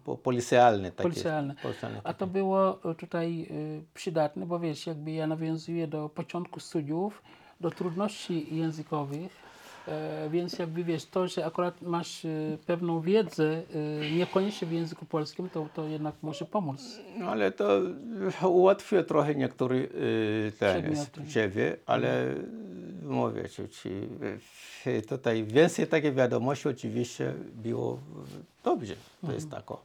po- 0.05 0.17
policealne. 0.17 0.91
Takie, 0.91 1.03
policjalne. 1.03 1.55
policealne 1.61 2.01
A 2.03 2.13
to 2.13 2.27
było 2.27 2.91
e, 2.91 2.95
tutaj 2.95 3.41
e, 3.41 3.45
przydatne, 3.93 4.45
bo 4.45 4.59
wiesz, 4.59 4.87
jakby 4.87 5.11
ja 5.11 5.27
nawiązuję 5.27 5.87
do 5.87 6.09
początku 6.09 6.59
studiów, 6.59 7.21
do 7.61 7.71
trudności 7.71 8.55
językowych, 8.55 9.31
e, 9.87 10.29
więc 10.29 10.59
jakby 10.59 10.83
wiesz, 10.83 11.05
to, 11.05 11.27
że 11.27 11.45
akurat 11.45 11.81
masz 11.81 12.27
pewną 12.65 13.01
wiedzę, 13.01 13.61
niekoniecznie 14.17 14.67
w 14.67 14.71
języku 14.71 15.05
polskim, 15.05 15.49
to, 15.49 15.67
to 15.73 15.87
jednak 15.87 16.15
może 16.21 16.45
pomóc. 16.45 16.99
No 17.17 17.29
ale 17.29 17.51
to 17.51 17.81
ułatwia 18.47 19.03
trochę 19.03 19.35
niektóre 19.35 19.75
y, 19.75 20.51
ten, 20.59 20.95
ciebie, 21.27 21.77
ale 21.85 22.35
mówię 23.09 23.43
ci, 23.49 23.89
y, 24.87 25.01
tutaj 25.01 25.43
więcej 25.43 25.87
takie 25.87 26.11
wiadomości 26.11 26.69
oczywiście 26.69 27.33
było 27.53 27.99
dobrze, 28.63 28.95
to 29.25 29.31
jest 29.31 29.49
tak. 29.51 29.71
o. 29.71 29.81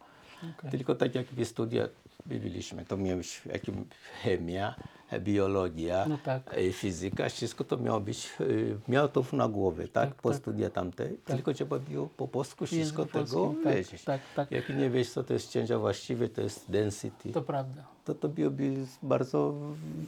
Okej. 0.58 0.70
Tylko 0.70 0.94
tak 0.94 1.14
jak 1.14 1.26
w 1.26 1.44
studia 1.44 1.88
byliśmy, 2.26 2.84
to 2.84 2.96
miałeś 2.96 3.42
jakim 3.46 3.84
chemia, 4.22 4.74
biologia, 5.20 6.06
No 6.08 6.18
tak. 6.24 6.58
y, 6.58 6.72
fizyka, 6.72 7.28
wszystko 7.28 7.64
to 7.64 7.76
miało 7.76 8.00
być, 8.00 8.32
y, 8.40 8.78
miało 8.88 9.08
to 9.08 9.24
na 9.32 9.48
głowie, 9.48 9.88
tak, 9.88 10.08
Tak, 10.08 10.14
po 10.22 10.30
tak. 10.30 10.38
studia 10.38 10.70
tamte, 10.70 11.08
tylko 11.08 11.54
trzeba 11.54 11.78
było 11.78 12.06
po 12.16 12.28
polsku 12.28 12.66
wszystko 12.66 13.06
tego 13.06 13.54
tak, 13.64 13.74
wiedzieć. 13.74 14.04
tak, 14.04 14.20
tak. 14.36 14.50
Jak 14.50 14.68
nie 14.68 14.90
wiesz, 14.90 15.10
co 15.10 15.24
to 15.24 15.32
jest 15.32 15.50
ciężar 15.52 15.78
właściwy, 15.80 16.28
to 16.28 16.40
jest 16.42 16.70
density, 16.70 17.32
To 17.32 17.42
prawda. 17.42 17.93
To 18.04 18.14
to 18.14 18.28
byłoby 18.28 18.74
bardzo 19.02 19.54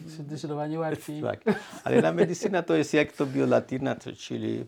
Zdecydowanie 0.07 0.79
łatwiej. 0.79 1.23
tak. 1.31 1.45
Ale 1.85 2.03
na 2.03 2.13
medycyna 2.13 2.63
to 2.63 2.75
jest 2.75 2.95
jak 2.95 3.13
to 3.13 3.27
było 3.27 3.47
latyna, 3.47 3.95
to 3.95 4.13
czyli 4.13 4.65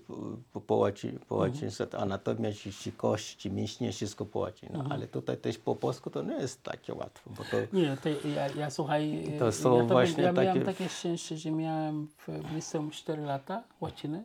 po, 0.52 0.60
po, 0.60 0.74
łaci, 0.76 1.18
po 1.28 1.34
łacinie, 1.34 1.70
anatomia, 1.98 2.52
czy, 2.52 2.72
czy 2.72 2.92
kość, 2.92 3.36
czy 3.36 3.50
mięśnie, 3.50 3.92
wszystko 3.92 4.24
po 4.24 4.38
łacinie. 4.38 4.72
No, 4.74 4.84
Ale 4.90 5.06
tutaj 5.06 5.36
też 5.36 5.58
po 5.58 5.76
polsku 5.76 6.10
to 6.10 6.22
nie 6.22 6.34
jest 6.34 6.62
takie 6.62 6.94
łatwo, 6.94 7.30
bo 7.36 7.44
to 7.44 7.56
Nie, 7.76 7.96
to 7.96 8.08
ja, 8.28 8.48
ja 8.48 8.70
słuchaj, 8.70 9.32
To 9.38 9.52
są 9.52 9.78
ja, 9.78 9.84
właśnie 9.84 10.22
ja 10.24 10.32
miałem 10.32 10.64
takie- 10.64 10.64
takie 10.64 10.88
szczęście, 10.88 11.36
że 11.36 11.50
miałem 11.50 12.06
w, 12.06 12.52
liceum 12.54 12.90
4 12.90 13.22
lata 13.22 13.64
łaciny, 13.80 14.24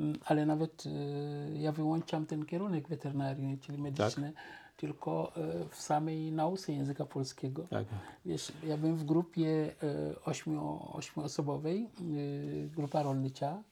Mm, 0.00 0.18
ale 0.24 0.46
nawet 0.46 0.84
e, 0.86 1.58
ja 1.58 1.72
wyłączam 1.72 2.26
ten 2.26 2.44
kierunek 2.46 2.88
weterynarii, 2.88 3.58
czyli 3.58 3.78
medyczny, 3.78 4.32
tylko 4.76 5.32
e, 5.36 5.68
w 5.70 5.76
samej 5.76 6.32
nauce 6.32 6.72
języka 6.72 7.04
polskiego. 7.06 7.66
tak. 7.70 7.86
Wiesz, 8.26 8.52
ja 8.66 8.76
byłem 8.76 8.96
w 8.96 9.04
grupie 9.04 9.72
e, 9.82 10.24
ośmiu, 10.24 10.80
ośmioosobowej, 10.92 11.82
e, 11.84 12.68
grupa 12.68 13.02
rolnicza, 13.02 13.62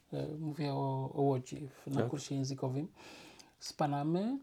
mówię 0.41 0.73
o, 0.75 1.11
o 1.15 1.23
Łodzi 1.23 1.69
na 1.87 2.01
Tak. 2.01 2.11
kursie 2.11 2.35
językowym, 2.35 2.89
z 3.61 3.73
Panamy, 3.73 4.39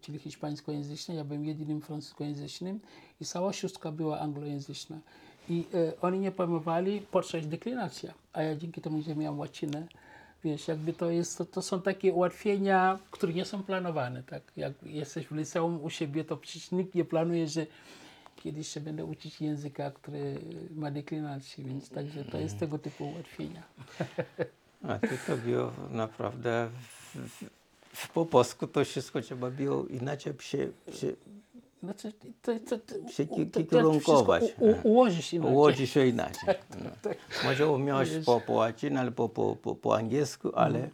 czyli 0.00 0.18
hiszpańskojęzycznej, 0.18 1.16
ja 1.16 1.24
byłem 1.24 1.44
jedynym 1.44 1.80
francuskojęzycznym 1.80 2.80
i 3.20 3.24
cała 3.24 3.52
szóstka 3.52 3.92
była 3.92 4.20
anglojęzyczna. 4.20 5.00
I 5.48 5.64
oni 6.02 6.18
nie 6.18 6.32
pojmowali, 6.32 7.00
po 7.00 7.22
co 7.22 7.36
jest 7.36 7.48
deklinacja, 7.48 8.14
a 8.32 8.42
ja 8.42 8.56
dzięki 8.56 8.80
temu, 8.80 9.02
że 9.02 9.16
miałem 9.16 9.38
łacinę, 9.38 9.86
wiesz, 10.44 10.68
jakby 10.68 10.92
to 10.92 11.10
jest, 11.10 11.38
to, 11.38 11.44
to 11.44 11.62
są 11.62 11.82
takie 11.82 12.12
ułatwienia, 12.12 12.98
które 13.10 13.32
nie 13.32 13.44
są 13.44 13.62
planowane, 13.62 14.22
tak? 14.22 14.42
Jak 14.56 14.72
jesteś 14.82 15.26
w 15.26 15.32
liceum 15.32 15.84
u 15.84 15.90
siebie, 15.90 16.24
to 16.24 16.36
przecież 16.36 16.70
nikt 16.70 16.94
nie 16.94 17.04
planuje, 17.04 17.48
że 17.48 17.66
kiedyś 18.36 18.68
się 18.68 18.80
będę 18.80 19.04
uczyć 19.04 19.40
języka, 19.40 19.90
który 19.90 20.38
ma 20.74 20.90
deklinację, 20.90 21.64
więc 21.64 21.90
także 21.90 22.24
to 22.24 22.38
jest 22.38 22.58
tego 22.58 22.78
typu 22.78 23.04
ułatwienia. 23.08 23.62
A 24.88 24.98
tu 24.98 25.14
to 25.26 25.36
było 25.36 25.72
naprawdę 25.90 26.70
w, 27.14 27.16
w, 27.92 28.08
po 28.08 28.26
polsku 28.26 28.66
to 28.66 28.84
wszystko 28.84 29.20
trzeba 29.20 29.50
było 29.50 29.86
inaczej 29.86 30.32
się, 30.40 30.68
się 30.92 31.12
Znaczy, 31.82 32.12
to, 32.42 32.52
to, 32.68 32.78
to, 32.78 33.10
Się 33.10 33.26
kierunkować. 33.70 34.42
wszystko 34.42 34.64
U, 34.64 34.70
u, 34.70 34.88
ułożyć 34.88 35.34
inaczej. 35.34 35.52
ułożyć 35.54 35.90
się 35.90 36.06
inaczej. 36.06 36.54
No. 36.84 36.90
tak. 37.02 37.16
Może 37.44 37.68
umiałeś 37.68 38.10
po, 38.26 38.40
po 38.40 38.52
łacinie 38.52 39.00
albo 39.00 39.28
po, 39.28 39.56
po, 39.56 39.74
po 39.74 39.96
angielsku, 39.96 40.50
ale 40.54 40.88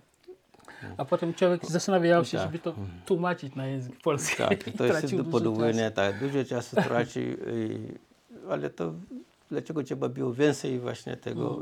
A 0.97 1.05
potem 1.05 1.35
człowiek 1.35 1.67
zastanawiał 1.67 2.25
się, 2.25 2.39
Tak. 2.39 2.47
żeby 2.47 2.59
to 2.59 2.75
tłumaczyć 3.07 3.55
na 3.55 3.67
język 3.67 3.93
polski. 4.03 4.37
Tak, 4.37 4.65
to 4.79 4.85
jest 4.87 5.15
podwójne, 5.31 5.91
tak, 5.91 6.21
dużo 6.21 6.45
czasu 6.45 6.77
traci, 6.77 7.21
ale 8.51 8.71
to 8.71 8.93
dlaczego 9.51 9.83
trzeba 9.83 10.09
było 10.09 10.33
więcej 10.35 10.81
właśnie 10.81 11.17
tego 11.17 11.61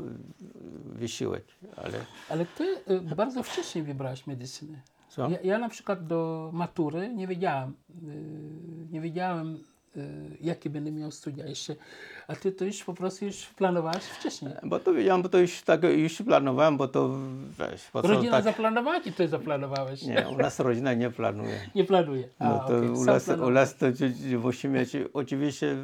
wysiłek, 0.85 1.43
ale 1.75 1.99
Ale 2.29 2.45
ty 2.45 2.63
y, 2.91 3.15
bardzo 3.15 3.43
wcześnie 3.43 3.83
wybrałeś 3.83 4.27
medycynę. 4.27 4.79
Co? 5.15 5.29
Ja, 5.29 5.37
ja 5.43 5.57
na 5.59 5.69
przykład 5.69 6.07
do 6.07 6.49
matury 6.53 7.09
nie 7.13 7.27
wiedziałam, 7.27 7.73
y, 8.03 8.91
nie 8.91 9.01
wiedziałem, 9.01 9.59
y, 9.97 10.37
jakie 10.41 10.69
będę 10.69 10.91
miał 10.91 11.11
studia 11.11 11.45
jeszcze. 11.47 11.75
A 12.27 12.35
ty 12.35 12.51
to 12.51 12.65
już 12.65 12.83
po 12.83 12.93
prostu 12.93 13.25
już 13.25 13.45
planowałeś 13.45 14.03
wcześniej. 14.03 14.51
Bo 14.63 14.79
to 14.79 14.93
wiedziałem, 14.93 15.21
bo 15.21 15.29
to 15.29 15.37
już 15.37 15.61
tak 15.61 15.83
już 15.83 16.21
planowałem, 16.21 16.77
bo 16.77 16.87
to 16.87 17.09
to 17.93 18.01
Rodzina 18.01 18.31
tak, 18.31 18.43
zaplanowała, 18.43 19.01
czy 19.01 19.11
ty 19.11 19.27
zaplanowałeś? 19.27 20.01
nie, 20.01 20.27
u 20.29 20.37
nas 20.37 20.59
rodzina 20.59 20.93
nie 20.93 21.09
planuje. 21.11 21.59
Nie 21.75 21.83
planuje. 21.83 22.29
A, 22.39 22.49
No 22.49 22.59
to 22.59 22.65
okej, 22.77 22.89
u, 22.89 23.05
nas, 23.05 23.27
u 23.27 23.49
nas 23.49 23.75
to 23.75 23.85
musimy 24.43 24.79
mieć, 24.79 24.97
oczywiście 25.13 25.75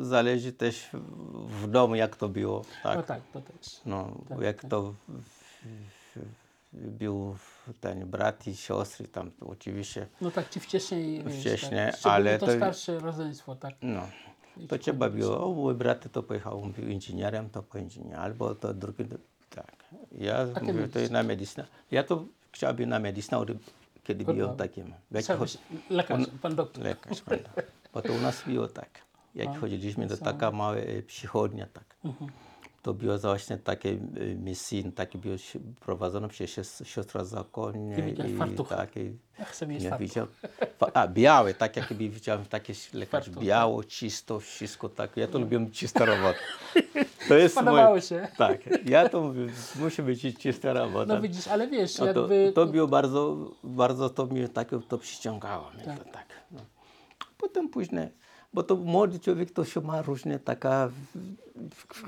zależy 0.00 0.52
też 0.52 0.90
w 1.62 1.66
domu 1.66 1.94
jak 1.94 2.16
to 2.16 2.28
było, 2.28 2.62
tak. 2.82 2.96
No 2.96 3.02
tak, 3.02 3.20
to 3.32 3.40
też. 3.40 3.80
No, 3.86 4.08
Tak, 4.28 4.40
jak 4.40 4.64
to 4.64 4.82
w- 5.08 5.20
w- 6.16 6.40
był 6.72 7.36
ten 7.80 8.06
brat 8.06 8.46
i 8.46 8.56
siostry, 8.56 9.08
tam 9.08 9.30
oczywiście, 9.40 10.06
No 10.20 10.30
tak, 10.30 10.48
ci 10.48 10.60
wcześniej, 10.60 11.24
wiesz, 11.24 11.40
Wcześniej, 11.40 11.90
tak, 12.02 12.12
ale 12.12 12.38
to, 12.38 12.46
to- 12.46 12.56
starsze 12.56 12.98
rodzeństwo, 12.98 13.56
tak. 13.56 13.74
no. 13.82 14.02
To 14.68 14.78
trzeba 14.78 15.10
było, 15.10 15.46
o 15.50 15.54
mój 15.54 15.74
brat 15.74 16.12
to 16.12 16.22
pojechał, 16.22 16.62
on 16.62 16.72
był 16.72 16.88
inżynierem, 16.88 17.50
to 17.50 17.62
po 17.62 17.78
inżynier, 17.78 18.16
albo 18.18 18.54
to 18.54 18.74
drugi, 18.74 19.04
tak. 19.50 19.84
Ja 20.12 20.46
mówię, 20.62 20.88
to 20.88 20.98
jest 20.98 21.12
na 21.12 21.22
medycynę. 21.22 21.66
Ja 21.90 22.02
to 22.04 22.24
chciałbym 22.52 22.88
na 22.88 22.98
medycynę, 22.98 23.44
kiedy 24.04 24.24
byłem 24.24 24.40
Kurwa. 24.40 24.54
takim. 24.54 24.92
Jak 25.10 25.24
Sam, 25.24 25.38
chodzi- 25.38 25.58
lekarz, 25.90 26.22
pan 26.42 26.54
doktor. 26.56 26.84
Lekarz, 26.84 27.20
prawda. 27.20 27.50
Bo 27.94 28.02
to 28.02 28.12
u 28.12 28.18
nas 28.20 28.42
było 28.46 28.68
tak. 28.68 28.88
Jak 29.34 29.58
chodziliśmy 29.60 30.06
do 30.06 30.16
taka 30.16 30.50
mała 30.50 30.76
e, 30.76 31.02
przychodnia, 31.02 31.66
tak. 31.72 31.84
Mhm. 32.04 32.30
To 32.82 32.94
było 32.94 33.18
właśnie 33.18 33.56
takie 33.58 33.90
e, 33.90 33.96
misyjne, 34.34 34.92
takie 34.92 35.18
było 35.18 35.34
prowadzone 35.80 36.28
przez 36.28 36.50
sios- 36.50 36.84
siostra 36.84 37.24
zakonnie 37.24 38.02
widziałeś 38.02 38.32
i 38.32 38.36
fartuch. 38.36 38.68
takie. 38.68 39.04
Jak 39.04 39.12
Ja 39.38 39.90
fartuch. 39.90 39.98
widziałem. 39.98 40.30
Fa- 40.78 40.90
A, 40.94 41.08
białe, 41.08 41.54
tak 41.54 41.76
jakby 41.76 42.08
widziałem 42.08 42.44
takie 42.46 42.72
lekarz, 42.94 43.30
biało, 43.30 43.84
czysto, 43.84 44.40
wszystko 44.40 44.88
tak. 44.88 45.16
Ja 45.16 45.26
to 45.28 45.38
lubię 45.38 45.66
czysta 45.72 46.04
robota. 46.14 46.38
To 47.28 47.34
jest 47.34 47.54
Podobało 47.54 47.88
moje- 47.90 48.02
się. 48.02 48.28
Tak, 48.38 48.58
ja 48.88 49.08
to 49.08 49.20
mówię, 49.22 49.46
musi 49.80 50.02
być 50.02 50.38
czysta 50.38 50.72
robota. 50.72 51.14
No 51.14 51.20
widzisz, 51.20 51.48
ale 51.48 51.68
wiesz, 51.68 51.98
No 51.98 52.14
to, 52.14 52.20
jakby... 52.20 52.52
to 52.54 52.66
było 52.66 52.88
bardzo, 52.88 53.50
bardzo 53.64 54.10
to 54.10 54.26
mnie 54.26 54.48
tak, 54.48 54.68
to 54.88 54.98
przyciągało. 54.98 55.70
Mnie 55.74 55.84
to, 55.84 56.04
tak 56.12 56.26
no. 56.52 56.60
Potem 57.38 57.68
później, 57.68 58.08
bo 58.54 58.62
to 58.62 58.76
młody 58.76 59.18
człowiek 59.20 59.50
to 59.50 59.64
się 59.64 59.80
ma 59.80 60.02
różne 60.02 60.38
taka 60.38 60.90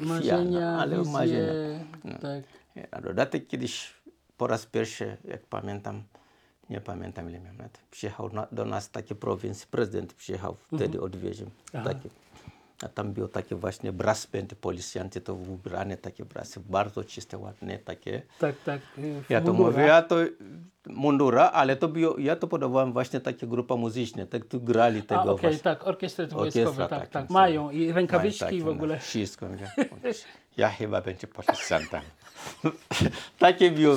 Marzenia, 0.00 0.78
ale 0.78 0.98
wizje, 0.98 1.12
marzenia. 1.12 2.18
tak. 2.20 2.44
Na 2.92 3.00
dodatek 3.00 3.46
kiedyś 3.46 3.94
po 4.36 4.46
raz 4.46 4.66
pierwszy, 4.66 5.16
jak 5.24 5.46
pamiętam, 5.46 6.02
nie 6.70 6.80
pamiętam 6.80 7.30
ile 7.30 7.40
miałem 7.40 7.58
lat, 7.58 7.78
przyjechał 7.90 8.32
na, 8.32 8.46
do 8.52 8.64
nas 8.64 8.90
taki 8.90 9.14
prowincji, 9.14 9.66
prezydent 9.70 10.14
przyjechał, 10.14 10.56
wtedy 10.74 11.00
odwiedził. 11.00 11.50
Taki. 11.72 12.10
A 12.82 12.88
tam 12.88 13.12
było 13.12 13.28
takie 13.28 13.56
właśnie 13.56 13.92
brassband, 13.92 14.54
policjanty 14.54 15.20
to 15.20 15.34
ubrane 15.34 15.96
takie 15.96 16.24
brasy, 16.24 16.60
bardzo 16.60 17.04
czyste, 17.04 17.38
ładne 17.38 17.78
takie. 17.78 18.22
Tak, 18.38 18.54
tak. 18.64 18.80
Ja 19.28 19.40
to 19.40 19.52
mówię, 19.52 19.82
ja 19.82 20.02
to 20.02 20.16
mundura, 20.86 21.50
ale 21.50 21.76
to 21.76 21.88
było, 21.88 22.18
ja 22.18 22.36
to 22.36 22.48
podawałem 22.48 22.92
właśnie 22.92 23.20
takie 23.20 23.46
grupa 23.46 23.76
muzyczne, 23.76 24.26
tak 24.26 24.44
tu 24.44 24.60
grali 24.60 25.00
A, 25.00 25.02
tego 25.02 25.22
okej, 25.22 25.36
właśnie. 25.38 25.58
tak, 25.58 25.86
orkiestry 25.86 26.26
wojskowe, 26.26 26.76
tak, 26.76 26.90
tak, 26.90 27.00
tak, 27.00 27.10
tak. 27.10 27.30
mają 27.30 27.70
i 27.70 27.78
Mają 27.78 27.94
rękawiczki 27.94 28.40
takie, 28.40 28.62
w 28.62 28.68
ogóle. 28.68 28.94
No, 28.94 29.00
wszystko. 29.00 29.46
mówię, 29.48 29.70
Ja 30.56 30.68
chyba 30.68 31.00
będzie 31.00 31.26
policjantem. 31.26 32.02
takie 33.38 33.70
było. 33.70 33.96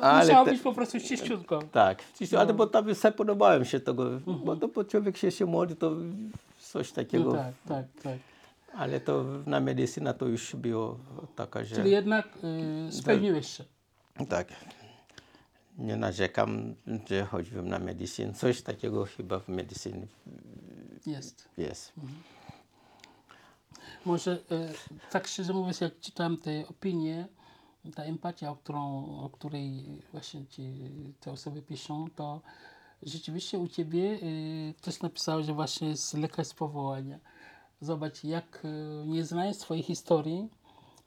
Ale 0.00 0.24
Musiało 0.26 0.44
być 0.46 0.60
po 0.60 0.72
prostu 0.72 1.00
czyściutko. 1.00 1.62
Tak, 1.72 2.02
ale 2.38 2.54
bo 2.54 2.66
tam 2.66 2.94
sobie 2.94 3.12
podobałem 3.12 3.64
się 3.64 3.80
tego, 3.80 4.04
bo 4.44 4.56
to 4.56 4.84
człowiek 4.84 5.16
się, 5.16 5.30
się 5.30 5.46
młody, 5.46 5.76
to 5.76 5.92
coś 6.72 6.92
takiego, 6.92 7.24
No 7.24 7.32
tak, 7.32 7.54
tak, 7.68 7.86
tak. 8.02 8.18
ale 8.72 9.00
to 9.00 9.24
na 9.46 9.60
medycyna 9.60 10.12
to 10.12 10.26
już 10.26 10.56
było 10.56 10.98
taka, 11.36 11.64
że... 11.64 11.76
Czyli 11.76 11.90
jednak 11.90 12.28
y, 12.88 12.92
spełniłeś 12.92 13.56
się. 13.56 13.64
Tak. 14.28 14.48
Nie 15.78 15.96
narzekam, 15.96 16.74
że 17.10 17.24
chodziłem 17.24 17.68
na 17.68 17.78
medycynę. 17.78 18.32
Coś 18.32 18.62
takiego 18.62 19.04
chyba 19.04 19.38
w 19.40 19.48
medycynie 19.48 20.06
Jest. 21.06 21.48
jest. 21.58 21.92
Może 24.04 24.32
y, 24.36 24.40
tak 25.10 25.26
szczerze 25.26 25.52
mówiąc, 25.52 25.80
jak 25.80 26.00
czytałem 26.00 26.36
te 26.36 26.68
opinie, 26.68 27.28
ta 27.94 28.02
empatia, 28.04 28.50
o, 28.50 28.56
którą, 28.56 29.04
o 29.20 29.30
której 29.30 29.84
właśnie 30.12 30.46
ci 30.46 30.72
te 31.20 31.30
osoby 31.32 31.62
piszą, 31.62 32.06
to 32.16 32.40
rzeczywiście 33.02 33.58
u 33.58 33.68
ciebie 33.68 34.00
y, 34.00 34.74
ktoś 34.78 35.00
napisał, 35.00 35.42
że 35.42 35.54
właśnie 35.54 35.88
jest 35.88 36.14
lekarz 36.14 36.46
z 36.46 36.54
powołania. 36.54 37.18
Zobacz, 37.80 38.24
jak 38.24 38.64
y, 38.64 39.06
nie 39.06 39.24
znając 39.24 39.58
twojej 39.58 39.82
historii, 39.82 40.48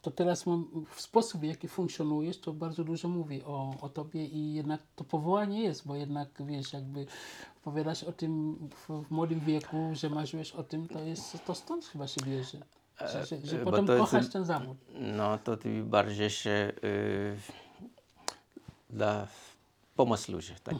to 0.01 0.11
teraz 0.11 0.45
mam, 0.45 0.85
w 0.89 1.01
sposób, 1.01 1.41
w 1.41 1.43
jaki 1.43 1.67
funkcjonujesz, 1.67 2.39
to 2.39 2.53
bardzo 2.53 2.83
dużo 2.83 3.07
mówi 3.07 3.43
o, 3.43 3.75
o 3.81 3.89
tobie 3.89 4.25
i 4.25 4.53
jednak 4.53 4.81
to 4.95 5.03
powołanie 5.03 5.63
jest, 5.63 5.87
bo 5.87 5.95
jednak 5.95 6.29
wiesz, 6.39 6.73
jakby 6.73 7.05
opowiadasz 7.61 8.03
o 8.03 8.11
tym 8.11 8.57
w, 8.75 9.03
w 9.07 9.11
młodym 9.11 9.39
wieku, 9.39 9.89
że 9.93 10.09
marzyłeś 10.09 10.51
o 10.51 10.63
tym, 10.63 10.87
to 10.87 10.99
jest 10.99 11.45
to 11.45 11.55
stąd 11.55 11.85
chyba 11.85 12.07
się 12.07 12.21
bierze. 12.25 12.57
Że, 12.99 13.25
że, 13.25 13.37
że 13.43 13.61
e, 13.61 13.63
potem 13.63 13.87
jest- 13.87 13.99
kochasz 13.99 14.29
ten 14.29 14.45
zawód. 14.45 14.77
No 14.99 15.37
to 15.37 15.57
ty 15.57 15.83
bardziej 15.83 16.29
się 16.29 16.71
y, 16.83 17.37
dla 18.89 19.27
pomoc 19.95 20.29
ludzi. 20.29 20.53
Tak. 20.63 20.75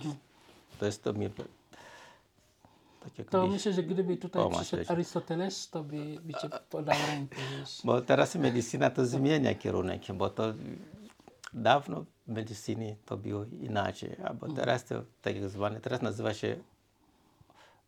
To 0.82 0.86
jest 0.86 1.04
to 1.04 1.14
mnie 1.14 1.30
tak 1.30 3.26
To 3.30 3.44
mi- 3.44 3.50
myślę, 3.54 3.74
że 3.74 3.84
gdyby 3.84 4.18
tutaj 4.18 4.44
Pomysł 4.44 4.62
przyszedł. 4.62 4.92
Arystoteles, 4.92 5.70
to 5.70 5.84
by, 5.84 6.18
by 6.24 6.34
cię 6.34 6.50
podał 6.70 6.96
rękę. 7.08 7.36
Bo 7.84 8.02
teraz 8.02 8.36
medycyna 8.36 8.90
to 8.90 9.06
zmienia 9.06 9.56
kierunek, 9.56 10.02
bo 10.14 10.30
to 10.30 10.54
dawno 11.54 12.02
w 12.28 12.32
medycynie 12.32 12.96
to 13.06 13.18
było 13.18 13.46
inaczej, 13.62 14.16
a 14.26 14.34
bo 14.34 14.48
teraz 14.54 14.86
to 14.86 15.04
tak 15.22 15.50
zwane, 15.50 15.80
teraz 15.82 16.02
nazywa 16.02 16.34
się 16.34 16.56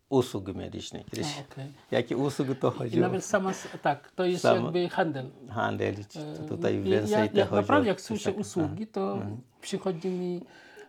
usługi 0.10 0.54
medyczne. 0.54 1.04
Kiedyś, 1.04 1.38
A, 1.38 1.42
okej. 1.54 1.72
jakie 1.92 2.18
usługi 2.18 2.56
to 2.56 2.68
I 2.72 2.78
chodziło? 2.78 3.02
nawet 3.02 3.26
sama, 3.26 3.52
tak, 3.82 4.12
to 4.12 4.26
jest 4.26 4.44
Sama- 4.44 4.62
jakby 4.64 4.90
handel. 4.90 5.30
Handel, 5.50 5.96
czy 6.10 6.20
tutaj 6.50 6.76
I 6.76 6.82
więcej 6.82 7.12
ja, 7.12 7.28
to 7.28 7.38
ja 7.38 7.46
chodziło. 7.46 7.62
naprawdę 7.62 7.88
jak 7.88 8.02
słyszę 8.02 8.24
takiego. 8.26 8.42
usługi, 8.42 8.88
to 8.88 9.18
przychodzi 9.62 10.08
mi 10.10 10.42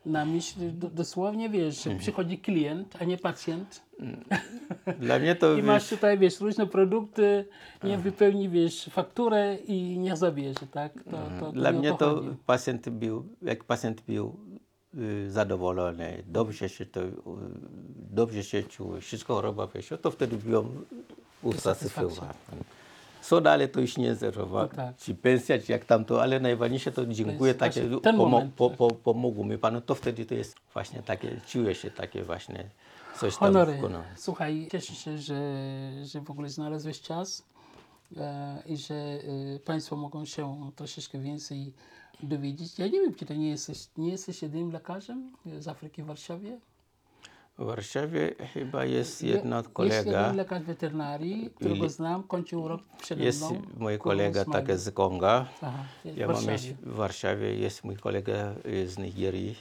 na 0.06 0.24
myśl 0.24 0.60
do, 0.72 0.90
dosłownie, 0.90 1.48
wiesz, 1.48 1.84
że 1.84 1.94
przychodzi 1.94 2.38
klient, 2.38 2.96
a 3.00 3.04
nie 3.04 3.18
pacjent. 3.18 3.82
Dla 5.00 5.18
mnie 5.18 5.36
to 5.36 5.54
I 5.58 5.62
masz 5.62 5.88
tutaj, 5.88 6.18
wiesz, 6.18 6.40
różne 6.40 6.66
produkty, 6.66 7.44
nie 7.84 7.98
wypełni, 7.98 8.48
wiesz, 8.48 8.84
fakturę 8.90 9.56
i 9.66 9.98
nie 9.98 10.16
zabierze, 10.16 10.66
tak? 10.70 10.92
To, 11.04 11.10
to, 11.10 11.46
to 11.46 11.52
dla 11.52 11.70
nie 11.70 11.76
o 11.76 11.80
mnie 11.80 11.90
to 11.90 11.96
to 11.96 12.22
pacjent 12.46 12.88
był, 12.88 13.28
jak 13.42 13.64
pacjent 13.64 14.00
był 14.00 14.36
y, 14.98 15.30
zadowolony, 15.30 16.22
dobrze 16.26 16.68
się 16.68 16.86
to, 16.86 17.00
y, 17.00 17.12
dobrze 17.96 18.44
się 18.44 18.62
czuł, 18.62 19.00
wszystko 19.00 19.34
choroba 19.34 19.66
wyszła, 19.66 19.96
to 19.96 20.10
wtedy 20.10 20.36
byłem 20.36 20.84
usatysfakcjonowany. 21.42 22.63
Co 23.24 23.40
dalej 23.40 23.68
to 23.68 23.80
już 23.80 23.96
nie 23.96 24.14
zerowałem. 24.14 24.68
No 24.70 24.76
tak. 24.76 24.96
Czy 24.96 25.14
pensja, 25.14 25.58
czy 25.58 25.72
jak 25.72 25.84
tam 25.84 26.04
to, 26.04 26.22
ale 26.22 26.40
najważniejsze 26.40 26.92
to 26.92 27.06
dziękuję, 27.06 27.48
jest 27.48 27.58
takie, 27.60 27.80
ten 28.02 28.16
pomo- 28.16 28.30
moment. 28.30 28.54
po, 28.54 28.70
po, 28.70 28.90
pomogło 28.90 29.44
mi 29.44 29.58
Panu, 29.58 29.80
to 29.80 29.94
wtedy 29.94 30.26
to 30.26 30.34
jest 30.34 30.56
właśnie 30.72 31.02
takie, 31.02 31.40
czuję 31.48 31.74
się 31.74 31.90
takie 31.90 32.22
właśnie 32.22 32.64
coś 33.20 33.36
tam 33.36 33.40
Honory. 33.52 33.72
wykonałem. 33.72 34.06
Słuchaj, 34.16 34.68
cieszę 34.72 34.94
się, 34.94 35.18
że, 35.18 35.40
że 36.04 36.20
w 36.20 36.30
ogóle 36.30 36.48
znalazłeś 36.48 37.00
czas 37.00 37.44
e, 38.16 38.62
i 38.66 38.76
że 38.76 38.94
e, 38.94 39.20
Państwo 39.64 39.96
mogą 39.96 40.24
się 40.24 40.70
troszeczkę 40.76 41.18
więcej 41.18 41.72
dowiedzieć. 42.22 42.78
Ja 42.78 42.86
nie 42.86 43.00
wiem, 43.00 43.14
czy 43.14 43.26
to 43.26 43.34
nie 43.34 43.48
jesteś, 43.48 43.88
nie 43.96 44.10
jesteś 44.10 44.42
jedynym 44.42 44.72
lekarzem 44.72 45.32
z 45.58 45.68
Afryki 45.68 46.02
w 46.02 46.06
Warszawie? 46.06 46.58
W 47.58 47.64
Warszawie 47.64 48.34
chyba 48.54 48.84
jest 48.84 49.22
Je- 49.22 49.30
jedna 49.34 49.56
Jest 49.56 49.68
kolega. 49.68 50.20
jeden 50.20 50.36
lekarz 50.36 50.62
weterynarii, 50.62 51.50
którego 51.54 51.88
znam, 51.88 52.22
kończył 52.22 52.68
rok 52.68 52.80
przede 53.02 53.24
Jest 53.24 53.40
mną. 53.50 53.62
mój 53.76 53.98
Kurwa 53.98 54.02
kolega 54.10 54.44
taki 54.44 54.76
z 54.78 54.94
Konga. 54.94 55.46
Aha, 55.62 55.84
jest 56.04 56.18
Ja 56.18 56.26
mam 56.26 56.34
Warszawie. 56.36 56.52
mieć 56.52 56.72
w 56.82 56.94
Warszawie, 56.94 57.54
jest 57.54 57.84
mój 57.84 57.96
kolega 57.96 58.54
z 58.86 58.98
Nigerii, 58.98 59.56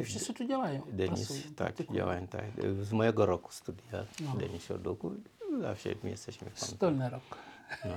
I 0.00 0.04
wszyscy 0.04 0.34
tu 0.34 0.48
działają. 0.48 0.82
Denis, 0.92 1.18
pracują, 1.26 1.42
tak, 1.42 1.54
praktykują. 1.54 1.98
działają 1.98 2.26
tak. 2.26 2.44
Z 2.82 2.92
mojego 2.92 3.26
roku 3.26 3.52
studia, 3.52 4.04
No. 4.20 4.36
Denis 4.40 4.70
Odoku, 4.70 5.12
zawsze 5.60 5.88
my 6.02 6.10
jesteśmy. 6.10 6.50
Stolny 6.54 7.10
rok. 7.10 7.22
No. 7.84 7.90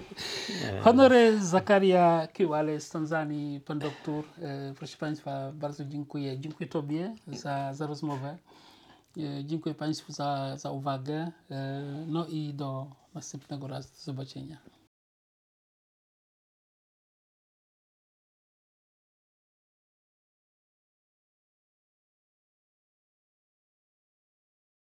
Honory 0.84 1.40
Zakaria 1.40 2.28
Kiwale 2.32 2.80
z 2.80 2.90
Tanzanii, 2.90 3.60
pan 3.60 3.78
doktor. 3.78 4.24
E, 4.42 4.74
proszę 4.78 4.96
Państwa, 4.96 5.52
bardzo 5.52 5.84
dziękuję. 5.84 6.38
Dziękuję 6.38 6.68
Tobie 6.68 7.14
za, 7.26 7.74
za 7.74 7.86
rozmowę. 7.86 8.38
E, 9.16 9.44
dziękuję 9.44 9.74
Państwu 9.74 10.12
za, 10.12 10.56
za 10.56 10.70
uwagę. 10.70 11.32
E, 11.50 11.82
no 12.06 12.26
i 12.26 12.54
do 12.54 12.86
następnego 13.14 13.66
razu. 13.66 13.88
Do 13.88 14.00
zobaczenia. 14.12 14.75